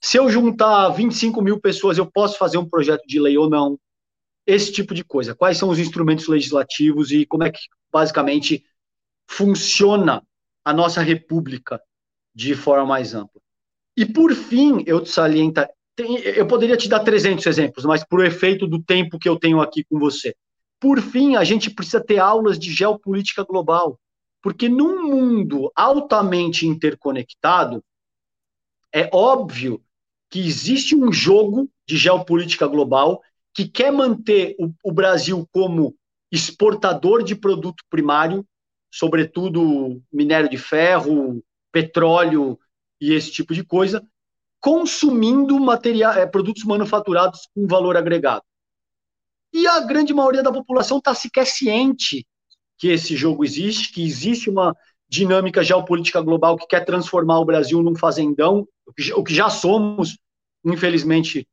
se 0.01 0.17
eu 0.17 0.31
juntar 0.31 0.89
25 0.91 1.43
mil 1.43 1.61
pessoas, 1.61 1.99
eu 1.99 2.07
posso 2.11 2.39
fazer 2.39 2.59
um 2.59 2.69
projeto 2.69 3.07
de 3.07 3.21
lei 3.21 3.37
ou 3.37 3.49
não? 3.49 3.79
Esse 4.47 4.73
tipo 4.73 4.95
de 4.95 5.05
coisa. 5.05 5.35
Quais 5.35 5.59
são 5.59 5.69
os 5.69 5.79
instrumentos 5.79 6.27
legislativos 6.27 7.11
e 7.11 7.27
como 7.27 7.45
é 7.45 7.51
que, 7.51 7.61
basicamente, 7.93 8.65
funciona 9.29 10.23
a 10.65 10.73
nossa 10.73 11.03
república 11.03 11.81
de 12.35 12.55
forma 12.55 12.87
mais 12.87 13.15
ampla. 13.15 13.41
E 13.97 14.07
por 14.07 14.35
fim, 14.35 14.85
eu 14.87 15.03
te 15.03 15.11
salienta, 15.11 15.69
tem, 15.97 16.19
eu 16.19 16.47
poderia 16.47 16.77
te 16.77 16.89
dar 16.89 17.01
300 17.01 17.45
exemplos, 17.47 17.85
mas 17.85 18.05
por 18.05 18.25
efeito 18.25 18.67
do 18.67 18.83
tempo 18.83 19.19
que 19.19 19.29
eu 19.29 19.39
tenho 19.39 19.61
aqui 19.61 19.83
com 19.85 19.99
você. 19.99 20.35
Por 20.81 21.01
fim, 21.01 21.35
a 21.35 21.43
gente 21.43 21.71
precisa 21.71 22.01
ter 22.01 22.19
aulas 22.19 22.59
de 22.59 22.73
geopolítica 22.73 23.43
global, 23.43 23.99
porque 24.41 24.69
num 24.69 25.09
mundo 25.09 25.73
altamente 25.75 26.67
interconectado, 26.67 27.83
é 28.93 29.11
óbvio 29.13 29.83
que 30.31 30.47
existe 30.47 30.95
um 30.95 31.13
jogo 31.13 31.69
de 31.87 31.97
geopolítica 31.97 32.67
global 32.67 33.23
que 33.55 33.67
quer 33.67 33.91
manter 33.91 34.55
o, 34.59 34.73
o 34.85 34.93
Brasil 34.93 35.49
como 35.53 35.97
exportador 36.31 37.23
de 37.23 37.35
produto 37.35 37.83
primário, 37.89 38.47
sobretudo 38.91 40.03
minério 40.13 40.49
de 40.49 40.59
ferro, 40.59 41.43
petróleo 41.73 42.59
e 43.01 43.13
esse 43.13 43.31
tipo 43.31 43.55
de 43.55 43.65
coisa, 43.65 44.07
consumindo 44.61 45.59
material, 45.59 46.13
é, 46.13 46.27
produtos 46.27 46.65
manufaturados 46.65 47.49
com 47.55 47.67
valor 47.67 47.97
agregado. 47.97 48.43
E 49.53 49.67
a 49.67 49.81
grande 49.81 50.13
maioria 50.13 50.43
da 50.43 50.53
população 50.53 50.99
está 50.99 51.15
sequer 51.15 51.47
ciente 51.47 52.27
que 52.77 52.89
esse 52.89 53.17
jogo 53.17 53.45
existe, 53.45 53.93
que 53.93 54.05
existe 54.05 54.51
uma 54.51 54.77
dinâmica 55.09 55.65
geopolítica 55.65 56.21
global 56.21 56.57
que 56.57 56.67
quer 56.67 56.85
transformar 56.85 57.41
o 57.41 57.45
Brasil 57.45 57.83
num 57.83 57.97
fazendão, 57.97 58.69
o 59.15 59.25
que 59.25 59.35
já 59.35 59.51
somos, 59.51 60.19
infelizmente, 60.65 61.47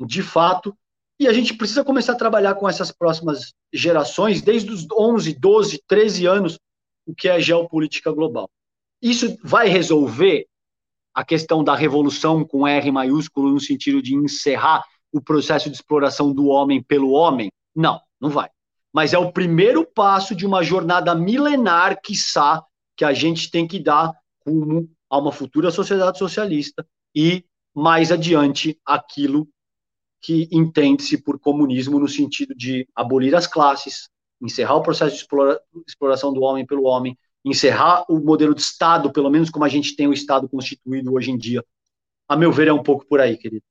de 0.00 0.22
fato, 0.22 0.76
e 1.20 1.26
a 1.26 1.32
gente 1.32 1.54
precisa 1.54 1.84
começar 1.84 2.12
a 2.12 2.18
trabalhar 2.18 2.54
com 2.54 2.68
essas 2.68 2.92
próximas 2.92 3.52
gerações, 3.72 4.40
desde 4.40 4.70
os 4.70 4.86
11, 4.90 5.34
12, 5.34 5.82
13 5.86 6.26
anos, 6.26 6.58
o 7.06 7.14
que 7.14 7.28
é 7.28 7.40
geopolítica 7.40 8.12
global. 8.12 8.48
Isso 9.02 9.36
vai 9.42 9.68
resolver 9.68 10.46
a 11.14 11.24
questão 11.24 11.64
da 11.64 11.74
revolução 11.74 12.44
com 12.44 12.66
R 12.66 12.92
maiúsculo, 12.92 13.50
no 13.50 13.60
sentido 13.60 14.00
de 14.00 14.14
encerrar 14.14 14.84
o 15.12 15.20
processo 15.20 15.68
de 15.68 15.74
exploração 15.74 16.32
do 16.32 16.46
homem 16.46 16.82
pelo 16.82 17.10
homem? 17.10 17.50
Não, 17.74 18.00
não 18.20 18.30
vai. 18.30 18.48
Mas 18.92 19.12
é 19.12 19.18
o 19.18 19.32
primeiro 19.32 19.84
passo 19.84 20.34
de 20.34 20.46
uma 20.46 20.62
jornada 20.62 21.14
milenar, 21.14 22.00
quiçá, 22.00 22.64
que 22.96 23.04
a 23.04 23.12
gente 23.12 23.50
tem 23.50 23.66
que 23.66 23.78
dar 23.78 24.12
rumo 24.46 24.88
a 25.08 25.18
uma 25.18 25.32
futura 25.32 25.70
sociedade 25.70 26.18
socialista 26.18 26.86
e, 27.14 27.44
mais 27.74 28.12
adiante, 28.12 28.78
aquilo 28.84 29.48
que 30.20 30.48
entende-se 30.50 31.22
por 31.22 31.38
comunismo 31.38 31.98
no 31.98 32.08
sentido 32.08 32.54
de 32.54 32.88
abolir 32.94 33.34
as 33.34 33.46
classes, 33.46 34.08
encerrar 34.40 34.76
o 34.76 34.82
processo 34.82 35.14
de 35.14 35.22
explora, 35.22 35.60
exploração 35.86 36.32
do 36.32 36.40
homem 36.40 36.66
pelo 36.66 36.84
homem, 36.84 37.16
encerrar 37.44 38.04
o 38.08 38.18
modelo 38.18 38.54
de 38.54 38.60
Estado, 38.60 39.12
pelo 39.12 39.30
menos 39.30 39.50
como 39.50 39.64
a 39.64 39.68
gente 39.68 39.94
tem 39.94 40.06
o 40.08 40.12
Estado 40.12 40.48
constituído 40.48 41.12
hoje 41.14 41.30
em 41.30 41.38
dia. 41.38 41.64
A 42.28 42.36
meu 42.36 42.52
ver, 42.52 42.68
é 42.68 42.72
um 42.72 42.82
pouco 42.82 43.06
por 43.06 43.20
aí, 43.20 43.36
querido. 43.36 43.64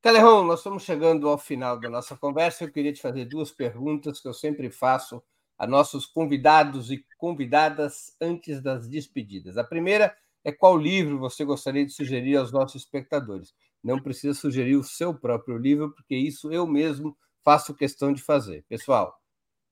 Telerão, 0.00 0.44
nós 0.44 0.60
estamos 0.60 0.84
chegando 0.84 1.28
ao 1.28 1.38
final 1.38 1.78
da 1.78 1.88
nossa 1.88 2.16
conversa. 2.16 2.64
Eu 2.64 2.72
queria 2.72 2.92
te 2.92 3.00
fazer 3.00 3.24
duas 3.24 3.50
perguntas 3.50 4.20
que 4.20 4.28
eu 4.28 4.34
sempre 4.34 4.70
faço 4.70 5.22
a 5.58 5.66
nossos 5.66 6.06
convidados 6.06 6.90
e 6.90 7.04
convidadas 7.18 8.14
antes 8.20 8.62
das 8.62 8.86
despedidas. 8.86 9.58
A 9.58 9.64
primeira 9.64 10.16
é 10.44 10.52
qual 10.52 10.78
livro 10.78 11.18
você 11.18 11.44
gostaria 11.44 11.84
de 11.84 11.92
sugerir 11.92 12.36
aos 12.36 12.52
nossos 12.52 12.82
espectadores. 12.82 13.52
Não 13.82 14.00
precisa 14.00 14.38
sugerir 14.38 14.76
o 14.76 14.84
seu 14.84 15.12
próprio 15.12 15.58
livro, 15.58 15.92
porque 15.92 16.14
isso 16.14 16.52
eu 16.52 16.66
mesmo 16.66 17.16
faço 17.44 17.74
questão 17.74 18.12
de 18.12 18.22
fazer. 18.22 18.64
Pessoal, 18.68 19.18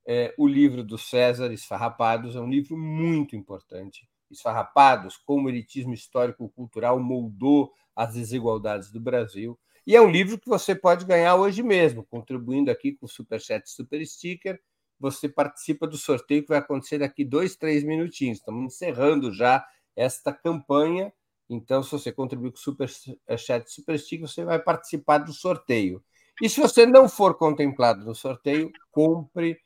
é, 0.06 0.34
o 0.38 0.46
livro 0.46 0.84
do 0.84 0.96
César 0.96 1.52
Esfarrapados 1.52 2.36
é 2.36 2.40
um 2.40 2.48
livro 2.48 2.76
muito 2.76 3.34
importante. 3.34 4.08
Esfarrapados, 4.30 5.16
como 5.16 5.46
o 5.46 5.50
elitismo 5.50 5.94
histórico-cultural 5.94 6.98
moldou 7.00 7.72
as 7.94 8.14
desigualdades 8.14 8.90
do 8.90 9.00
Brasil. 9.00 9.58
E 9.86 9.94
é 9.94 10.00
um 10.00 10.10
livro 10.10 10.38
que 10.38 10.48
você 10.48 10.74
pode 10.74 11.04
ganhar 11.04 11.36
hoje 11.36 11.62
mesmo, 11.62 12.04
contribuindo 12.04 12.70
aqui 12.70 12.92
com 12.92 13.06
o 13.06 13.08
Superchat 13.08 13.68
Super 13.70 14.04
Sticker. 14.04 14.60
Você 14.98 15.28
participa 15.28 15.86
do 15.86 15.96
sorteio 15.96 16.42
que 16.42 16.48
vai 16.48 16.58
acontecer 16.58 16.98
daqui 16.98 17.24
dois, 17.24 17.56
três 17.56 17.84
minutinhos. 17.84 18.38
Estamos 18.38 18.74
encerrando 18.74 19.32
já 19.32 19.66
esta 19.94 20.32
campanha 20.32 21.12
então, 21.48 21.82
se 21.82 21.90
você 21.90 22.12
contribuir 22.12 22.50
com 22.50 22.56
o 22.56 22.60
Super 22.60 22.90
eh, 23.26 23.36
Chat 23.36 23.70
Super 23.70 23.98
Stick, 23.98 24.20
você 24.20 24.44
vai 24.44 24.58
participar 24.58 25.18
do 25.18 25.32
sorteio. 25.32 26.02
E 26.42 26.48
se 26.48 26.60
você 26.60 26.84
não 26.84 27.08
for 27.08 27.36
contemplado 27.36 28.04
no 28.04 28.14
sorteio, 28.14 28.70
compre 28.90 29.58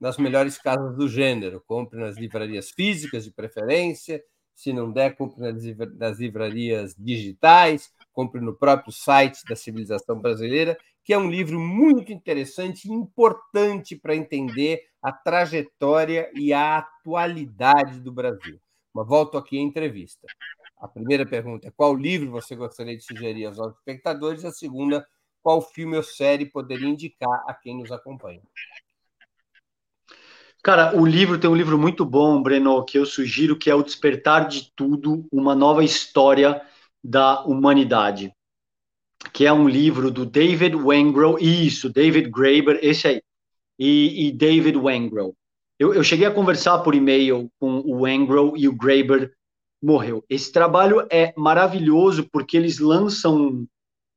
nas 0.00 0.16
melhores 0.16 0.56
casas 0.56 0.96
do 0.96 1.08
gênero. 1.08 1.62
Compre 1.66 1.98
nas 1.98 2.16
livrarias 2.16 2.70
físicas, 2.70 3.24
de 3.24 3.32
preferência. 3.32 4.22
Se 4.54 4.72
não 4.72 4.90
der, 4.92 5.16
compre 5.16 5.40
nas 5.98 6.18
livrarias 6.18 6.94
digitais. 6.96 7.92
Compre 8.12 8.40
no 8.40 8.54
próprio 8.54 8.92
site 8.92 9.44
da 9.48 9.56
Civilização 9.56 10.20
Brasileira, 10.20 10.78
que 11.04 11.12
é 11.12 11.18
um 11.18 11.30
livro 11.30 11.60
muito 11.60 12.10
interessante 12.10 12.88
e 12.88 12.92
importante 12.92 13.94
para 13.94 14.16
entender 14.16 14.80
a 15.02 15.12
trajetória 15.12 16.30
e 16.34 16.52
a 16.52 16.78
atualidade 16.78 18.00
do 18.00 18.10
Brasil. 18.10 18.58
Mas 18.92 19.06
volto 19.06 19.36
aqui 19.36 19.58
à 19.58 19.60
entrevista. 19.60 20.26
A 20.78 20.88
primeira 20.88 21.26
pergunta 21.26 21.68
é 21.68 21.70
qual 21.70 21.94
livro 21.94 22.30
você 22.30 22.56
gostaria 22.56 22.96
de 22.96 23.04
sugerir 23.04 23.44
aos 23.44 23.58
nossos 23.58 23.76
espectadores? 23.76 24.44
A 24.44 24.50
segunda, 24.50 25.06
qual 25.42 25.60
filme 25.60 25.96
ou 25.96 26.02
série 26.02 26.46
poderia 26.46 26.88
indicar 26.88 27.44
a 27.46 27.52
quem 27.52 27.76
nos 27.76 27.92
acompanha? 27.92 28.42
Cara, 30.62 30.98
o 30.98 31.04
livro 31.04 31.38
tem 31.38 31.50
um 31.50 31.54
livro 31.54 31.78
muito 31.78 32.06
bom, 32.06 32.42
Breno, 32.42 32.82
que 32.82 32.96
eu 32.96 33.04
sugiro, 33.04 33.58
que 33.58 33.68
é 33.68 33.74
O 33.74 33.82
Despertar 33.82 34.48
de 34.48 34.72
Tudo, 34.74 35.26
uma 35.30 35.54
nova 35.54 35.84
história 35.84 36.62
da 37.02 37.44
humanidade. 37.44 38.34
Que 39.32 39.46
é 39.46 39.52
um 39.52 39.68
livro 39.68 40.10
do 40.10 40.24
David 40.24 40.76
Wengrow, 40.76 41.38
isso, 41.38 41.90
David 41.90 42.30
Graeber, 42.30 42.78
esse 42.82 43.08
aí, 43.08 43.22
e, 43.78 44.28
e 44.28 44.32
David 44.32 44.76
Wengrow. 44.76 45.34
Eu, 45.78 45.92
eu, 45.92 46.04
cheguei 46.04 46.26
a 46.26 46.32
conversar 46.32 46.78
por 46.78 46.94
e-mail 46.94 47.50
com 47.58 47.80
o 47.80 48.02
Wengrow 48.02 48.56
e 48.56 48.68
o 48.68 48.76
Graeber 48.76 49.32
morreu. 49.82 50.24
Esse 50.28 50.52
trabalho 50.52 51.06
é 51.10 51.34
maravilhoso 51.36 52.28
porque 52.30 52.56
eles 52.56 52.78
lançam 52.78 53.66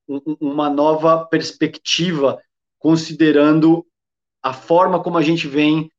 um, 0.08 0.22
uma 0.40 0.70
nova 0.70 1.26
perspectiva, 1.26 2.40
considerando 2.80 3.86
a 4.42 4.54
forma 4.54 5.02
como 5.02 5.18
a 5.18 5.22
gente 5.22 5.48
vem 5.48 5.92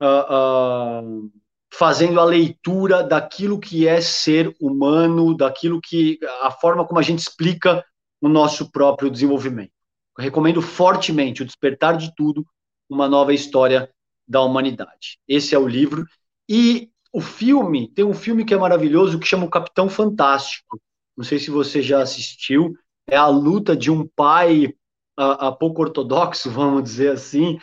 uh, 0.00 1.02
uh, 1.02 1.30
fazendo 1.72 2.20
a 2.20 2.24
leitura 2.24 3.02
daquilo 3.02 3.58
que 3.58 3.88
é 3.88 4.00
ser 4.00 4.54
humano, 4.60 5.36
daquilo 5.36 5.80
que 5.80 6.18
a 6.42 6.50
forma 6.50 6.86
como 6.86 7.00
a 7.00 7.02
gente 7.02 7.20
explica 7.20 7.84
o 8.20 8.28
nosso 8.28 8.70
próprio 8.70 9.10
desenvolvimento. 9.10 9.72
Eu 10.16 10.24
recomendo 10.24 10.60
fortemente 10.60 11.42
o 11.42 11.46
Despertar 11.46 11.96
de 11.96 12.14
Tudo, 12.14 12.46
uma 12.88 13.08
nova 13.08 13.32
história 13.32 13.90
da 14.26 14.42
humanidade. 14.42 15.18
Esse 15.26 15.54
é 15.54 15.58
o 15.58 15.66
livro 15.66 16.04
e 16.48 16.90
o 17.12 17.20
filme, 17.20 17.88
tem 17.88 18.04
um 18.04 18.14
filme 18.14 18.44
que 18.44 18.54
é 18.54 18.56
maravilhoso 18.56 19.18
que 19.18 19.26
chama 19.26 19.46
O 19.46 19.50
Capitão 19.50 19.88
Fantástico. 19.88 20.80
Não 21.16 21.24
sei 21.24 21.38
se 21.38 21.50
você 21.50 21.82
já 21.82 22.02
assistiu. 22.02 22.74
É 23.06 23.16
a 23.16 23.26
luta 23.26 23.76
de 23.76 23.90
um 23.90 24.06
pai 24.06 24.72
a, 25.16 25.48
a 25.48 25.52
pouco 25.52 25.82
ortodoxo, 25.82 26.50
vamos 26.50 26.84
dizer 26.84 27.12
assim. 27.12 27.58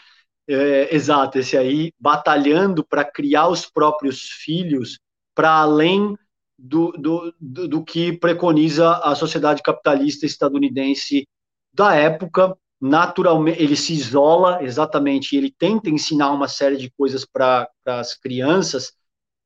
É, 0.47 0.93
exato, 0.95 1.39
esse 1.39 1.57
aí, 1.57 1.91
batalhando 1.99 2.85
para 2.85 3.03
criar 3.03 3.49
os 3.49 3.65
próprios 3.65 4.21
filhos 4.21 4.99
para 5.35 5.51
além 5.51 6.17
do, 6.57 6.91
do, 6.93 7.33
do, 7.39 7.83
que 7.83 8.17
preconiza 8.17 8.97
a 8.97 9.13
sociedade 9.13 9.61
capitalista 9.61 10.25
estadunidense 10.25 11.27
da 11.73 11.93
época. 11.93 12.57
Naturalmente, 12.79 13.61
ele 13.61 13.75
se 13.75 13.93
isola, 13.93 14.63
exatamente, 14.63 15.35
ele 15.35 15.51
tenta 15.51 15.89
ensinar 15.89 16.31
uma 16.31 16.47
série 16.47 16.77
de 16.77 16.91
coisas 16.91 17.25
para 17.25 17.69
as 17.85 18.13
crianças, 18.13 18.93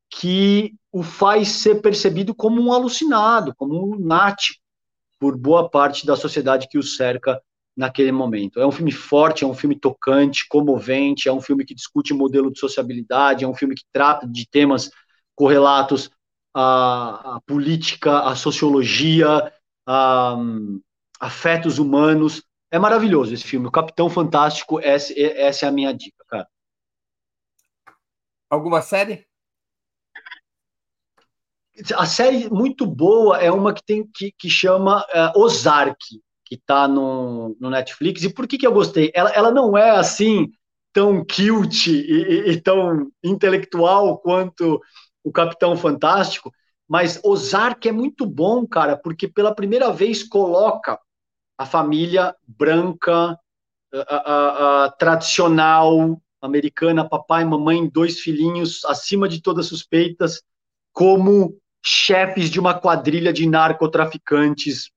que 0.09 0.74
o 0.91 1.03
faz 1.03 1.47
ser 1.47 1.82
percebido 1.82 2.36
como 2.36 2.62
um 2.62 2.74
alucinado, 2.74 3.53
como 3.55 3.76
um 3.76 3.95
lunático, 3.95 4.59
por 5.20 5.38
boa 5.38 5.70
parte 5.70 6.05
da 6.05 6.16
sociedade 6.16 6.68
que 6.68 6.78
o 6.78 6.84
cerca 6.84 7.41
naquele 7.76 8.12
momento. 8.12 8.59
É 8.59 8.66
um 8.66 8.72
filme 8.72 8.91
forte, 8.91 9.43
é 9.43 9.47
um 9.47 9.53
filme 9.53 9.80
tocante, 9.80 10.47
comovente, 10.49 11.30
é 11.30 11.34
um 11.34 11.39
filme 11.39 11.64
que 11.64 11.76
discute 11.76 12.14
modelo 12.14 12.51
de 12.51 12.59
sociabilidade, 12.59 13.45
é 13.45 13.47
um 13.47 13.53
filme 13.53 13.76
que 13.76 13.86
trata 13.93 14.28
de 14.28 14.47
temas 14.49 14.89
correlatos 15.36 16.09
à, 16.53 17.35
à 17.35 17.41
política, 17.41 18.21
à 18.21 18.35
sociologia, 18.35 19.53
a 19.85 20.37
afetos 21.19 21.79
humanos. 21.79 22.43
É 22.71 22.79
maravilhoso 22.79 23.33
esse 23.33 23.43
filme. 23.43 23.67
O 23.67 23.71
Capitão 23.71 24.09
Fantástico, 24.09 24.79
essa, 24.79 25.13
essa 25.17 25.65
é 25.65 25.69
a 25.69 25.71
minha 25.71 25.93
dica, 25.93 26.23
cara. 26.27 26.47
Alguma 28.49 28.81
série? 28.81 29.25
a 31.95 32.05
série 32.05 32.49
muito 32.49 32.85
boa 32.85 33.39
é 33.39 33.51
uma 33.51 33.73
que 33.73 33.83
tem 33.83 34.05
que, 34.13 34.31
que 34.37 34.49
chama 34.49 35.01
uh, 35.01 35.39
Ozark, 35.39 35.97
que 36.45 36.55
está 36.55 36.87
no, 36.87 37.55
no 37.59 37.69
Netflix. 37.69 38.23
E 38.23 38.33
por 38.33 38.47
que, 38.47 38.57
que 38.57 38.67
eu 38.67 38.73
gostei? 38.73 39.11
Ela, 39.15 39.29
ela 39.31 39.51
não 39.51 39.77
é 39.77 39.91
assim 39.91 40.51
tão 40.93 41.25
cute 41.25 41.91
e, 41.91 42.11
e, 42.11 42.51
e 42.51 42.61
tão 42.61 43.09
intelectual 43.23 44.19
quanto 44.19 44.81
o 45.24 45.32
Capitão 45.32 45.76
Fantástico, 45.78 46.51
mas 46.88 47.19
Ozark 47.24 47.88
é 47.88 47.91
muito 47.91 48.26
bom, 48.26 48.67
cara, 48.67 48.97
porque 48.97 49.28
pela 49.28 49.55
primeira 49.55 49.91
vez 49.91 50.24
coloca 50.24 50.99
a 51.57 51.65
família 51.65 52.36
branca, 52.45 53.38
a, 53.93 54.15
a, 54.15 54.86
a 54.86 54.91
tradicional 54.91 56.22
americana, 56.41 57.07
papai, 57.07 57.45
mamãe, 57.45 57.88
dois 57.88 58.19
filhinhos, 58.19 58.84
acima 58.86 59.30
de 59.30 59.41
todas 59.41 59.67
suspeitas, 59.67 60.41
como 60.91 61.57
chefes 61.84 62.49
de 62.49 62.59
uma 62.59 62.74
quadrilha 62.74 63.32
de 63.32 63.47
narcotraficantes 63.47 64.91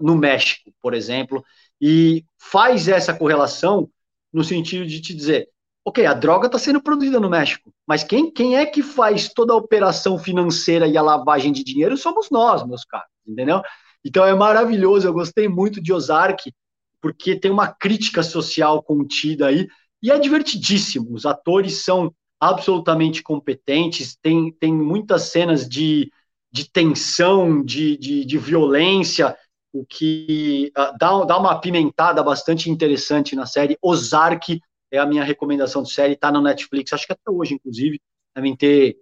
no 0.00 0.14
México, 0.16 0.70
por 0.80 0.94
exemplo, 0.94 1.44
e 1.80 2.24
faz 2.38 2.86
essa 2.86 3.14
correlação 3.14 3.88
no 4.32 4.44
sentido 4.44 4.86
de 4.86 5.00
te 5.00 5.14
dizer, 5.14 5.48
ok, 5.90 6.06
a 6.06 6.14
droga 6.14 6.46
está 6.46 6.58
sendo 6.58 6.80
produzida 6.80 7.18
no 7.18 7.28
México, 7.28 7.72
mas 7.86 8.04
quem, 8.04 8.30
quem 8.30 8.56
é 8.56 8.64
que 8.64 8.80
faz 8.80 9.28
toda 9.28 9.52
a 9.52 9.56
operação 9.56 10.16
financeira 10.18 10.86
e 10.86 10.96
a 10.96 11.02
lavagem 11.02 11.52
de 11.52 11.64
dinheiro 11.64 11.96
somos 11.96 12.30
nós, 12.30 12.64
meus 12.64 12.84
caros, 12.84 13.08
entendeu? 13.26 13.60
Então 14.04 14.24
é 14.24 14.32
maravilhoso, 14.32 15.06
eu 15.06 15.12
gostei 15.12 15.48
muito 15.48 15.82
de 15.82 15.92
Ozark, 15.92 16.52
porque 17.00 17.34
tem 17.34 17.50
uma 17.50 17.66
crítica 17.66 18.22
social 18.22 18.82
contida 18.82 19.48
aí, 19.48 19.66
e 20.00 20.12
é 20.12 20.18
divertidíssimo. 20.18 21.12
Os 21.12 21.26
atores 21.26 21.84
são 21.84 22.14
absolutamente 22.38 23.20
competentes, 23.22 24.16
tem, 24.22 24.52
tem 24.52 24.72
muitas 24.72 25.24
cenas 25.24 25.68
de, 25.68 26.10
de 26.52 26.70
tensão, 26.70 27.64
de, 27.64 27.96
de, 27.96 28.24
de 28.24 28.38
violência, 28.38 29.36
o 29.72 29.84
que 29.84 30.72
uh, 30.78 30.96
dá, 30.98 31.24
dá 31.24 31.38
uma 31.38 31.60
pimentada 31.60 32.22
bastante 32.22 32.70
interessante 32.70 33.34
na 33.34 33.44
série. 33.44 33.76
Ozark 33.82 34.60
é 34.90 34.98
a 34.98 35.06
minha 35.06 35.24
recomendação 35.24 35.82
de 35.82 35.92
série, 35.92 36.14
está 36.14 36.30
no 36.32 36.42
Netflix, 36.42 36.92
acho 36.92 37.06
que 37.06 37.12
até 37.12 37.30
hoje, 37.30 37.54
inclusive, 37.54 38.00
devem 38.34 38.56
ter, 38.56 38.98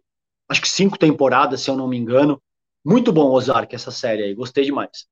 acho 0.48 0.60
que 0.60 0.68
cinco 0.68 0.98
temporadas, 0.98 1.60
se 1.60 1.70
eu 1.70 1.76
não 1.76 1.88
me 1.88 1.96
engano. 1.96 2.42
Muito 2.84 3.12
bom, 3.12 3.30
Ozark, 3.30 3.74
essa 3.74 3.90
série 3.90 4.22
aí, 4.22 4.34
gostei 4.34 4.64
demais. 4.64 5.06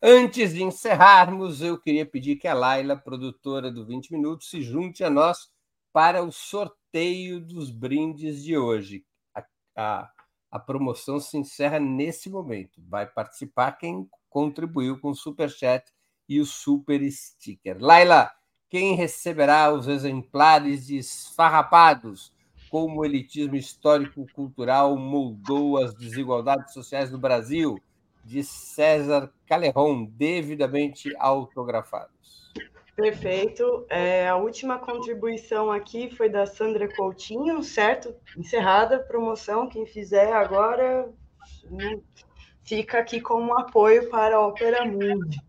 Antes 0.00 0.54
de 0.54 0.62
encerrarmos, 0.62 1.60
eu 1.60 1.80
queria 1.80 2.06
pedir 2.06 2.36
que 2.36 2.46
a 2.46 2.54
Laila, 2.54 2.96
produtora 2.96 3.70
do 3.70 3.84
20 3.84 4.12
Minutos, 4.12 4.48
se 4.48 4.62
junte 4.62 5.02
a 5.02 5.10
nós 5.10 5.50
para 5.92 6.22
o 6.22 6.30
sorteio 6.30 7.40
dos 7.40 7.70
brindes 7.70 8.44
de 8.44 8.56
hoje. 8.56 9.04
A, 9.34 9.44
a, 9.76 10.10
a 10.52 10.58
promoção 10.60 11.18
se 11.18 11.36
encerra 11.36 11.80
nesse 11.80 12.30
momento. 12.30 12.80
Vai 12.86 13.06
participar 13.06 13.72
quem 13.72 14.08
contribuiu 14.30 15.00
com 15.00 15.10
o 15.10 15.16
Super 15.16 15.50
Chat 15.50 15.92
e 16.28 16.40
o 16.40 16.46
Super 16.46 17.00
Sticker. 17.10 17.78
Laila, 17.80 18.30
quem 18.68 18.94
receberá 18.94 19.72
os 19.72 19.88
exemplares 19.88 20.86
de 20.86 20.98
esfarrapados? 20.98 22.32
Como 22.70 23.00
o 23.00 23.04
elitismo 23.04 23.56
histórico-cultural 23.56 24.96
moldou 24.96 25.78
as 25.78 25.94
desigualdades 25.94 26.74
sociais 26.74 27.10
no 27.10 27.18
Brasil? 27.18 27.80
de 28.28 28.44
César 28.44 29.32
Caleron, 29.46 30.04
devidamente 30.04 31.10
autografados. 31.18 32.52
Perfeito. 32.94 33.86
É, 33.88 34.28
a 34.28 34.36
última 34.36 34.78
contribuição 34.78 35.70
aqui 35.70 36.14
foi 36.14 36.28
da 36.28 36.44
Sandra 36.44 36.94
Coutinho, 36.94 37.62
certo? 37.62 38.14
Encerrada 38.36 38.96
a 38.96 39.02
promoção. 39.02 39.66
Quem 39.66 39.86
fizer 39.86 40.30
agora 40.30 41.08
fica 42.64 42.98
aqui 42.98 43.18
como 43.18 43.58
apoio 43.58 44.10
para 44.10 44.36
a 44.36 44.40
Ópera 44.40 44.84
Mundi. 44.84 45.40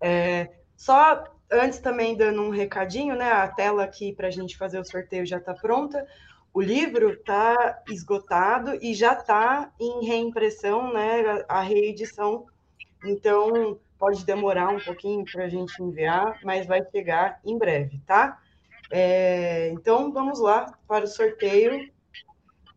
É, 0.00 0.50
só 0.76 1.24
antes 1.50 1.78
também 1.78 2.16
dando 2.16 2.42
um 2.42 2.50
recadinho, 2.50 3.14
né? 3.14 3.30
A 3.30 3.48
tela 3.48 3.84
aqui 3.84 4.12
para 4.12 4.28
a 4.28 4.30
gente 4.30 4.56
fazer 4.56 4.78
o 4.78 4.84
sorteio 4.84 5.26
já 5.26 5.38
está 5.38 5.54
pronta 5.54 6.06
o 6.54 6.62
livro 6.62 7.10
está 7.10 7.82
esgotado 7.90 8.78
e 8.80 8.94
já 8.94 9.14
está 9.14 9.72
em 9.78 10.06
reimpressão, 10.06 10.92
né? 10.92 11.44
A 11.48 11.60
reedição. 11.60 12.46
Então, 13.04 13.80
pode 13.98 14.24
demorar 14.24 14.68
um 14.68 14.78
pouquinho 14.78 15.24
para 15.24 15.46
a 15.46 15.48
gente 15.48 15.82
enviar, 15.82 16.38
mas 16.44 16.64
vai 16.64 16.80
chegar 16.92 17.40
em 17.44 17.58
breve, 17.58 18.00
tá? 18.06 18.40
É, 18.88 19.70
então, 19.70 20.12
vamos 20.12 20.38
lá 20.38 20.72
para 20.86 21.04
o 21.04 21.08
sorteio. 21.08 21.92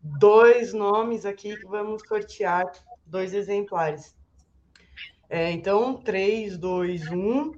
Dois 0.01 0.73
nomes 0.73 1.23
aqui 1.23 1.55
que 1.55 1.67
vamos 1.67 2.01
sortear, 2.07 2.65
dois 3.05 3.35
exemplares. 3.35 4.15
É, 5.29 5.51
então, 5.51 6.01
3, 6.01 6.57
2, 6.57 7.11
1. 7.11 7.51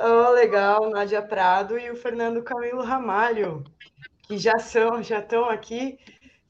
Oh, 0.00 0.30
legal, 0.30 0.90
Nádia 0.90 1.20
Prado 1.20 1.76
e 1.76 1.90
o 1.90 1.96
Fernando 1.96 2.40
Camilo 2.40 2.84
Ramalho, 2.84 3.64
que 4.22 4.38
já 4.38 4.56
são, 4.60 5.02
já 5.02 5.18
estão 5.18 5.50
aqui 5.50 5.98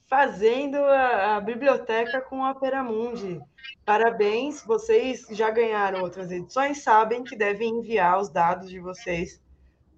fazendo 0.07 0.76
a, 0.76 1.36
a 1.36 1.40
biblioteca 1.40 2.20
com 2.20 2.44
a 2.44 2.51
Operamundi. 2.51 3.40
Parabéns, 3.86 4.62
vocês 4.62 5.26
já 5.30 5.51
ganharam 5.51 6.03
outras 6.03 6.30
edições, 6.30 6.82
sabem 6.82 7.24
que 7.24 7.34
devem 7.34 7.78
enviar 7.78 8.20
os 8.20 8.28
dados 8.28 8.68
de 8.68 8.78
vocês 8.80 9.40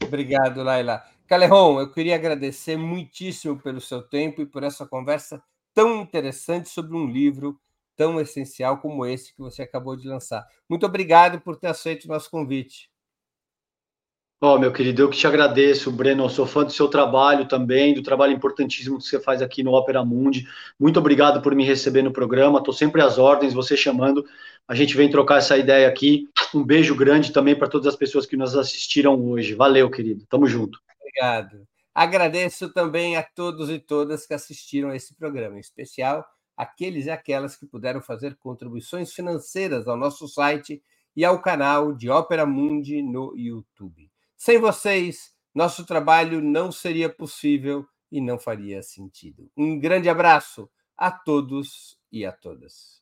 Obrigado, 0.00 0.62
Laila. 0.62 1.02
Caleron, 1.30 1.78
eu 1.78 1.88
queria 1.88 2.16
agradecer 2.16 2.76
muitíssimo 2.76 3.56
pelo 3.56 3.80
seu 3.80 4.02
tempo 4.02 4.42
e 4.42 4.46
por 4.46 4.64
essa 4.64 4.84
conversa 4.84 5.40
tão 5.72 6.02
interessante 6.02 6.68
sobre 6.68 6.96
um 6.96 7.06
livro 7.06 7.56
tão 7.96 8.20
essencial 8.20 8.78
como 8.78 9.06
esse 9.06 9.32
que 9.32 9.38
você 9.38 9.62
acabou 9.62 9.94
de 9.94 10.08
lançar. 10.08 10.44
Muito 10.68 10.84
obrigado 10.84 11.40
por 11.40 11.56
ter 11.56 11.68
aceito 11.68 12.06
o 12.06 12.08
nosso 12.08 12.28
convite. 12.28 12.90
Ó, 14.40 14.56
oh, 14.56 14.58
meu 14.58 14.72
querido, 14.72 15.02
eu 15.02 15.08
que 15.08 15.16
te 15.16 15.24
agradeço, 15.24 15.92
Breno. 15.92 16.24
Eu 16.24 16.30
sou 16.30 16.46
fã 16.46 16.64
do 16.64 16.72
seu 16.72 16.88
trabalho 16.88 17.46
também, 17.46 17.94
do 17.94 18.02
trabalho 18.02 18.32
importantíssimo 18.32 18.98
que 18.98 19.04
você 19.04 19.20
faz 19.20 19.40
aqui 19.40 19.62
no 19.62 19.72
Opera 19.72 20.04
Mundi. 20.04 20.48
Muito 20.80 20.98
obrigado 20.98 21.40
por 21.40 21.54
me 21.54 21.64
receber 21.64 22.02
no 22.02 22.12
programa. 22.12 22.58
Estou 22.58 22.74
sempre 22.74 23.02
às 23.02 23.18
ordens, 23.18 23.54
você 23.54 23.76
chamando. 23.76 24.26
A 24.66 24.74
gente 24.74 24.96
vem 24.96 25.08
trocar 25.08 25.38
essa 25.38 25.56
ideia 25.56 25.86
aqui. 25.86 26.28
Um 26.52 26.64
beijo 26.64 26.96
grande 26.96 27.32
também 27.32 27.54
para 27.54 27.68
todas 27.68 27.86
as 27.86 27.94
pessoas 27.94 28.26
que 28.26 28.36
nos 28.36 28.56
assistiram 28.56 29.14
hoje. 29.30 29.54
Valeu, 29.54 29.88
querido. 29.88 30.26
Tamo 30.28 30.48
junto. 30.48 30.80
Obrigado. 31.10 31.66
Agradeço 31.94 32.72
também 32.72 33.16
a 33.16 33.22
todos 33.22 33.68
e 33.68 33.78
todas 33.78 34.26
que 34.26 34.34
assistiram 34.34 34.90
a 34.90 34.96
esse 34.96 35.14
programa, 35.14 35.56
em 35.56 35.60
especial 35.60 36.24
aqueles 36.56 37.06
e 37.06 37.10
aquelas 37.10 37.56
que 37.56 37.66
puderam 37.66 38.02
fazer 38.02 38.36
contribuições 38.36 39.12
financeiras 39.14 39.88
ao 39.88 39.96
nosso 39.96 40.28
site 40.28 40.82
e 41.16 41.24
ao 41.24 41.40
canal 41.40 41.92
de 41.92 42.10
Ópera 42.10 42.44
Mundi 42.44 43.02
no 43.02 43.34
YouTube. 43.36 44.10
Sem 44.36 44.58
vocês, 44.58 45.34
nosso 45.54 45.86
trabalho 45.86 46.42
não 46.42 46.70
seria 46.70 47.08
possível 47.08 47.86
e 48.12 48.20
não 48.20 48.38
faria 48.38 48.82
sentido. 48.82 49.50
Um 49.56 49.78
grande 49.80 50.08
abraço 50.08 50.70
a 50.96 51.10
todos 51.10 51.98
e 52.12 52.26
a 52.26 52.32
todas. 52.32 53.00